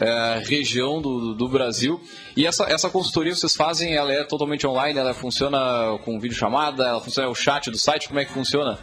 é, 0.00 0.42
região 0.46 1.00
do, 1.00 1.34
do 1.34 1.48
Brasil. 1.48 2.00
E 2.34 2.46
essa, 2.46 2.64
essa 2.64 2.88
consultoria 2.88 3.34
vocês 3.34 3.54
fazem, 3.54 3.94
ela 3.94 4.12
é 4.12 4.24
totalmente 4.24 4.66
online, 4.66 4.98
ela 4.98 5.12
funciona 5.12 5.98
com 6.04 6.18
videochamada, 6.18 6.86
ela 6.86 7.00
funciona 7.00 7.28
o 7.28 7.34
chat 7.34 7.70
do 7.70 7.78
site, 7.78 8.08
como 8.08 8.18
é 8.18 8.24
que 8.24 8.32
funciona? 8.32 8.78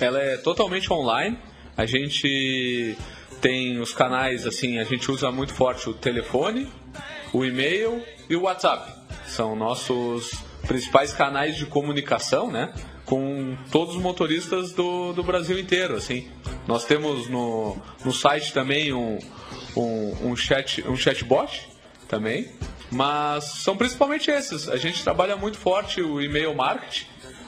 Ela 0.00 0.20
é 0.20 0.36
totalmente 0.36 0.90
online. 0.92 1.36
A 1.76 1.84
gente 1.84 2.96
tem 3.40 3.80
os 3.80 3.92
canais, 3.92 4.46
assim, 4.46 4.78
a 4.78 4.84
gente 4.84 5.10
usa 5.10 5.32
muito 5.32 5.52
forte 5.52 5.88
o 5.88 5.94
telefone, 5.94 6.68
o 7.32 7.44
e-mail 7.44 8.02
e 8.30 8.36
o 8.36 8.42
WhatsApp. 8.42 8.92
São 9.26 9.56
nossos 9.56 10.30
principais 10.66 11.12
canais 11.12 11.56
de 11.56 11.66
comunicação, 11.66 12.50
né? 12.50 12.72
Com 13.12 13.58
todos 13.70 13.94
os 13.94 14.00
motoristas 14.00 14.72
do, 14.72 15.12
do 15.12 15.22
Brasil 15.22 15.58
inteiro, 15.58 15.96
assim. 15.96 16.28
Nós 16.66 16.86
temos 16.86 17.28
no, 17.28 17.76
no 18.02 18.10
site 18.10 18.54
também 18.54 18.90
um, 18.94 19.18
um, 19.76 20.30
um, 20.30 20.34
chat, 20.34 20.82
um 20.88 20.96
chatbot 20.96 21.68
também. 22.08 22.48
Mas 22.90 23.44
são 23.44 23.76
principalmente 23.76 24.30
esses. 24.30 24.66
A 24.66 24.76
gente 24.76 25.04
trabalha 25.04 25.36
muito 25.36 25.58
forte 25.58 26.00
o 26.00 26.22
e-mail 26.22 26.54
marketing. 26.54 27.04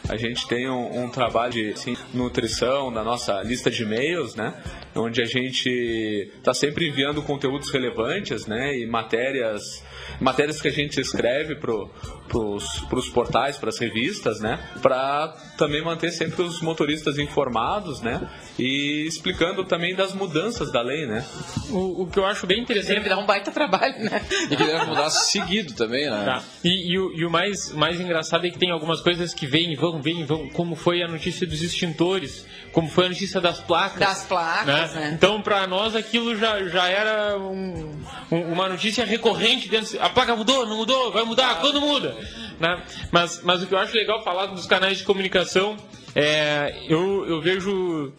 A 0.07 0.19
gente 0.19 0.47
tem 0.47 0.69
um, 0.69 1.05
um 1.05 1.09
trabalho 1.09 1.53
de 1.53 1.71
assim, 1.71 1.97
nutrição 2.13 2.91
na 2.91 3.03
nossa 3.03 3.41
lista 3.43 3.71
de 3.71 3.85
e-mails, 3.85 4.35
né? 4.35 4.53
Onde 4.95 5.23
a 5.23 5.27
gente 5.27 6.31
está 6.37 6.53
sempre 6.53 6.89
enviando 6.89 7.23
conteúdos 7.23 7.71
relevantes, 7.71 8.47
né? 8.47 8.79
E 8.79 8.87
matérias, 8.87 9.83
matérias 10.21 10.61
que 10.61 10.69
a 10.69 10.73
gente 10.73 11.01
escreve 11.01 11.57
pro, 11.57 11.91
pros, 12.29 12.81
pros 12.89 13.09
portais, 13.09 13.57
para 13.57 13.69
as 13.69 13.79
revistas, 13.79 14.41
né? 14.41 14.59
Para 14.83 15.29
também 15.59 15.83
manter 15.83 16.11
sempre 16.11 16.43
os 16.43 16.61
motoristas 16.61 17.19
informados, 17.19 18.01
né? 18.01 18.29
E 18.59 19.07
explicando 19.07 19.65
também 19.65 19.95
das 19.95 20.13
mudanças 20.15 20.71
da 20.73 20.81
lei, 20.83 21.07
né? 21.07 21.25
O, 21.71 22.03
o 22.03 22.07
que 22.07 22.19
eu 22.19 22.27
acho 22.27 22.47
bem 22.47 22.61
interessante. 22.61 22.95
Deve 22.97 23.09
dar 23.09 23.19
um 23.19 23.27
baita 23.27 23.51
trabalho, 23.51 23.99
né? 24.05 24.25
E 24.51 24.57
que 24.57 24.65
deve 24.65 24.87
mudar 24.87 25.11
seguido 25.11 25.75
também, 25.75 26.09
né? 26.11 26.25
Tá. 26.25 26.43
E, 26.63 26.93
e 26.93 26.99
o, 26.99 27.13
e 27.15 27.25
o 27.25 27.31
mais, 27.31 27.73
mais 27.73 28.01
engraçado 28.01 28.47
é 28.47 28.51
que 28.51 28.59
tem 28.59 28.71
algumas 28.71 29.01
coisas 29.01 29.35
que 29.35 29.47
vêm 29.47 29.73
e 29.73 29.77
vão, 29.77 30.01
vêm 30.01 30.21
e 30.21 30.25
vão, 30.25 30.49
como 30.51 30.75
foi 30.77 31.03
a 31.03 31.09
notícia 31.09 31.47
dos 31.47 31.63
extintores, 31.63 32.47
como 32.73 32.89
foi 32.89 33.07
a 33.07 33.09
notícia 33.09 33.41
das 33.41 33.61
placas. 33.61 33.99
Das 34.01 34.25
placas, 34.25 34.95
né? 34.95 35.13
Então, 35.15 35.41
para 35.43 35.67
nós, 35.67 35.95
aquilo 35.95 36.37
já, 36.37 36.63
já 36.69 36.89
era 36.89 37.39
um- 37.39 38.01
um- 38.31 38.53
uma 38.53 38.69
notícia 38.69 39.05
recorrente. 39.05 39.69
Dentro, 39.69 39.84
a 40.01 40.09
placa 40.11 40.35
mudou, 40.37 40.67
não 40.67 40.77
mudou, 40.77 41.13
vai 41.13 41.25
mudar, 41.25 41.61
quando 41.61 41.81
muda? 41.81 42.17
Né? 42.59 42.83
Mas, 43.11 43.43
mas 43.43 43.63
o 43.63 43.67
que 43.67 43.75
eu 43.75 43.79
acho 43.79 43.95
legal 43.95 44.23
falar 44.23 44.47
dos 44.47 44.67
canais 44.67 44.99
de 44.99 45.05
comunicação, 45.05 45.77
é, 46.15 46.83
eu, 46.89 47.27
eu 47.27 47.41
vejo... 47.41 48.13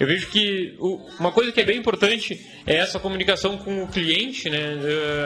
Eu 0.00 0.06
vejo 0.06 0.28
que 0.28 0.74
o- 0.78 0.98
uma 1.20 1.30
coisa 1.30 1.52
que 1.52 1.60
é 1.60 1.64
bem 1.64 1.76
importante 1.78 2.40
é 2.66 2.76
essa 2.76 2.98
comunicação 2.98 3.58
com 3.58 3.84
o 3.84 3.86
cliente, 3.88 4.48
né? 4.48 4.78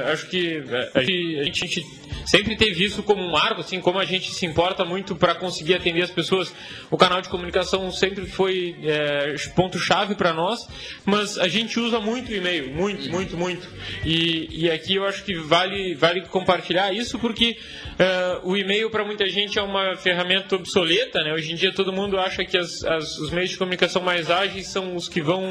Eu 0.04 0.12
acho 0.12 0.26
que 0.28 0.64
é, 0.68 0.90
a 0.94 1.00
gente, 1.02 1.38
a 1.38 1.44
gente 1.44 1.86
sempre 2.26 2.56
teve 2.56 2.82
isso 2.84 3.00
como 3.04 3.22
um 3.22 3.30
marco, 3.30 3.60
assim, 3.60 3.80
como 3.80 4.00
a 4.00 4.04
gente 4.04 4.32
se 4.32 4.44
importa 4.44 4.84
muito 4.84 5.14
para 5.14 5.34
conseguir 5.36 5.74
atender 5.74 6.02
as 6.02 6.10
pessoas. 6.10 6.52
O 6.90 6.96
canal 6.96 7.22
de 7.22 7.28
comunicação 7.28 7.88
sempre 7.92 8.26
foi 8.26 8.74
é, 8.82 9.34
ponto-chave 9.54 10.16
para 10.16 10.32
nós, 10.32 10.58
mas 11.04 11.38
a 11.38 11.46
gente 11.46 11.78
usa 11.78 12.00
muito 12.00 12.32
o 12.32 12.34
e-mail, 12.34 12.72
muito, 12.74 13.08
muito, 13.10 13.36
muito. 13.36 13.68
E, 14.04 14.64
e 14.64 14.70
aqui 14.70 14.96
eu 14.96 15.04
acho 15.06 15.22
que 15.24 15.34
vale, 15.36 15.94
vale 15.94 16.22
compartilhar 16.22 16.92
isso 16.92 17.16
porque 17.20 17.56
é, 17.96 18.40
o 18.42 18.56
e-mail 18.56 18.90
para 18.90 19.04
muita 19.04 19.28
gente 19.28 19.56
é 19.56 19.62
uma 19.62 19.94
ferramenta 19.96 20.56
obsoleta, 20.56 21.22
né? 21.22 21.32
Hoje 21.32 21.52
em 21.52 21.54
dia 21.54 21.72
todo 21.72 21.92
mundo 21.92 22.18
acha 22.18 22.44
que 22.44 22.58
as- 22.58 22.82
as- 22.84 23.18
os 23.18 23.30
meios 23.30 23.50
de 23.50 23.56
comunicação 23.56 24.02
mais 24.02 24.28
ágeis 24.30 24.63
são 24.68 24.96
os 24.96 25.08
que 25.08 25.20
vão 25.22 25.42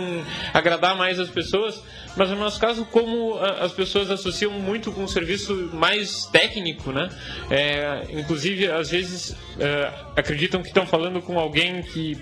agradar 0.53 0.95
mais 0.97 1.19
as 1.19 1.29
pessoas, 1.29 1.81
mas 2.15 2.29
no 2.29 2.35
nosso 2.35 2.59
caso, 2.59 2.85
como 2.85 3.37
a- 3.37 3.63
as 3.65 3.71
pessoas 3.71 4.11
associam 4.11 4.51
muito 4.51 4.91
com 4.91 5.03
um 5.03 5.07
serviço 5.07 5.69
mais 5.73 6.25
técnico, 6.25 6.91
né? 6.91 7.09
É, 7.49 8.05
inclusive, 8.11 8.69
às 8.71 8.89
vezes 8.91 9.35
é, 9.59 9.91
acreditam 10.15 10.61
que 10.61 10.67
estão 10.67 10.85
falando 10.85 11.21
com 11.21 11.39
alguém 11.39 11.81
que 11.81 12.17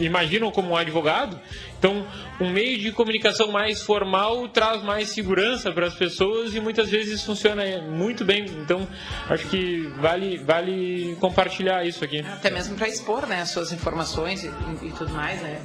imaginam 0.00 0.50
como 0.50 0.70
um 0.70 0.76
advogado. 0.76 1.40
Então, 1.78 2.06
um 2.40 2.50
meio 2.50 2.78
de 2.78 2.92
comunicação 2.92 3.50
mais 3.50 3.82
formal 3.82 4.48
traz 4.48 4.82
mais 4.82 5.08
segurança 5.08 5.72
para 5.72 5.86
as 5.86 5.94
pessoas 5.94 6.54
e 6.54 6.60
muitas 6.60 6.88
vezes 6.90 7.22
funciona 7.22 7.64
muito 7.82 8.24
bem. 8.24 8.44
Então, 8.44 8.86
acho 9.28 9.48
que 9.48 9.88
vale, 9.98 10.38
vale 10.38 11.16
compartilhar 11.20 11.84
isso 11.84 12.04
aqui. 12.04 12.20
Até 12.20 12.50
mesmo 12.50 12.76
para 12.76 12.88
expor, 12.88 13.26
né, 13.26 13.40
as 13.40 13.50
suas 13.50 13.72
informações 13.72 14.44
e, 14.44 14.48
e 14.82 14.90
tudo 14.92 15.12
mais, 15.12 15.42
né. 15.42 15.60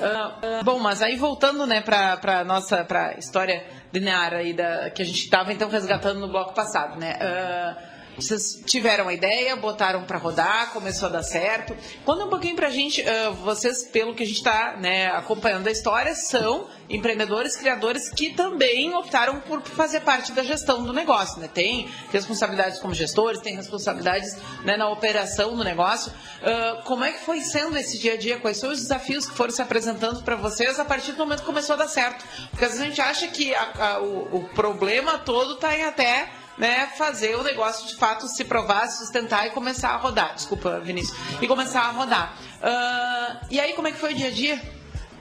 Ah, 0.00 0.62
bom, 0.64 0.78
mas 0.78 1.02
aí 1.02 1.16
voltando, 1.16 1.66
né, 1.66 1.80
para 1.80 2.16
para 2.16 2.44
nossa 2.44 2.84
para 2.84 3.14
história 3.18 3.64
linear 3.92 4.32
aí 4.34 4.52
da 4.52 4.90
que 4.90 5.02
a 5.02 5.04
gente 5.04 5.20
estava 5.24 5.52
então 5.52 5.68
resgatando 5.68 6.20
no 6.20 6.28
bloco 6.28 6.54
passado, 6.54 6.98
né. 6.98 7.16
Ah, 7.20 7.97
vocês 8.18 8.60
tiveram 8.66 9.08
a 9.08 9.12
ideia, 9.14 9.54
botaram 9.56 10.02
para 10.04 10.18
rodar, 10.18 10.70
começou 10.72 11.08
a 11.08 11.12
dar 11.12 11.22
certo. 11.22 11.76
Conta 12.04 12.24
um 12.24 12.28
pouquinho 12.28 12.56
pra 12.56 12.68
gente, 12.70 13.02
ah, 13.08 13.30
vocês, 13.30 13.84
pelo 13.84 14.14
que 14.14 14.22
a 14.22 14.26
gente 14.26 14.36
está 14.38 14.76
né, 14.78 15.06
acompanhando 15.08 15.66
a 15.66 15.70
história, 15.70 16.14
são 16.14 16.66
empreendedores, 16.90 17.54
criadores 17.56 18.08
que 18.08 18.30
também 18.34 18.94
optaram 18.94 19.40
por 19.40 19.62
fazer 19.62 20.00
parte 20.00 20.32
da 20.32 20.42
gestão 20.42 20.82
do 20.82 20.92
negócio, 20.92 21.38
né? 21.40 21.48
Tem 21.52 21.88
responsabilidades 22.10 22.78
como 22.78 22.94
gestores, 22.94 23.40
tem 23.40 23.54
responsabilidades 23.54 24.36
né, 24.64 24.76
na 24.76 24.88
operação 24.88 25.54
do 25.56 25.62
negócio. 25.62 26.12
Ah, 26.42 26.82
como 26.84 27.04
é 27.04 27.12
que 27.12 27.24
foi 27.24 27.40
sendo 27.40 27.76
esse 27.76 27.98
dia 27.98 28.14
a 28.14 28.16
dia? 28.16 28.38
Quais 28.38 28.56
são 28.56 28.70
os 28.70 28.80
desafios 28.80 29.26
que 29.26 29.34
foram 29.34 29.50
se 29.52 29.62
apresentando 29.62 30.22
para 30.22 30.34
vocês 30.36 30.78
a 30.80 30.84
partir 30.84 31.12
do 31.12 31.18
momento 31.18 31.40
que 31.40 31.46
começou 31.46 31.74
a 31.74 31.78
dar 31.78 31.88
certo? 31.88 32.24
Porque 32.50 32.64
às 32.64 32.72
vezes 32.72 32.84
a 32.84 32.88
gente 32.88 33.00
acha 33.00 33.28
que 33.28 33.54
a- 33.54 33.72
a- 33.78 34.00
o, 34.00 34.36
o 34.38 34.48
problema 34.54 35.18
todo 35.18 35.54
está 35.54 35.76
em 35.76 35.84
até 35.84 36.28
né, 36.58 36.88
fazer 36.98 37.36
o 37.36 37.42
negócio 37.42 37.86
de 37.88 37.94
fato 37.96 38.26
se 38.28 38.44
provar, 38.44 38.86
se 38.88 38.98
sustentar 38.98 39.46
e 39.46 39.50
começar 39.50 39.90
a 39.90 39.96
rodar. 39.96 40.34
Desculpa, 40.34 40.80
Vinícius. 40.80 41.16
E 41.40 41.46
começar 41.46 41.82
a 41.82 41.90
rodar. 41.92 42.36
Ah, 42.62 43.40
e 43.50 43.60
aí, 43.60 43.72
como 43.74 43.88
é 43.88 43.92
que 43.92 43.98
foi 43.98 44.12
o 44.12 44.16
dia 44.16 44.28
a 44.28 44.30
dia? 44.30 44.60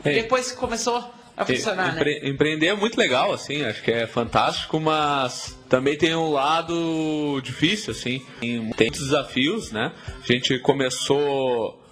Ei. 0.03 0.15
Depois 0.21 0.51
que 0.51 0.57
começou 0.57 1.13
a 1.35 1.45
funcionar, 1.45 1.93
né? 1.93 2.01
Empre- 2.01 2.21
Empreender 2.29 2.67
é 2.67 2.73
muito 2.75 2.97
legal, 2.97 3.31
assim, 3.31 3.63
acho 3.63 3.83
que 3.83 3.91
é 3.91 4.07
fantástico, 4.07 4.79
mas 4.79 5.55
também 5.69 5.95
tem 5.97 6.15
um 6.15 6.31
lado 6.31 7.39
difícil, 7.43 7.91
assim. 7.91 8.19
Tem 8.39 8.71
tem 8.71 8.87
muitos 8.87 9.01
desafios, 9.05 9.71
né? 9.71 9.91
A 10.23 10.25
gente 10.33 10.57
começou 10.59 11.83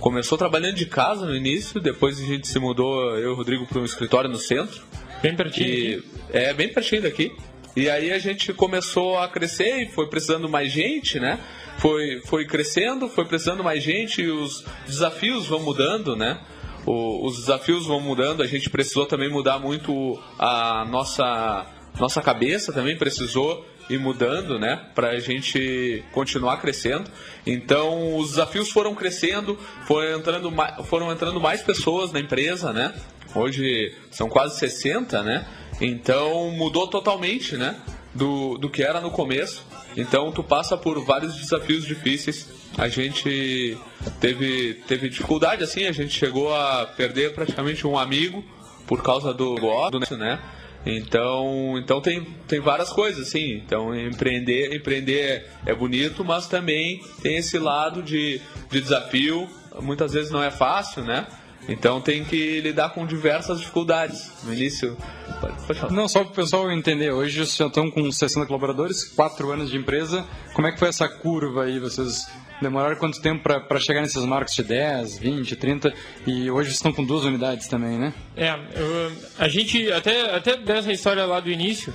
começou 0.00 0.38
trabalhando 0.38 0.76
de 0.76 0.86
casa 0.86 1.26
no 1.26 1.34
início, 1.34 1.78
depois 1.80 2.18
a 2.18 2.24
gente 2.24 2.48
se 2.48 2.58
mudou, 2.58 3.16
eu 3.18 3.30
e 3.30 3.32
o 3.32 3.34
Rodrigo, 3.34 3.66
para 3.66 3.78
um 3.80 3.84
escritório 3.84 4.30
no 4.30 4.38
centro. 4.38 4.82
Bem 5.22 5.36
pertinho. 5.36 5.68
E 5.68 6.04
é 6.32 6.54
bem 6.54 6.72
pertinho 6.72 7.02
daqui. 7.02 7.36
E 7.76 7.88
aí 7.88 8.10
a 8.12 8.18
gente 8.18 8.52
começou 8.52 9.18
a 9.18 9.28
crescer 9.28 9.82
e 9.82 9.88
foi 9.90 10.08
precisando 10.08 10.48
mais 10.48 10.72
gente, 10.72 11.20
né? 11.20 11.38
Foi, 11.78 12.20
foi 12.26 12.44
crescendo, 12.44 13.08
foi 13.08 13.24
precisando 13.24 13.62
mais 13.64 13.82
gente 13.82 14.22
e 14.22 14.30
os 14.30 14.64
desafios 14.86 15.46
vão 15.46 15.60
mudando, 15.60 16.16
né? 16.16 16.38
O- 16.84 17.24
os 17.26 17.36
desafios 17.36 17.86
vão 17.86 18.00
mudando, 18.00 18.42
a 18.42 18.46
gente 18.46 18.68
precisou 18.68 19.06
também 19.06 19.30
mudar 19.30 19.58
muito 19.58 20.20
a 20.38 20.84
nossa, 20.90 21.66
nossa 21.98 22.20
cabeça, 22.20 22.72
também 22.72 22.96
precisou 22.96 23.64
ir 23.88 23.98
mudando, 23.98 24.58
né? 24.58 24.86
Pra 24.94 25.18
gente 25.20 26.02
continuar 26.12 26.56
crescendo. 26.58 27.10
Então 27.46 28.16
os 28.16 28.30
desafios 28.30 28.70
foram 28.70 28.94
crescendo, 28.94 29.56
foram 29.86 30.18
entrando, 30.18 30.52
foram 30.84 31.12
entrando 31.12 31.40
mais 31.40 31.62
pessoas 31.62 32.12
na 32.12 32.20
empresa, 32.20 32.72
né? 32.72 32.92
Hoje 33.34 33.94
são 34.10 34.28
quase 34.28 34.58
60, 34.58 35.22
né? 35.22 35.46
Então 35.80 36.50
mudou 36.50 36.86
totalmente, 36.86 37.56
né? 37.56 37.76
Do, 38.14 38.58
do 38.58 38.68
que 38.68 38.82
era 38.82 39.00
no 39.00 39.10
começo. 39.10 39.64
Então 39.96 40.30
tu 40.30 40.42
passa 40.42 40.76
por 40.76 41.02
vários 41.04 41.36
desafios 41.36 41.84
difíceis. 41.84 42.48
A 42.76 42.88
gente 42.88 43.76
teve, 44.20 44.74
teve 44.86 45.08
dificuldade, 45.08 45.64
assim, 45.64 45.86
a 45.86 45.92
gente 45.92 46.12
chegou 46.12 46.54
a 46.54 46.86
perder 46.86 47.34
praticamente 47.34 47.86
um 47.86 47.98
amigo 47.98 48.44
por 48.86 49.02
causa 49.02 49.34
do 49.34 49.54
negócio, 49.54 50.16
né? 50.16 50.40
Então, 50.84 51.76
então 51.78 52.00
tem, 52.00 52.24
tem 52.48 52.60
várias 52.60 52.90
coisas, 52.90 53.28
assim. 53.28 53.54
Então 53.54 53.94
empreender, 53.94 54.74
empreender 54.74 55.46
é 55.66 55.74
bonito, 55.74 56.24
mas 56.24 56.46
também 56.46 57.02
tem 57.22 57.36
esse 57.36 57.58
lado 57.58 58.02
de, 58.02 58.40
de 58.70 58.80
desafio. 58.80 59.48
Muitas 59.80 60.12
vezes 60.12 60.30
não 60.30 60.42
é 60.42 60.50
fácil, 60.50 61.04
né? 61.04 61.26
Então 61.68 62.00
tem 62.00 62.24
que 62.24 62.60
lidar 62.60 62.90
com 62.90 63.06
diversas 63.06 63.60
dificuldades. 63.60 64.30
No 64.44 64.52
início, 64.52 64.96
pode, 65.40 65.54
pode 65.66 65.78
falar. 65.78 65.92
Não, 65.92 66.08
só 66.08 66.20
para 66.24 66.32
o 66.32 66.34
pessoal 66.34 66.70
entender, 66.72 67.12
hoje 67.12 67.36
vocês 67.36 67.56
já 67.56 67.66
estão 67.66 67.90
com 67.90 68.10
60 68.10 68.46
colaboradores, 68.46 69.04
4 69.04 69.50
anos 69.52 69.70
de 69.70 69.76
empresa. 69.76 70.24
Como 70.54 70.66
é 70.66 70.72
que 70.72 70.78
foi 70.78 70.88
essa 70.88 71.08
curva 71.08 71.64
aí? 71.64 71.78
Vocês 71.78 72.26
demoraram 72.60 72.96
quanto 72.96 73.20
tempo 73.22 73.42
para 73.42 73.78
chegar 73.80 74.00
nesses 74.00 74.24
marcos 74.24 74.54
de 74.54 74.62
10, 74.64 75.18
20, 75.18 75.54
30? 75.56 75.92
E 76.26 76.50
hoje 76.50 76.68
vocês 76.70 76.76
estão 76.76 76.92
com 76.92 77.04
duas 77.04 77.24
unidades 77.24 77.68
também, 77.68 77.98
né? 77.98 78.12
É, 78.36 78.50
eu- 78.74 79.12
a 79.38 79.46
gente, 79.48 79.90
até, 79.92 80.34
até 80.34 80.56
dessa 80.56 80.90
história 80.92 81.24
lá 81.24 81.38
do 81.40 81.50
início, 81.50 81.94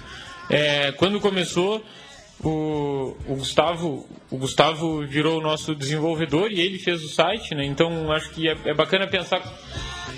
é, 0.50 0.92
quando 0.94 1.20
começou, 1.20 1.84
o, 2.46 3.18
o 3.28 3.36
Gustavo 3.36 4.06
o 4.30 4.38
Gustavo 4.38 5.06
virou 5.06 5.40
o 5.40 5.42
nosso 5.42 5.76
desenvolvedor 5.76 6.52
e 6.52 6.60
ele 6.60 6.80
fez 6.80 7.04
o 7.04 7.10
site, 7.10 7.54
né? 7.56 7.66
Então 7.66 8.12
acho 8.12 8.30
que 8.32 8.50
é, 8.50 8.58
é 8.66 8.74
bacana 8.74 9.08
pensar 9.08 9.42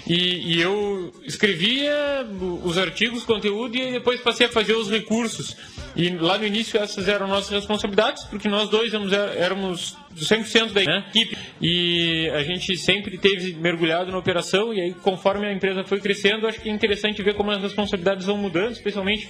e, 0.07 0.55
e 0.55 0.61
eu 0.61 1.13
escrevia 1.23 2.25
os 2.63 2.77
artigos, 2.77 3.23
conteúdo 3.23 3.75
e 3.75 3.91
depois 3.91 4.21
passei 4.21 4.47
a 4.47 4.49
fazer 4.49 4.73
os 4.73 4.89
recursos. 4.89 5.55
E 5.95 6.09
lá 6.09 6.37
no 6.37 6.45
início 6.45 6.79
essas 6.79 7.07
eram 7.07 7.27
nossas 7.27 7.49
responsabilidades, 7.49 8.23
porque 8.23 8.47
nós 8.47 8.69
dois 8.69 8.93
éramos, 8.93 9.11
éramos 9.13 9.97
100% 10.15 10.73
da 10.73 10.83
né, 10.83 11.05
equipe 11.09 11.37
e 11.61 12.29
a 12.33 12.43
gente 12.43 12.75
sempre 12.77 13.17
teve 13.17 13.53
mergulhado 13.53 14.11
na 14.11 14.17
operação 14.17 14.73
e 14.73 14.81
aí 14.81 14.93
conforme 14.93 15.45
a 15.45 15.53
empresa 15.53 15.83
foi 15.83 15.99
crescendo, 15.99 16.47
acho 16.47 16.59
que 16.59 16.69
é 16.69 16.71
interessante 16.71 17.21
ver 17.21 17.35
como 17.35 17.51
as 17.51 17.61
responsabilidades 17.61 18.25
vão 18.25 18.37
mudando, 18.37 18.71
especialmente 18.71 19.29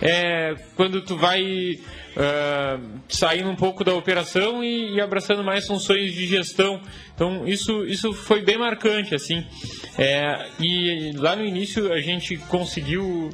é, 0.00 0.54
quando 0.76 1.02
tu 1.02 1.16
vai 1.16 1.78
ah, 2.20 2.80
saindo 3.08 3.48
um 3.48 3.54
pouco 3.54 3.84
da 3.84 3.94
operação 3.94 4.64
e, 4.64 4.96
e 4.96 5.00
abraçando 5.00 5.44
mais 5.44 5.64
funções 5.66 6.12
de 6.12 6.26
gestão. 6.26 6.80
Então 7.14 7.46
isso 7.46 7.84
isso 7.84 8.12
foi 8.12 8.42
bem 8.42 8.58
marcante 8.58 9.14
assim. 9.14 9.46
É, 9.96 10.48
e 10.58 11.12
lá 11.14 11.36
no 11.36 11.44
início 11.44 11.92
a 11.92 12.00
gente 12.00 12.36
conseguiu 12.48 13.30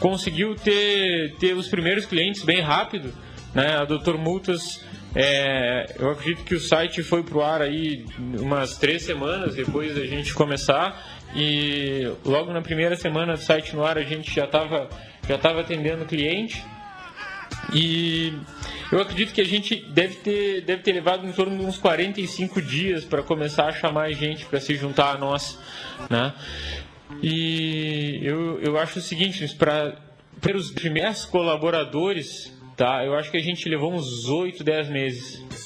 conseguiu 0.00 0.54
ter, 0.54 1.34
ter 1.38 1.54
os 1.54 1.68
primeiros 1.68 2.06
clientes 2.06 2.42
bem 2.42 2.60
rápido, 2.60 3.12
né? 3.54 3.76
A 3.76 3.84
Doutor 3.84 4.16
Multas, 4.16 4.82
é, 5.14 5.94
eu 5.98 6.10
acredito 6.10 6.44
que 6.44 6.54
o 6.54 6.60
site 6.60 7.02
foi 7.02 7.22
pro 7.22 7.42
ar 7.42 7.62
aí 7.62 8.04
umas 8.40 8.76
três 8.76 9.02
semanas 9.02 9.54
depois 9.54 9.94
da 9.94 10.04
gente 10.04 10.34
começar 10.34 11.02
e 11.34 12.10
logo 12.24 12.52
na 12.52 12.60
primeira 12.60 12.96
semana 12.96 13.34
do 13.34 13.40
site 13.40 13.74
no 13.74 13.84
ar 13.84 13.98
a 13.98 14.02
gente 14.02 14.34
já 14.34 14.44
estava 14.44 14.88
já 15.26 15.38
tava 15.38 15.60
atendendo 15.60 16.04
cliente 16.04 16.62
e 17.72 18.32
eu 18.92 19.00
acredito 19.00 19.32
que 19.32 19.40
a 19.40 19.44
gente 19.44 19.76
deve 19.90 20.16
ter, 20.16 20.60
deve 20.62 20.82
ter 20.82 20.92
levado 20.92 21.26
em 21.26 21.32
torno 21.32 21.56
de 21.58 21.64
uns 21.64 21.78
45 21.78 22.62
dias 22.62 23.04
para 23.04 23.22
começar 23.22 23.66
a 23.66 23.72
chamar 23.72 24.12
gente 24.12 24.44
para 24.46 24.60
se 24.60 24.76
juntar 24.76 25.16
a 25.16 25.18
nós, 25.18 25.58
né? 26.08 26.32
E 27.22 28.20
eu, 28.22 28.60
eu 28.60 28.78
acho 28.78 28.98
o 28.98 29.02
seguinte, 29.02 29.46
para 29.56 29.96
ter 30.40 30.54
os 30.54 30.70
primeiros 30.70 31.24
colaboradores, 31.24 32.52
tá? 32.76 33.04
Eu 33.04 33.14
acho 33.14 33.30
que 33.30 33.38
a 33.38 33.42
gente 33.42 33.68
levou 33.68 33.92
uns 33.92 34.28
8, 34.28 34.62
10 34.62 34.90
meses. 34.90 35.65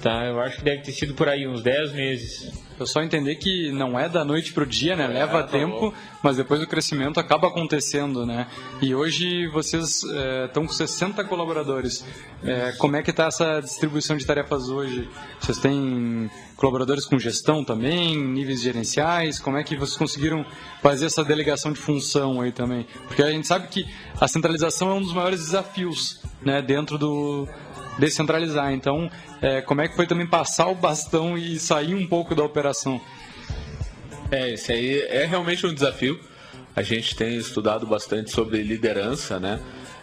Tá? 0.00 0.24
Eu 0.26 0.40
acho 0.40 0.58
que 0.58 0.64
deve 0.64 0.82
ter 0.82 0.92
sido 0.92 1.14
por 1.14 1.28
aí 1.28 1.46
uns 1.48 1.62
10 1.62 1.92
meses. 1.92 2.52
Eu 2.78 2.86
só 2.86 3.00
entender 3.02 3.36
que 3.36 3.72
não 3.72 3.98
é 3.98 4.08
da 4.08 4.24
noite 4.24 4.52
pro 4.52 4.66
dia, 4.66 4.94
né? 4.94 5.06
Leva 5.06 5.42
tá 5.42 5.48
tempo, 5.48 5.94
mas 6.22 6.36
depois 6.36 6.60
o 6.62 6.66
crescimento 6.66 7.18
acaba 7.18 7.48
acontecendo, 7.48 8.26
né? 8.26 8.46
E 8.82 8.94
hoje 8.94 9.46
vocês 9.48 10.02
estão 10.44 10.66
com 10.66 10.72
60 10.72 11.24
colaboradores. 11.24 12.04
É, 12.44 12.72
como 12.72 12.96
é 12.96 13.02
que 13.02 13.10
está 13.10 13.26
essa 13.26 13.60
distribuição 13.60 14.16
de 14.16 14.26
tarefas 14.26 14.68
hoje? 14.68 15.08
Vocês 15.40 15.58
têm 15.58 16.30
colaboradores 16.54 17.06
com 17.06 17.18
gestão 17.18 17.64
também, 17.64 18.16
níveis 18.16 18.60
gerenciais? 18.60 19.38
Como 19.38 19.56
é 19.56 19.64
que 19.64 19.74
vocês 19.74 19.96
conseguiram 19.96 20.44
fazer 20.82 21.06
essa 21.06 21.24
delegação 21.24 21.72
de 21.72 21.78
função 21.78 22.42
aí 22.42 22.52
também? 22.52 22.86
Porque 23.08 23.22
a 23.22 23.30
gente 23.30 23.46
sabe 23.46 23.68
que 23.68 23.86
a 24.20 24.28
centralização 24.28 24.90
é 24.90 24.94
um 24.94 25.00
dos 25.00 25.14
maiores 25.14 25.40
desafios, 25.40 26.20
né? 26.42 26.60
Dentro 26.60 26.98
do 26.98 27.48
descentralizar. 27.98 28.72
Então, 28.72 29.10
é, 29.40 29.60
como 29.60 29.80
é 29.80 29.88
que 29.88 29.96
foi 29.96 30.06
também 30.06 30.26
passar 30.26 30.68
o 30.68 30.74
bastão 30.74 31.36
e 31.36 31.58
sair 31.58 31.94
um 31.94 32.06
pouco 32.06 32.34
da 32.34 32.44
operação? 32.44 33.00
É, 34.30 34.54
isso 34.54 34.72
aí 34.72 35.00
é 35.02 35.24
realmente 35.24 35.66
um 35.66 35.72
desafio. 35.72 36.18
A 36.74 36.82
gente 36.82 37.14
tem 37.16 37.36
estudado 37.36 37.86
bastante 37.86 38.30
sobre 38.30 38.62
liderança, 38.62 39.40
né? 39.40 39.60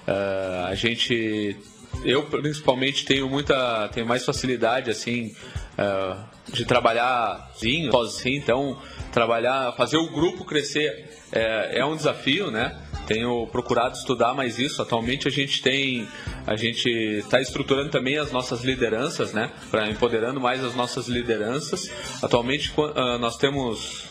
Ah, 0.08 0.68
a 0.70 0.76
gente, 0.76 1.56
eu 2.04 2.24
principalmente 2.24 3.06
tenho 3.06 3.30
muita, 3.30 3.88
tenho 3.90 4.06
mais 4.06 4.26
facilidade 4.26 4.90
assim 4.90 5.36
ah, 5.78 6.26
de 6.52 6.66
trabalhar 6.66 7.52
sozinho, 7.54 7.92
sozinho, 7.92 8.38
então 8.38 8.82
trabalhar, 9.12 9.72
fazer 9.74 9.98
o 9.98 10.10
grupo 10.10 10.44
crescer 10.44 11.10
é, 11.32 11.80
é 11.80 11.86
um 11.86 11.96
desafio, 11.96 12.52
né? 12.52 12.76
Tenho 13.08 13.46
procurado 13.48 13.96
estudar 13.96 14.34
mais 14.34 14.58
isso. 14.60 14.82
Atualmente 14.82 15.28
a 15.28 15.32
gente 15.32 15.62
tem, 15.62 16.08
a 16.48 16.56
gente 16.56 16.88
está 16.90 17.42
estruturando 17.42 17.90
também 17.90 18.18
as 18.18 18.32
nossas 18.32 18.64
lideranças, 18.64 19.34
né? 19.34 19.52
Para 19.70 19.90
empoderando 19.90 20.40
mais 20.40 20.64
as 20.64 20.74
nossas 20.76 21.08
lideranças. 21.08 21.92
Atualmente 22.22 22.72
ah, 22.96 23.18
nós 23.18 23.38
temos 23.38 24.06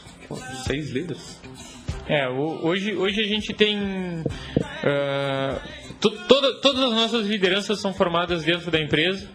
seis 0.67 0.91
líderes. 0.91 1.41
É, 2.09 2.29
hoje, 2.29 2.95
hoje 2.95 3.21
a 3.23 3.27
gente 3.27 3.53
tem. 3.55 3.79
ah, 4.85 5.61
to- 6.01 6.11
toda- 6.29 6.55
todas 6.61 6.83
as 6.85 6.93
nossas 6.93 7.27
lideranças 7.27 7.81
são 7.81 7.95
formadas 7.95 8.45
dentro 8.45 8.71
da 8.71 8.81
empresa. 8.81 9.27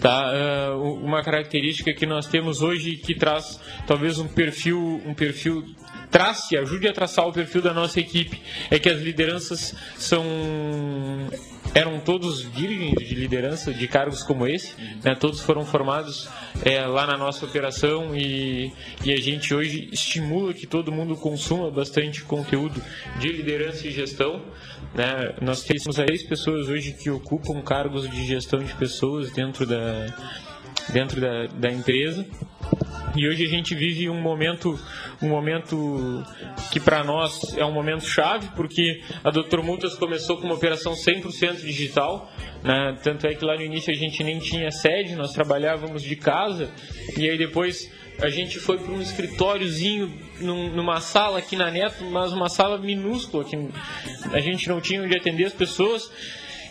Tá? 0.00 0.30
Ah, 0.32 0.76
u- 0.76 0.94
uma 1.04 1.22
característica 1.22 1.92
que 1.92 2.06
nós 2.06 2.26
temos 2.26 2.62
hoje 2.62 2.96
que 2.96 3.14
traz 3.14 3.60
talvez 3.86 4.18
um 4.18 4.26
perfil, 4.26 5.00
um 5.04 5.12
perfil 5.14 5.64
trace, 6.10 6.56
ajude 6.56 6.88
a 6.88 6.92
traçar 6.92 7.26
o 7.28 7.32
perfil 7.32 7.62
da 7.62 7.72
nossa 7.72 8.00
equipe, 8.00 8.40
é 8.70 8.78
que 8.78 8.88
as 8.88 9.00
lideranças 9.00 9.74
são 9.96 10.24
eram 11.72 12.00
todos 12.00 12.42
virgens 12.42 12.96
de 13.08 13.14
liderança 13.14 13.72
de 13.72 13.86
cargos 13.86 14.24
como 14.24 14.44
esse, 14.44 14.74
né? 15.04 15.14
todos 15.14 15.38
foram 15.40 15.64
formados 15.64 16.28
é, 16.64 16.84
lá 16.84 17.06
na 17.06 17.16
nossa 17.16 17.44
operação 17.46 18.16
e, 18.16 18.72
e 19.04 19.12
a 19.12 19.16
gente 19.20 19.54
hoje 19.54 19.88
estimula 19.92 20.52
que 20.52 20.66
todo 20.66 20.90
mundo 20.90 21.14
consuma 21.16 21.70
bastante 21.70 22.22
conteúdo 22.24 22.82
de 23.20 23.28
liderança 23.28 23.86
e 23.86 23.92
gestão. 23.92 24.42
Né? 24.94 25.34
Nós 25.40 25.62
temos 25.62 25.94
seis 25.94 26.22
pessoas 26.22 26.68
hoje 26.68 26.92
que 26.92 27.10
ocupam 27.10 27.60
cargos 27.62 28.08
de 28.08 28.26
gestão 28.26 28.60
de 28.60 28.74
pessoas 28.74 29.30
dentro 29.30 29.66
da, 29.66 30.06
dentro 30.92 31.20
da, 31.20 31.46
da 31.46 31.70
empresa. 31.70 32.26
E 33.16 33.26
hoje 33.26 33.44
a 33.44 33.48
gente 33.48 33.74
vive 33.74 34.08
um 34.08 34.20
momento, 34.20 34.78
um 35.20 35.28
momento 35.28 36.24
que 36.70 36.78
para 36.78 37.02
nós 37.02 37.56
é 37.56 37.64
um 37.64 37.72
momento 37.72 38.04
chave, 38.04 38.48
porque 38.54 39.02
a 39.24 39.30
Dr. 39.30 39.62
Multas 39.64 39.96
começou 39.96 40.36
com 40.36 40.44
uma 40.44 40.54
operação 40.54 40.92
100% 40.92 41.56
digital, 41.56 42.30
né? 42.62 42.96
tanto 43.02 43.26
é 43.26 43.34
que 43.34 43.44
lá 43.44 43.56
no 43.56 43.62
início 43.62 43.92
a 43.92 43.96
gente 43.96 44.22
nem 44.22 44.38
tinha 44.38 44.70
sede, 44.70 45.16
nós 45.16 45.32
trabalhávamos 45.32 46.02
de 46.02 46.14
casa, 46.14 46.70
e 47.16 47.28
aí 47.28 47.36
depois 47.36 47.90
a 48.22 48.28
gente 48.30 48.58
foi 48.58 48.78
para 48.78 48.92
um 48.92 49.00
escritóriozinho 49.00 50.12
num- 50.40 50.70
numa 50.70 51.00
sala 51.00 51.38
aqui 51.38 51.56
na 51.56 51.70
Neto, 51.70 52.04
mas 52.04 52.32
uma 52.32 52.48
sala 52.48 52.78
minúscula, 52.78 53.44
que 53.44 53.56
a 54.32 54.40
gente 54.40 54.68
não 54.68 54.80
tinha 54.80 55.02
onde 55.02 55.16
atender 55.16 55.44
as 55.46 55.52
pessoas, 55.52 56.10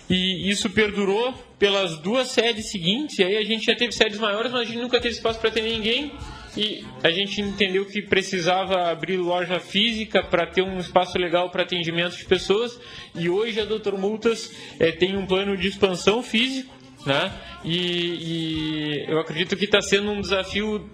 e 0.10 0.50
isso 0.50 0.70
perdurou 0.70 1.34
pelas 1.58 1.98
duas 2.00 2.30
sedes 2.30 2.72
seguintes, 2.72 3.20
e 3.20 3.24
aí 3.24 3.38
a 3.38 3.44
gente 3.44 3.66
já 3.66 3.76
teve 3.76 3.92
sedes 3.92 4.18
maiores, 4.20 4.52
mas 4.52 4.62
a 4.62 4.66
gente 4.66 4.80
nunca 4.80 5.00
teve 5.00 5.14
espaço 5.14 5.40
para 5.40 5.50
atender 5.50 5.72
ninguém. 5.72 6.12
E 6.58 6.84
a 7.04 7.12
gente 7.12 7.40
entendeu 7.42 7.86
que 7.86 8.02
precisava 8.02 8.90
abrir 8.90 9.18
loja 9.18 9.60
física 9.60 10.24
para 10.24 10.48
ter 10.48 10.64
um 10.64 10.80
espaço 10.80 11.16
legal 11.18 11.52
para 11.52 11.62
atendimento 11.62 12.18
de 12.18 12.26
pessoas. 12.26 12.78
E 13.14 13.30
hoje 13.30 13.60
a 13.62 13.66
Dr. 13.66 13.94
Multas 13.98 14.52
eh, 14.80 14.92
tem 14.92 15.16
um 15.16 15.28
plano 15.28 15.56
de 15.56 15.68
expansão 15.68 16.24
físico, 16.24 16.74
né? 17.06 17.32
E, 17.64 17.76
e 17.76 19.06
eu 19.12 19.20
acredito 19.20 19.56
que 19.56 19.66
está 19.66 19.82
sendo 19.82 20.12
um 20.12 20.22
desafio 20.22 20.90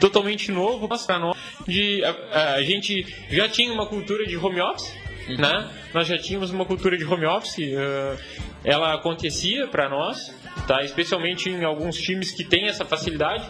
totalmente 0.00 0.50
novo 0.50 0.88
para 0.88 1.18
nós. 1.18 1.36
De, 1.66 2.02
a, 2.04 2.54
a- 2.54 2.62
gente 2.62 3.06
já 3.30 3.48
tinha 3.48 3.72
uma 3.72 3.86
cultura 3.86 4.24
de 4.26 4.36
home 4.36 4.60
office, 4.60 4.92
né? 5.38 5.70
Nós 5.94 6.06
já 6.08 6.18
tínhamos 6.18 6.50
uma 6.50 6.64
cultura 6.64 6.96
de 6.96 7.04
home 7.04 7.26
office, 7.26 7.58
eh, 7.60 8.16
ela 8.64 8.94
acontecia 8.94 9.68
para 9.68 9.88
nós, 9.88 10.34
tá? 10.66 10.82
Especialmente 10.82 11.48
em 11.48 11.64
alguns 11.64 11.96
times 11.96 12.32
que 12.32 12.42
têm 12.44 12.66
essa 12.66 12.84
facilidade. 12.84 13.48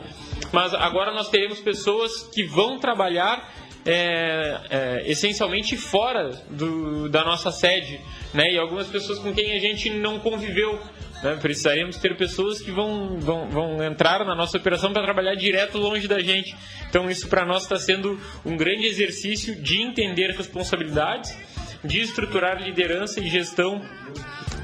Mas 0.53 0.75
agora 0.75 1.13
nós 1.13 1.29
teremos 1.31 1.61
pessoas 1.61 2.23
que 2.35 2.45
vão 2.45 2.79
trabalhar 2.79 3.51
é, 3.87 4.61
é, 4.69 5.03
essencialmente 5.11 5.75
fora 5.77 6.31
do, 6.51 7.09
da 7.09 7.25
nossa 7.25 7.51
sede, 7.51 7.99
né? 8.35 8.53
E 8.53 8.59
algumas 8.59 8.87
pessoas 8.89 9.19
com 9.19 9.33
quem 9.33 9.53
a 9.53 9.59
gente 9.59 9.89
não 9.91 10.19
conviveu. 10.19 10.79
Né? 11.23 11.37
Precisaremos 11.41 11.97
ter 11.97 12.17
pessoas 12.17 12.61
que 12.61 12.71
vão, 12.71 13.19
vão, 13.19 13.49
vão 13.49 13.83
entrar 13.85 14.25
na 14.25 14.35
nossa 14.35 14.57
operação 14.57 14.93
para 14.93 15.03
trabalhar 15.03 15.35
direto 15.35 15.79
longe 15.79 16.09
da 16.09 16.21
gente. 16.21 16.57
Então 16.89 17.11
isso 17.11 17.29
para 17.29 17.45
nós 17.45 17.63
está 17.63 17.77
sendo 17.77 18.19
um 18.45 18.57
grande 18.57 18.87
exercício 18.87 19.61
de 19.61 19.83
entender 19.83 20.31
responsabilidades, 20.31 21.37
de 21.85 22.01
estruturar 22.01 22.63
liderança 22.63 23.21
e 23.21 23.29
gestão 23.29 23.81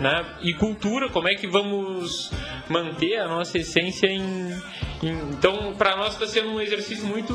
né? 0.00 0.24
e 0.42 0.54
cultura, 0.54 1.08
como 1.08 1.28
é 1.28 1.34
que 1.34 1.46
vamos 1.46 2.30
manter 2.68 3.18
a 3.18 3.28
nossa 3.28 3.58
essência 3.58 4.06
em. 4.06 4.22
em- 5.02 5.30
então, 5.30 5.74
para 5.76 5.96
nós 5.96 6.14
está 6.14 6.26
sendo 6.26 6.50
um 6.50 6.60
exercício 6.60 7.06
muito 7.06 7.34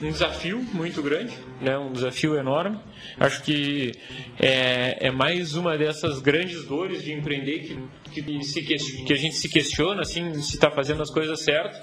um 0.00 0.12
desafio 0.12 0.60
muito 0.72 1.02
grande, 1.02 1.36
né? 1.60 1.76
um 1.76 1.90
desafio 1.90 2.36
enorme. 2.36 2.78
Acho 3.18 3.42
que 3.42 3.92
é, 4.38 5.08
é 5.08 5.10
mais 5.10 5.54
uma 5.56 5.76
dessas 5.76 6.20
grandes 6.20 6.64
dores 6.64 7.02
de 7.02 7.12
empreender 7.12 7.60
que, 7.60 7.78
que, 8.08 8.42
se, 8.44 8.62
que 8.62 9.12
a 9.12 9.16
gente 9.16 9.36
se 9.36 9.48
questiona 9.48 10.02
assim, 10.02 10.34
se 10.34 10.54
está 10.54 10.70
fazendo 10.70 11.02
as 11.02 11.10
coisas 11.10 11.40
certas, 11.42 11.80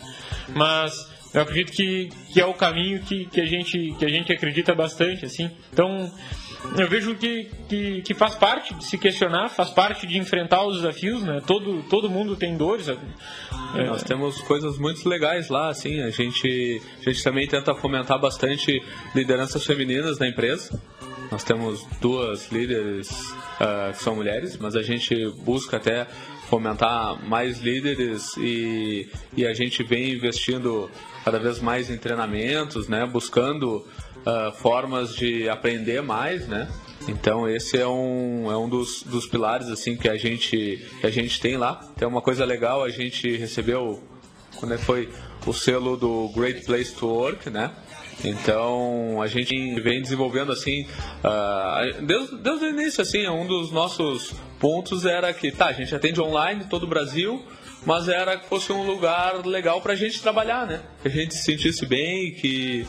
mas 0.55 1.15
eu 1.35 1.41
acredito 1.41 1.73
que, 1.73 2.09
que 2.31 2.39
é 2.39 2.45
o 2.45 2.53
caminho 2.53 3.01
que, 3.01 3.25
que, 3.25 3.41
a 3.41 3.45
gente, 3.45 3.93
que 3.99 4.05
a 4.05 4.07
gente 4.07 4.31
acredita 4.31 4.73
bastante. 4.73 5.25
assim. 5.25 5.51
Então, 5.73 6.09
eu 6.77 6.87
vejo 6.87 7.13
que, 7.15 7.49
que, 7.67 8.01
que, 8.03 8.13
faz 8.13 8.35
parte 8.35 8.73
de 8.73 8.85
se 8.85 8.97
questionar, 8.97 9.49
faz 9.49 9.69
parte 9.71 10.07
de 10.07 10.17
enfrentar 10.17 10.65
os 10.65 10.77
desafios, 10.77 11.21
né? 11.23 11.41
Todo, 11.45 11.83
todo 11.89 12.09
mundo 12.09 12.37
tem 12.37 12.55
dores. 12.55 12.87
É... 12.87 12.97
Nós 13.85 14.01
temos 14.03 14.39
coisas 14.43 14.77
muito 14.77 15.07
legais 15.09 15.49
lá, 15.49 15.67
assim, 15.67 16.01
a 16.01 16.09
gente, 16.09 16.81
a 17.05 17.09
gente 17.09 17.21
também 17.21 17.45
tenta 17.45 17.75
fomentar 17.75 18.17
bastante 18.17 18.81
lideranças 19.13 19.65
femininas 19.65 20.17
na 20.17 20.29
empresa. 20.29 20.81
Nós 21.31 21.43
temos 21.43 21.85
duas 21.99 22.51
líderes 22.51 23.09
uh, 23.09 23.91
que 23.91 24.03
são 24.03 24.15
mulheres, 24.15 24.57
mas 24.57 24.75
a 24.75 24.81
gente 24.81 25.29
busca 25.43 25.77
até 25.77 26.07
fomentar 26.49 27.27
mais 27.27 27.59
líderes 27.59 28.35
e, 28.37 29.09
e 29.35 29.45
a 29.45 29.53
gente 29.53 29.83
vem 29.83 30.13
investindo 30.13 30.89
cada 31.23 31.39
vez 31.39 31.59
mais 31.59 31.89
em 31.89 31.97
treinamentos, 31.97 32.87
né? 32.87 33.05
Buscando 33.05 33.77
uh, 33.77 34.51
formas 34.57 35.15
de 35.15 35.49
aprender 35.49 36.01
mais, 36.01 36.47
né? 36.47 36.69
Então 37.07 37.47
esse 37.47 37.77
é 37.77 37.87
um, 37.87 38.51
é 38.51 38.57
um 38.57 38.69
dos, 38.69 39.03
dos 39.03 39.27
pilares 39.27 39.67
assim 39.67 39.95
que 39.95 40.09
a 40.09 40.17
gente 40.17 40.85
que 40.99 41.05
a 41.05 41.11
gente 41.11 41.39
tem 41.39 41.57
lá. 41.57 41.75
Tem 41.97 42.07
uma 42.07 42.21
coisa 42.21 42.45
legal, 42.45 42.83
a 42.83 42.89
gente 42.89 43.35
recebeu 43.37 44.01
quando 44.55 44.73
é 44.73 44.77
foi 44.77 45.09
o 45.45 45.53
selo 45.53 45.95
do 45.95 46.29
Great 46.29 46.65
Place 46.65 46.93
to 46.95 47.07
Work, 47.07 47.49
né? 47.49 47.71
Então 48.23 49.21
a 49.21 49.27
gente 49.27 49.79
vem 49.81 50.01
desenvolvendo 50.01 50.51
assim, 50.51 50.87
uh, 51.23 52.01
desde, 52.05 52.37
desde 52.37 52.65
o 52.65 52.69
início 52.69 53.01
assim, 53.01 53.27
um 53.27 53.45
dos 53.45 53.71
nossos 53.71 54.33
pontos 54.59 55.05
era 55.05 55.33
que 55.33 55.51
tá, 55.51 55.67
a 55.67 55.73
gente 55.73 55.93
atende 55.93 56.21
online 56.21 56.65
todo 56.69 56.83
o 56.83 56.87
Brasil, 56.87 57.43
mas 57.85 58.07
era 58.07 58.37
que 58.37 58.47
fosse 58.47 58.71
um 58.71 58.85
lugar 58.85 59.45
legal 59.45 59.81
para 59.81 59.93
a 59.93 59.95
gente 59.95 60.21
trabalhar, 60.21 60.65
né? 60.65 60.81
Que 61.01 61.07
a 61.07 61.11
gente 61.11 61.35
se 61.35 61.43
sentisse 61.43 61.85
bem, 61.85 62.31
que 62.31 62.87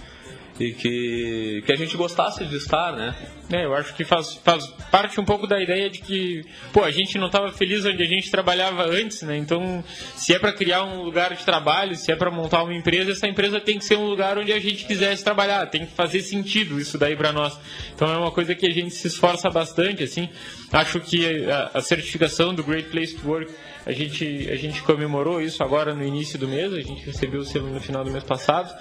e 0.59 0.73
que, 0.73 1.63
que 1.67 1.73
a 1.73 1.77
gente 1.77 1.97
gostasse 1.97 2.45
de 2.45 2.57
estar, 2.57 2.93
né? 2.93 3.15
É, 3.53 3.65
eu 3.65 3.75
acho 3.75 3.95
que 3.95 4.05
faz, 4.05 4.35
faz 4.37 4.67
parte 4.91 5.21
um 5.21 5.25
pouco 5.25 5.47
da 5.47 5.61
ideia 5.63 5.89
de 5.91 6.01
que, 6.01 6.45
pô, 6.73 6.83
a 6.83 6.91
gente 6.91 7.19
não 7.19 7.27
estava 7.27 7.53
feliz 7.53 7.85
onde 7.85 8.03
a 8.03 8.07
gente 8.07 8.31
trabalhava 8.31 8.85
antes, 8.85 9.23
né? 9.23 9.37
Então, 9.37 9.85
se 10.17 10.35
é 10.35 10.39
para 10.39 10.53
criar 10.53 10.85
um 10.85 11.03
lugar 11.03 11.35
de 11.35 11.45
trabalho, 11.45 11.95
se 11.95 12.11
é 12.11 12.17
para 12.17 12.31
montar 12.31 12.63
uma 12.63 12.75
empresa, 12.75 13.13
essa 13.13 13.29
empresa 13.29 13.61
tem 13.61 13.79
que 13.79 13.85
ser 13.85 13.97
um 13.97 14.07
lugar 14.07 14.39
onde 14.39 14.53
a 14.53 14.59
gente 14.59 14.85
quisesse 14.85 15.23
trabalhar, 15.23 15.67
tem 15.67 15.85
que 15.85 15.93
fazer 15.93 16.21
sentido 16.21 16.81
isso 16.81 16.97
daí 16.97 17.15
para 17.15 17.33
nós. 17.33 17.59
Então, 17.95 18.09
é 18.09 18.17
uma 18.17 18.31
coisa 18.31 18.55
que 18.55 18.67
a 18.67 18.73
gente 18.73 18.95
se 18.95 19.07
esforça 19.07 19.51
bastante, 19.51 20.03
assim. 20.03 20.29
Acho 20.73 21.01
que 21.01 21.45
a, 21.49 21.71
a 21.75 21.81
certificação 21.83 22.55
do 22.55 22.65
Great 22.65 22.89
Place 22.89 23.15
to 23.15 23.29
Work 23.29 23.53
a 23.87 23.93
gente, 23.93 24.49
a 24.51 24.57
gente 24.57 24.83
comemorou 24.83 25.41
isso 25.41 25.63
agora 25.63 25.95
no 25.95 26.05
início 26.05 26.37
do 26.37 26.49
mês, 26.49 26.73
a 26.73 26.81
gente 26.81 27.07
recebeu 27.07 27.43
o 27.43 27.45
selo 27.45 27.69
no 27.69 27.81
final 27.81 28.03
do 28.03 28.11
mês 28.11 28.25
passado. 28.25 28.75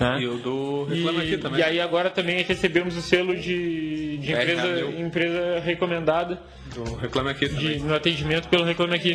Né? 0.00 0.22
E 0.22 0.26
o 0.26 0.36
do 0.38 0.84
Reclama 0.84 1.17
e, 1.22 1.34
Aqui 1.34 1.38
também. 1.38 1.60
E 1.60 1.62
aí 1.62 1.80
agora 1.80 2.10
também 2.10 2.42
recebemos 2.42 2.96
o 2.96 3.02
selo 3.02 3.36
de, 3.36 4.18
de 4.18 4.32
empresa, 4.32 4.80
empresa 4.98 5.60
recomendada. 5.60 6.40
Do 6.74 6.96
Reclame 6.96 7.30
Aqui 7.30 7.48
também. 7.48 7.78
De, 7.78 7.84
no 7.84 7.94
atendimento 7.94 8.48
pelo 8.48 8.64
Reclame 8.64 8.94
Aqui. 8.94 9.14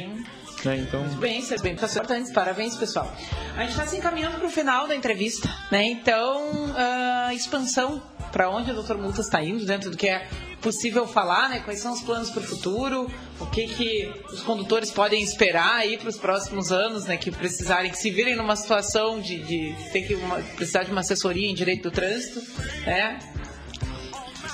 Né? 0.66 0.78
Então... 0.78 1.02
Muito 1.02 1.18
bem, 1.18 1.42
vocês 1.42 1.62
bem 1.62 1.74
importantes. 1.74 2.32
Parabéns, 2.32 2.76
pessoal. 2.76 3.14
A 3.56 3.62
gente 3.62 3.72
está 3.72 3.86
se 3.86 3.98
encaminhando 3.98 4.38
para 4.38 4.48
o 4.48 4.50
final 4.50 4.88
da 4.88 4.96
entrevista, 4.96 5.50
né? 5.72 5.84
Então, 5.84 6.74
a 6.76 7.34
expansão 7.34 8.02
para 8.32 8.50
onde 8.50 8.72
o 8.72 8.82
Dr. 8.82 8.96
Multas 8.96 9.26
está 9.26 9.44
indo, 9.44 9.66
dentro 9.66 9.92
do 9.92 9.98
que 9.98 10.08
é 10.08 10.28
possível 10.64 11.06
falar, 11.06 11.50
né? 11.50 11.60
Quais 11.60 11.80
são 11.80 11.94
os 11.94 12.02
planos 12.02 12.30
para 12.30 12.42
o 12.42 12.44
futuro, 12.44 13.12
o 13.40 13.46
que, 13.48 13.68
que 13.68 14.12
os 14.32 14.42
condutores 14.42 14.90
podem 14.90 15.22
esperar 15.22 15.76
aí 15.76 15.98
para 15.98 16.10
os 16.10 16.18
próximos 16.18 16.72
anos, 16.72 17.06
né? 17.06 17.18
Que 17.18 17.30
precisarem, 17.30 17.92
que 17.92 17.98
se 17.98 18.10
virem 18.10 18.36
numa 18.36 18.56
situação 18.56 19.20
de, 19.20 19.40
de 19.40 19.76
ter 19.92 20.08
que 20.08 20.16
uma, 20.16 20.38
precisar 20.56 20.84
de 20.84 20.92
uma 20.92 21.02
assessoria 21.02 21.48
em 21.48 21.54
direito 21.54 21.84
do 21.84 21.92
trânsito, 21.92 22.42
né? 22.86 23.20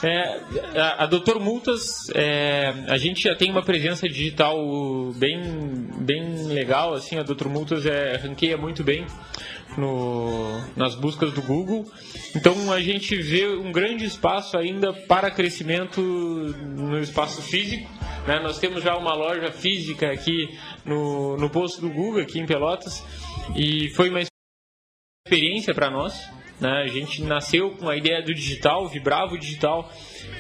É, 0.02 0.80
a, 0.80 1.04
a 1.04 1.06
Doutor 1.06 1.40
Multas, 1.42 2.10
é, 2.16 2.70
a 2.88 2.98
gente 2.98 3.22
já 3.22 3.36
tem 3.36 3.52
uma 3.52 3.62
presença 3.62 4.08
digital 4.08 4.58
bem, 5.16 5.42
bem 6.00 6.48
legal, 6.48 6.94
assim, 6.94 7.18
a 7.18 7.24
Doutor 7.24 7.50
Multas 7.50 7.86
é, 7.86 8.16
ranqueia 8.16 8.58
muito 8.58 8.82
bem 8.82 9.06
no, 9.80 10.62
nas 10.76 10.96
buscas 10.96 11.34
do 11.34 11.42
Google. 11.42 11.90
Então 12.36 12.72
a 12.72 12.80
gente 12.82 13.16
vê 13.16 13.48
um 13.48 13.72
grande 13.72 14.06
espaço 14.06 14.58
ainda 14.58 14.94
para 14.94 15.32
crescimento 15.32 16.02
no 16.02 17.00
espaço 17.00 17.42
físico. 17.42 17.90
Né? 18.28 18.40
Nós 18.40 18.60
temos 18.60 18.84
já 18.84 18.96
uma 18.98 19.14
loja 19.14 19.52
física 19.52 20.12
aqui 20.12 20.50
no, 20.86 21.38
no 21.38 21.50
posto 21.50 21.82
do 21.82 21.90
Google, 21.90 22.22
aqui 22.22 22.40
em 22.40 22.46
Pelotas, 22.46 23.04
e 23.56 23.90
foi 23.92 24.10
uma 24.10 24.22
experiência 25.26 25.74
para 25.74 25.90
nós. 25.90 26.30
Né? 26.60 26.84
A 26.84 26.88
gente 26.88 27.24
nasceu 27.24 27.72
com 27.72 27.90
a 27.90 27.96
ideia 27.96 28.22
do 28.22 28.34
digital, 28.34 28.88
vibrava 28.88 29.34
o 29.34 29.40
digital 29.40 29.90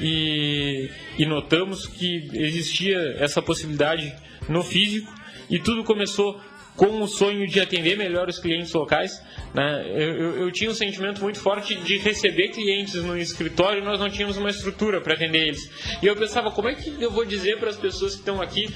e, 0.02 0.90
e 1.18 1.26
notamos 1.26 1.88
que 1.88 2.30
existia 2.34 2.98
essa 3.18 3.42
possibilidade 3.42 4.14
no 4.48 4.64
físico 4.64 5.12
e 5.50 5.58
tudo 5.58 5.84
começou 5.84 6.40
com 6.76 7.02
o 7.02 7.08
sonho 7.08 7.46
de 7.48 7.60
atender 7.60 7.98
melhor 7.98 8.30
os 8.30 8.40
clientes 8.40 8.72
locais. 8.74 9.12
Né? 9.54 9.84
Eu, 9.88 10.14
eu, 10.14 10.38
eu, 10.42 10.52
tinha 10.52 10.70
um 10.70 10.74
sentimento 10.74 11.22
muito 11.22 11.40
forte 11.40 11.76
de 11.76 11.98
receber 11.98 12.50
clientes 12.50 12.96
no 12.96 13.18
escritório 13.18 13.82
e 13.82 13.86
nós 13.86 14.00
não 14.00 14.10
tínhamos 14.10 14.38
uma 14.38 14.50
estrutura 14.50 15.02
para 15.02 15.14
atender 15.14 15.50
eles. 15.50 15.70
E 16.02 16.06
eu 16.06 16.16
pensava, 16.16 16.52
como 16.52 16.70
é 16.70 16.76
que 16.76 17.02
eu 17.02 17.12
vou 17.12 17.26
dizer 17.26 17.58
para 17.60 17.70
as 17.70 17.78
pessoas 17.78 18.14
que 18.14 18.20
estão 18.20 18.42
aqui 18.42 18.68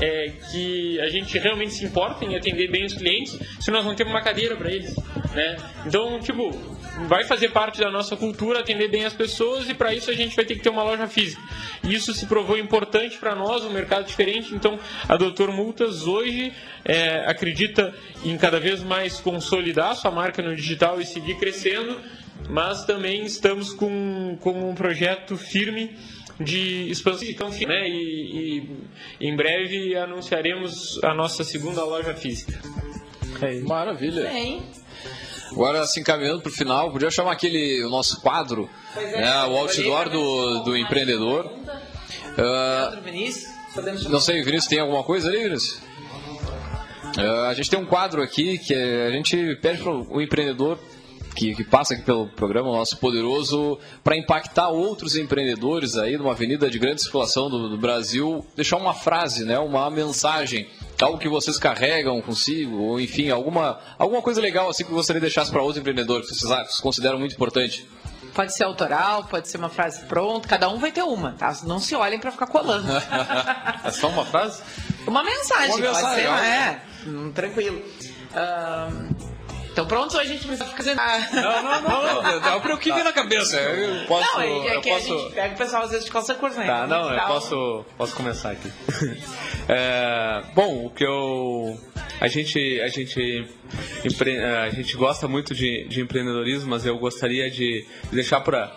é, 0.00 0.32
que 0.50 1.00
a 1.00 1.08
gente 1.08 1.38
realmente 1.38 1.72
se 1.72 1.84
importa 1.84 2.24
em 2.24 2.36
atender 2.36 2.70
bem 2.70 2.84
os 2.84 2.94
clientes 2.94 3.38
se 3.60 3.70
nós 3.70 3.84
não 3.84 3.94
temos 3.94 4.12
uma 4.12 4.22
cadeira 4.22 4.56
para 4.56 4.70
eles? 4.70 4.94
Né? 5.34 5.56
Então, 5.86 6.20
tipo, 6.20 6.77
vai 7.06 7.24
fazer 7.24 7.50
parte 7.50 7.80
da 7.80 7.90
nossa 7.90 8.16
cultura 8.16 8.60
atender 8.60 8.88
bem 8.88 9.04
as 9.04 9.12
pessoas 9.12 9.68
e 9.68 9.74
para 9.74 9.94
isso 9.94 10.10
a 10.10 10.14
gente 10.14 10.34
vai 10.34 10.44
ter 10.44 10.56
que 10.56 10.62
ter 10.62 10.70
uma 10.70 10.82
loja 10.82 11.06
física. 11.06 11.40
E 11.84 11.94
isso 11.94 12.12
se 12.12 12.26
provou 12.26 12.58
importante 12.58 13.16
para 13.18 13.34
nós, 13.34 13.64
um 13.64 13.70
mercado 13.70 14.06
diferente. 14.06 14.54
Então, 14.54 14.78
a 15.08 15.16
Doutor 15.16 15.52
Multas 15.52 16.06
hoje 16.06 16.52
é, 16.84 17.24
acredita 17.26 17.94
em 18.24 18.36
cada 18.36 18.58
vez 18.58 18.82
mais 18.82 19.20
consolidar 19.20 19.94
sua 19.96 20.10
marca 20.10 20.42
no 20.42 20.54
digital 20.56 21.00
e 21.00 21.06
seguir 21.06 21.38
crescendo, 21.38 22.00
mas 22.48 22.84
também 22.84 23.24
estamos 23.24 23.72
com, 23.72 24.36
com 24.40 24.70
um 24.70 24.74
projeto 24.74 25.36
firme 25.36 25.96
de 26.40 26.88
expansão 26.88 27.28
então, 27.28 27.50
né? 27.50 27.88
E, 27.88 28.62
e, 29.20 29.28
em 29.28 29.36
breve 29.36 29.96
anunciaremos 29.96 31.02
a 31.02 31.12
nossa 31.12 31.42
segunda 31.42 31.82
loja 31.84 32.14
física. 32.14 32.60
É 33.42 33.60
Maravilha. 33.60 34.22
Bem. 34.22 34.62
Agora, 35.50 35.80
assim, 35.80 36.02
caminhando 36.02 36.40
para 36.40 36.50
o 36.50 36.52
final, 36.52 36.90
podia 36.90 37.10
chamar 37.10 37.32
aquele, 37.32 37.84
o 37.84 37.90
nosso 37.90 38.20
quadro, 38.20 38.68
é, 38.96 39.20
né, 39.20 39.44
o 39.44 39.56
outdoor 39.56 40.08
do, 40.08 40.64
do 40.64 40.76
empreendedor. 40.76 41.46
Uh, 41.46 42.98
não 44.08 44.20
sei, 44.20 44.42
Vinícius, 44.42 44.68
tem 44.68 44.80
alguma 44.80 45.02
coisa 45.02 45.28
ali, 45.28 45.44
Vinícius? 45.44 45.80
Uh, 47.16 47.46
a 47.48 47.54
gente 47.54 47.70
tem 47.70 47.78
um 47.78 47.86
quadro 47.86 48.22
aqui 48.22 48.58
que 48.58 48.74
a 48.74 49.10
gente 49.10 49.56
pede 49.56 49.82
para 49.82 49.92
o 49.92 50.20
empreendedor 50.20 50.78
que, 51.38 51.54
que, 51.54 51.64
passa 51.64 51.94
aqui 51.94 52.02
pelo 52.02 52.26
programa, 52.26 52.72
nosso 52.72 52.98
poderoso, 52.98 53.78
para 54.02 54.16
impactar 54.16 54.70
outros 54.70 55.14
empreendedores 55.14 55.96
aí 55.96 56.18
numa 56.18 56.32
avenida 56.32 56.68
de 56.68 56.78
grande 56.78 57.00
circulação 57.00 57.48
do, 57.48 57.68
do, 57.68 57.78
Brasil, 57.78 58.44
deixar 58.56 58.76
uma 58.76 58.92
frase, 58.92 59.44
né, 59.44 59.58
uma 59.58 59.88
mensagem, 59.88 60.68
algo 61.04 61.18
que 61.18 61.28
vocês 61.28 61.58
carregam 61.58 62.20
consigo, 62.20 62.76
ou 62.76 63.00
enfim, 63.00 63.30
alguma, 63.30 63.78
alguma 63.98 64.22
coisa 64.22 64.40
legal 64.40 64.68
assim 64.68 64.84
que 64.84 64.92
gostaria 64.92 65.20
de 65.20 65.26
deixar 65.26 65.46
para 65.50 65.60
outros 65.60 65.78
empreendedores 65.78 66.28
que 66.28 66.34
vocês 66.34 66.80
consideram 66.80 67.18
muito 67.18 67.34
importante. 67.34 67.88
Pode 68.34 68.54
ser 68.54 68.64
autoral, 68.64 69.24
pode 69.24 69.48
ser 69.48 69.56
uma 69.56 69.68
frase 69.68 70.02
pronta, 70.02 70.46
cada 70.48 70.68
um 70.68 70.78
vai 70.78 70.92
ter 70.92 71.02
uma, 71.02 71.32
tá? 71.32 71.56
Não 71.64 71.80
se 71.80 71.94
olhem 71.94 72.18
para 72.18 72.30
ficar 72.30 72.46
colando. 72.46 72.86
é 73.84 73.90
só 73.90 74.08
uma 74.08 74.24
frase? 74.24 74.62
Uma 75.06 75.24
mensagem, 75.24 75.74
uma 75.74 75.78
mensagem, 75.78 76.26
pode 76.26 76.40
ser, 76.40 76.46
é, 76.46 76.82
hum, 77.06 77.32
tranquilo. 77.32 77.82
Uh, 78.30 79.27
então 79.78 79.86
pronto, 79.86 80.18
a 80.18 80.24
gente 80.24 80.44
precisa 80.44 80.64
fazer 80.66 80.94
nada. 80.94 81.24
Não, 81.32 81.62
não, 81.62 81.82
não. 81.82 82.22
não, 82.40 82.60
não. 82.60 82.74
o 82.74 82.78
que 82.78 82.92
vem 82.92 83.04
na 83.04 83.12
cabeça. 83.12 83.56
Eu 83.60 84.06
posso, 84.06 84.34
não, 84.34 84.42
é, 84.42 84.74
eu 84.74 84.80
que 84.80 84.90
posso... 84.90 85.14
a 85.14 85.18
gente 85.18 85.34
pega 85.34 85.54
o 85.54 85.56
pessoal 85.56 85.82
às 85.84 85.90
vezes 85.90 86.04
de 86.04 86.10
calça 86.10 86.34
curta, 86.34 86.58
né? 86.58 86.66
Tá, 86.66 86.86
não, 86.88 87.14
eu 87.14 87.26
posso, 87.28 87.84
posso 87.96 88.16
começar 88.16 88.50
aqui. 88.50 88.72
é, 89.68 90.42
bom, 90.52 90.86
o 90.86 90.90
que 90.90 91.04
eu... 91.04 91.78
A 92.20 92.26
gente, 92.26 92.80
a 92.80 92.88
gente, 92.88 93.46
a 94.04 94.70
gente 94.70 94.96
gosta 94.96 95.28
muito 95.28 95.54
de, 95.54 95.86
de 95.86 96.00
empreendedorismo, 96.00 96.70
mas 96.70 96.84
eu 96.84 96.98
gostaria 96.98 97.48
de 97.48 97.86
deixar 98.10 98.40
para 98.40 98.76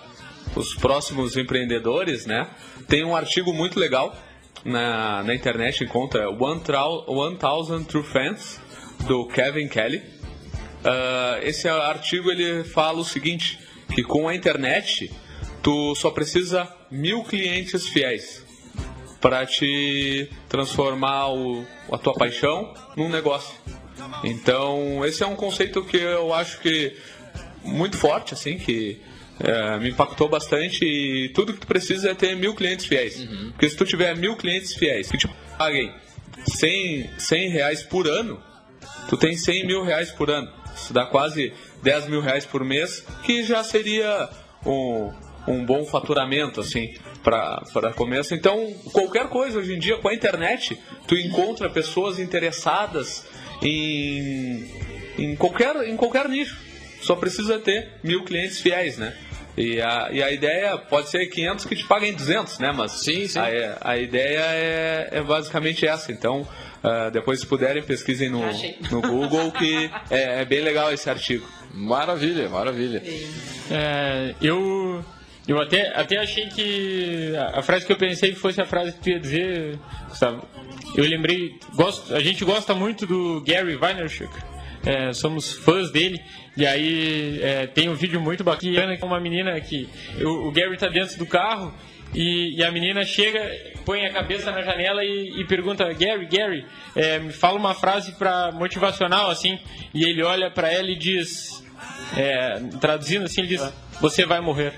os 0.55 0.75
próximos 0.75 1.35
empreendedores, 1.35 2.27
né? 2.27 2.47
Tem 2.87 3.03
um 3.03 3.15
artigo 3.15 3.51
muito 3.51 3.79
legal 3.79 4.15
na, 4.63 5.23
na 5.23 5.33
internet, 5.33 5.83
encontra 5.83 6.29
One 6.29 7.35
Thousand 7.39 7.85
True 7.85 8.03
Fans, 8.03 8.61
do 9.07 9.25
Kevin 9.27 9.67
Kelly. 9.67 10.03
Uh, 10.81 11.43
esse 11.43 11.67
artigo 11.67 12.31
ele 12.31 12.63
fala 12.63 12.99
o 12.99 13.05
seguinte, 13.05 13.59
que 13.93 14.03
com 14.03 14.27
a 14.27 14.35
internet 14.35 15.11
tu 15.61 15.93
só 15.95 16.09
precisa 16.09 16.67
mil 16.89 17.23
clientes 17.23 17.87
fiéis 17.87 18.43
para 19.19 19.45
te 19.45 20.27
transformar 20.49 21.29
o, 21.29 21.63
a 21.91 21.97
tua 21.97 22.13
paixão 22.13 22.73
num 22.95 23.09
negócio. 23.09 23.53
Então 24.23 25.05
esse 25.05 25.21
é 25.21 25.27
um 25.27 25.35
conceito 25.35 25.83
que 25.83 25.97
eu 25.97 26.33
acho 26.33 26.59
que 26.59 26.97
muito 27.63 27.97
forte, 27.97 28.33
assim, 28.33 28.57
que 28.57 28.99
é, 29.39 29.77
me 29.79 29.89
impactou 29.89 30.27
bastante 30.27 30.85
e 30.85 31.29
tudo 31.29 31.53
que 31.53 31.59
tu 31.59 31.67
precisa 31.67 32.11
é 32.11 32.13
ter 32.15 32.35
mil 32.35 32.55
clientes 32.55 32.85
fiéis. 32.85 33.19
Uhum. 33.19 33.51
Porque 33.51 33.69
se 33.69 33.75
tu 33.75 33.85
tiver 33.85 34.15
mil 34.15 34.35
clientes 34.35 34.73
fiéis 34.73 35.09
que 35.09 35.17
te 35.17 35.27
paguem 35.57 35.93
100, 36.45 37.11
100 37.17 37.49
reais 37.49 37.83
por 37.83 38.07
ano, 38.07 38.41
tu 39.09 39.17
tem 39.17 39.35
100 39.35 39.67
mil 39.67 39.83
reais 39.83 40.11
por 40.11 40.29
ano. 40.29 40.51
Isso 40.81 40.93
dá 40.93 41.05
quase 41.05 41.53
10 41.83 42.07
mil 42.07 42.21
reais 42.21 42.45
por 42.45 42.63
mês, 42.63 43.05
que 43.23 43.43
já 43.43 43.63
seria 43.63 44.29
um, 44.65 45.11
um 45.47 45.65
bom 45.65 45.85
faturamento, 45.85 46.59
assim, 46.59 46.93
para 47.23 47.93
começo. 47.95 48.33
Então, 48.33 48.73
qualquer 48.91 49.27
coisa 49.27 49.59
hoje 49.59 49.73
em 49.73 49.79
dia 49.79 49.97
com 49.97 50.07
a 50.07 50.13
internet, 50.13 50.77
tu 51.07 51.15
encontra 51.15 51.69
pessoas 51.69 52.19
interessadas 52.19 53.25
em, 53.61 54.69
em, 55.17 55.35
qualquer, 55.35 55.75
em 55.87 55.95
qualquer 55.95 56.27
nicho. 56.27 56.57
Só 57.01 57.15
precisa 57.15 57.57
ter 57.59 57.93
mil 58.03 58.23
clientes 58.23 58.61
fiéis, 58.61 58.97
né? 58.97 59.15
E 59.57 59.81
a, 59.81 60.09
e 60.11 60.23
a 60.23 60.31
ideia 60.31 60.77
pode 60.77 61.09
ser 61.09 61.25
500 61.27 61.65
que 61.65 61.75
te 61.75 61.85
paguem 61.85 62.13
200, 62.13 62.59
né? 62.59 62.71
Mas 62.71 62.91
sim, 63.03 63.27
sim. 63.27 63.39
A, 63.39 63.77
a 63.81 63.97
ideia 63.97 64.39
é, 64.39 65.09
é 65.11 65.21
basicamente 65.21 65.85
essa. 65.85 66.11
Então, 66.11 66.47
uh, 66.83 67.11
depois 67.11 67.39
se 67.39 67.47
puderem, 67.47 67.81
pesquisem 67.83 68.29
no, 68.29 68.41
no 68.91 69.01
Google, 69.01 69.51
que 69.51 69.89
é, 70.09 70.41
é, 70.41 70.45
bem 70.45 70.61
legal 70.61 70.91
esse 70.91 71.09
artigo. 71.09 71.47
Maravilha, 71.73 72.49
maravilha. 72.49 73.01
É, 73.69 74.35
eu 74.41 75.03
eu 75.47 75.59
até, 75.59 75.91
até 75.95 76.17
achei 76.17 76.47
que 76.47 77.33
a 77.53 77.61
frase 77.61 77.85
que 77.85 77.91
eu 77.91 77.97
pensei 77.97 78.33
fosse 78.35 78.61
a 78.61 78.65
frase 78.65 78.93
que 78.93 78.99
tu 78.99 79.09
ia 79.09 79.19
dizer, 79.19 79.79
Gustavo. 80.07 80.47
Eu 80.95 81.05
lembrei, 81.05 81.57
gosto, 81.75 82.13
a 82.13 82.19
gente 82.19 82.43
gosta 82.43 82.75
muito 82.75 83.05
do 83.07 83.41
Gary 83.41 83.75
Vaynerchuk. 83.75 84.31
É, 84.85 85.13
somos 85.13 85.53
fãs 85.53 85.91
dele. 85.91 86.19
E 86.55 86.65
aí 86.65 87.39
é, 87.41 87.67
tem 87.67 87.89
um 87.89 87.95
vídeo 87.95 88.19
muito 88.19 88.43
bacana 88.43 88.97
com 88.97 89.05
uma 89.05 89.19
menina 89.19 89.59
que 89.61 89.87
o, 90.21 90.47
o 90.47 90.51
Gary 90.51 90.73
está 90.73 90.87
dentro 90.87 91.17
do 91.17 91.25
carro 91.25 91.73
e, 92.13 92.57
e, 92.57 92.63
a 92.63 92.71
menina 92.71 93.05
chega, 93.05 93.39
põe 93.85 94.05
a 94.05 94.13
cabeça 94.13 94.51
na 94.51 94.61
janela 94.61 95.03
e, 95.03 95.41
e 95.41 95.45
pergunta 95.45 95.85
Gary, 95.93 96.25
Gary, 96.25 96.65
é, 96.95 97.19
me 97.19 97.31
fala 97.31 97.57
uma 97.57 97.73
frase 97.73 98.13
para 98.13 98.51
motivacional 98.51 99.29
assim. 99.29 99.59
E 99.93 100.03
ele 100.03 100.23
olha 100.23 100.49
para 100.49 100.71
ela 100.71 100.89
e 100.89 100.97
diz, 100.97 101.63
é, 102.17 102.59
traduzindo 102.79 103.25
assim, 103.25 103.41
ele 103.41 103.57
diz: 103.57 103.73
você 103.99 104.25
vai 104.25 104.41
morrer. 104.41 104.73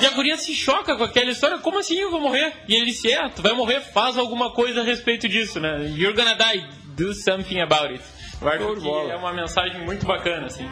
e 0.00 0.06
a 0.06 0.10
guria 0.10 0.36
se 0.36 0.54
choca 0.54 0.96
com 0.96 1.04
aquela 1.04 1.30
história, 1.30 1.58
como 1.58 1.78
assim 1.78 1.98
eu 1.98 2.10
vou 2.10 2.20
morrer? 2.20 2.52
E 2.68 2.74
ele 2.74 2.86
disse, 2.86 3.10
é, 3.12 3.28
tu 3.28 3.42
vai 3.42 3.52
morrer, 3.52 3.80
faz 3.80 4.16
alguma 4.18 4.52
coisa 4.52 4.80
a 4.80 4.84
respeito 4.84 5.28
disso, 5.28 5.58
né? 5.58 5.92
You're 5.96 6.14
gonna 6.14 6.36
die, 6.36 6.66
do 6.96 7.12
something 7.14 7.60
about 7.60 7.92
it. 7.92 8.02
Eu 8.40 8.48
acho 8.48 8.80
que 8.80 8.88
é 8.88 9.16
uma 9.16 9.32
mensagem 9.32 9.84
muito 9.84 10.06
bacana, 10.06 10.46
assim. 10.46 10.68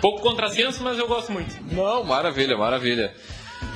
Pouco 0.00 0.20
contrassenso, 0.20 0.82
mas 0.82 0.98
eu 0.98 1.08
gosto 1.08 1.32
muito. 1.32 1.56
Não, 1.72 2.04
maravilha, 2.04 2.56
maravilha. 2.56 3.14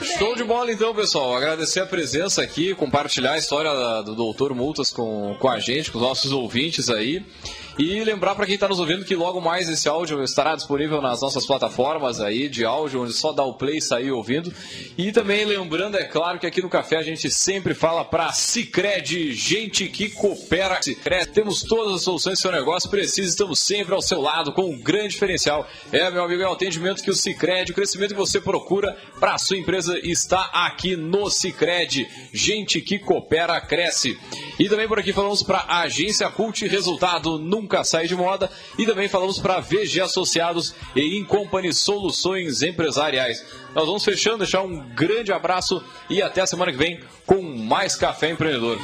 Show 0.03 0.34
de 0.34 0.44
bola 0.44 0.72
então, 0.72 0.94
pessoal. 0.94 1.36
Agradecer 1.36 1.80
a 1.80 1.86
presença 1.86 2.42
aqui, 2.42 2.74
compartilhar 2.74 3.32
a 3.32 3.38
história 3.38 3.70
do 4.03 4.14
Doutor 4.14 4.55
Multas 4.55 4.90
com, 4.90 5.36
com 5.38 5.48
a 5.48 5.59
gente, 5.59 5.90
com 5.90 5.98
os 5.98 6.05
nossos 6.05 6.32
ouvintes 6.32 6.88
aí. 6.88 7.24
E 7.78 8.02
lembrar 8.04 8.34
para 8.34 8.44
quem 8.44 8.56
está 8.56 8.68
nos 8.68 8.80
ouvindo 8.80 9.04
que 9.04 9.14
logo 9.14 9.40
mais 9.40 9.68
esse 9.68 9.88
áudio 9.88 10.22
estará 10.22 10.54
disponível 10.54 11.00
nas 11.00 11.20
nossas 11.20 11.46
plataformas 11.46 12.20
aí 12.20 12.48
de 12.48 12.64
áudio, 12.64 13.02
onde 13.02 13.12
só 13.12 13.32
dá 13.32 13.44
o 13.44 13.54
play 13.54 13.78
e 13.78 13.82
sair 13.82 14.10
ouvindo. 14.10 14.52
E 14.98 15.12
também 15.12 15.44
lembrando, 15.44 15.96
é 15.96 16.04
claro, 16.04 16.38
que 16.38 16.46
aqui 16.46 16.60
no 16.60 16.68
Café 16.68 16.96
a 16.96 17.02
gente 17.02 17.30
sempre 17.30 17.72
fala 17.72 18.04
para 18.04 18.32
Cicred, 18.32 19.32
gente 19.32 19.88
que 19.88 20.10
coopera. 20.10 20.82
Cicred, 20.82 21.30
temos 21.32 21.62
todas 21.62 21.94
as 21.94 22.02
soluções 22.02 22.34
que 22.34 22.42
seu 22.42 22.52
negócio 22.52 22.90
precisa, 22.90 23.28
estamos 23.28 23.58
sempre 23.60 23.94
ao 23.94 24.02
seu 24.02 24.20
lado 24.20 24.52
com 24.52 24.70
um 24.70 24.78
grande 24.78 25.10
diferencial. 25.10 25.66
É, 25.92 26.10
meu 26.10 26.24
amigo, 26.24 26.42
é 26.42 26.48
o 26.48 26.52
atendimento 26.52 27.02
que 27.02 27.10
o 27.10 27.14
Cicred, 27.14 27.72
o 27.72 27.74
crescimento 27.74 28.10
que 28.10 28.20
você 28.20 28.40
procura 28.40 28.96
para 29.18 29.34
a 29.34 29.38
sua 29.38 29.56
empresa 29.56 29.98
está 30.02 30.50
aqui 30.52 30.96
no 30.96 31.30
Cicred. 31.30 32.06
Gente 32.32 32.80
que 32.80 32.98
coopera, 32.98 33.60
cresce. 33.60 34.18
E 34.58 34.68
também 34.68 34.86
por 34.86 34.98
aqui 34.98 35.12
falamos 35.12 35.42
para 35.42 35.58
a 35.60 35.82
Agência 35.82 36.28
Cult, 36.30 36.66
resultado 36.66 37.38
nunca 37.38 37.59
nunca 37.61 37.84
sai 37.84 38.06
de 38.06 38.16
moda. 38.16 38.50
E 38.78 38.86
também 38.86 39.08
falamos 39.08 39.38
para 39.38 39.61
VG 39.61 40.00
Associados 40.00 40.74
e 40.94 41.18
Incompany 41.18 41.72
Soluções 41.72 42.62
Empresariais. 42.62 43.44
Nós 43.74 43.86
vamos 43.86 44.04
fechando, 44.04 44.38
deixar 44.38 44.62
um 44.62 44.80
grande 44.94 45.32
abraço 45.32 45.82
e 46.08 46.22
até 46.22 46.40
a 46.40 46.46
semana 46.46 46.72
que 46.72 46.78
vem 46.78 47.00
com 47.26 47.40
mais 47.42 47.94
Café 47.94 48.30
Empreendedor. 48.30 48.78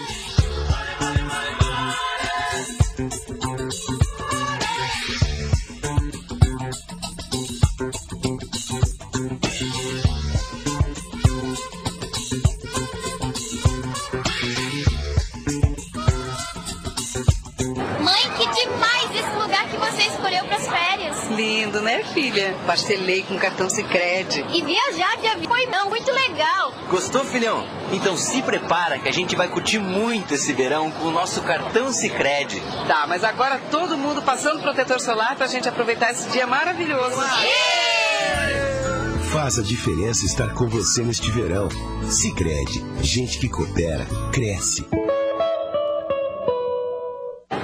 tudo, 21.77 21.83
né, 21.83 22.03
filha? 22.05 22.57
Parcelei 22.67 23.23
com 23.23 23.37
cartão 23.39 23.69
Sicredi. 23.69 24.45
E 24.53 24.63
viajar 24.63 25.17
de 25.21 25.27
avião 25.27 25.49
foi 25.49 25.67
não, 25.67 25.91
muito 25.91 26.11
legal. 26.11 26.73
Gostou, 26.89 27.25
filhão? 27.25 27.67
Então 27.93 28.17
se 28.17 28.43
prepara 28.43 28.99
que 28.99 29.09
a 29.09 29.13
gente 29.13 29.37
vai 29.37 29.49
curtir 29.49 29.79
muito 29.79 30.35
esse 30.35 30.53
verão 30.53 30.91
com 30.91 31.09
o 31.09 31.11
nosso 31.11 31.43
cartão 31.43 31.93
Sicredi. 31.93 32.63
Tá, 32.87 33.07
mas 33.07 33.25
agora 33.25 33.61
todo 33.71 33.99
mundo 33.99 34.23
passando 34.23 34.63
protetor 34.63 35.01
solar 35.01 35.37
pra 35.37 35.47
gente 35.47 35.69
aproveitar 35.69 36.13
esse 36.13 36.29
dia 36.31 36.47
maravilhoso. 36.47 37.17
Faz 39.33 39.59
a 39.59 39.63
diferença 39.63 40.25
estar 40.25 40.55
com 40.55 40.67
você 40.67 41.03
neste 41.03 41.31
verão. 41.31 41.69
Sicredi, 42.09 42.83
gente 43.03 43.39
que 43.39 43.49
coopera, 43.49 44.07
cresce. 44.33 44.87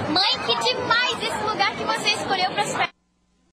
Mãe, 0.09 0.39
que 0.45 0.55
demais 0.63 1.23
esse 1.23 1.43
lugar 1.43 1.75
que 1.75 1.83
você 1.83 2.09
escolheu 2.09 2.51
para 2.51 2.61
as 2.61 2.92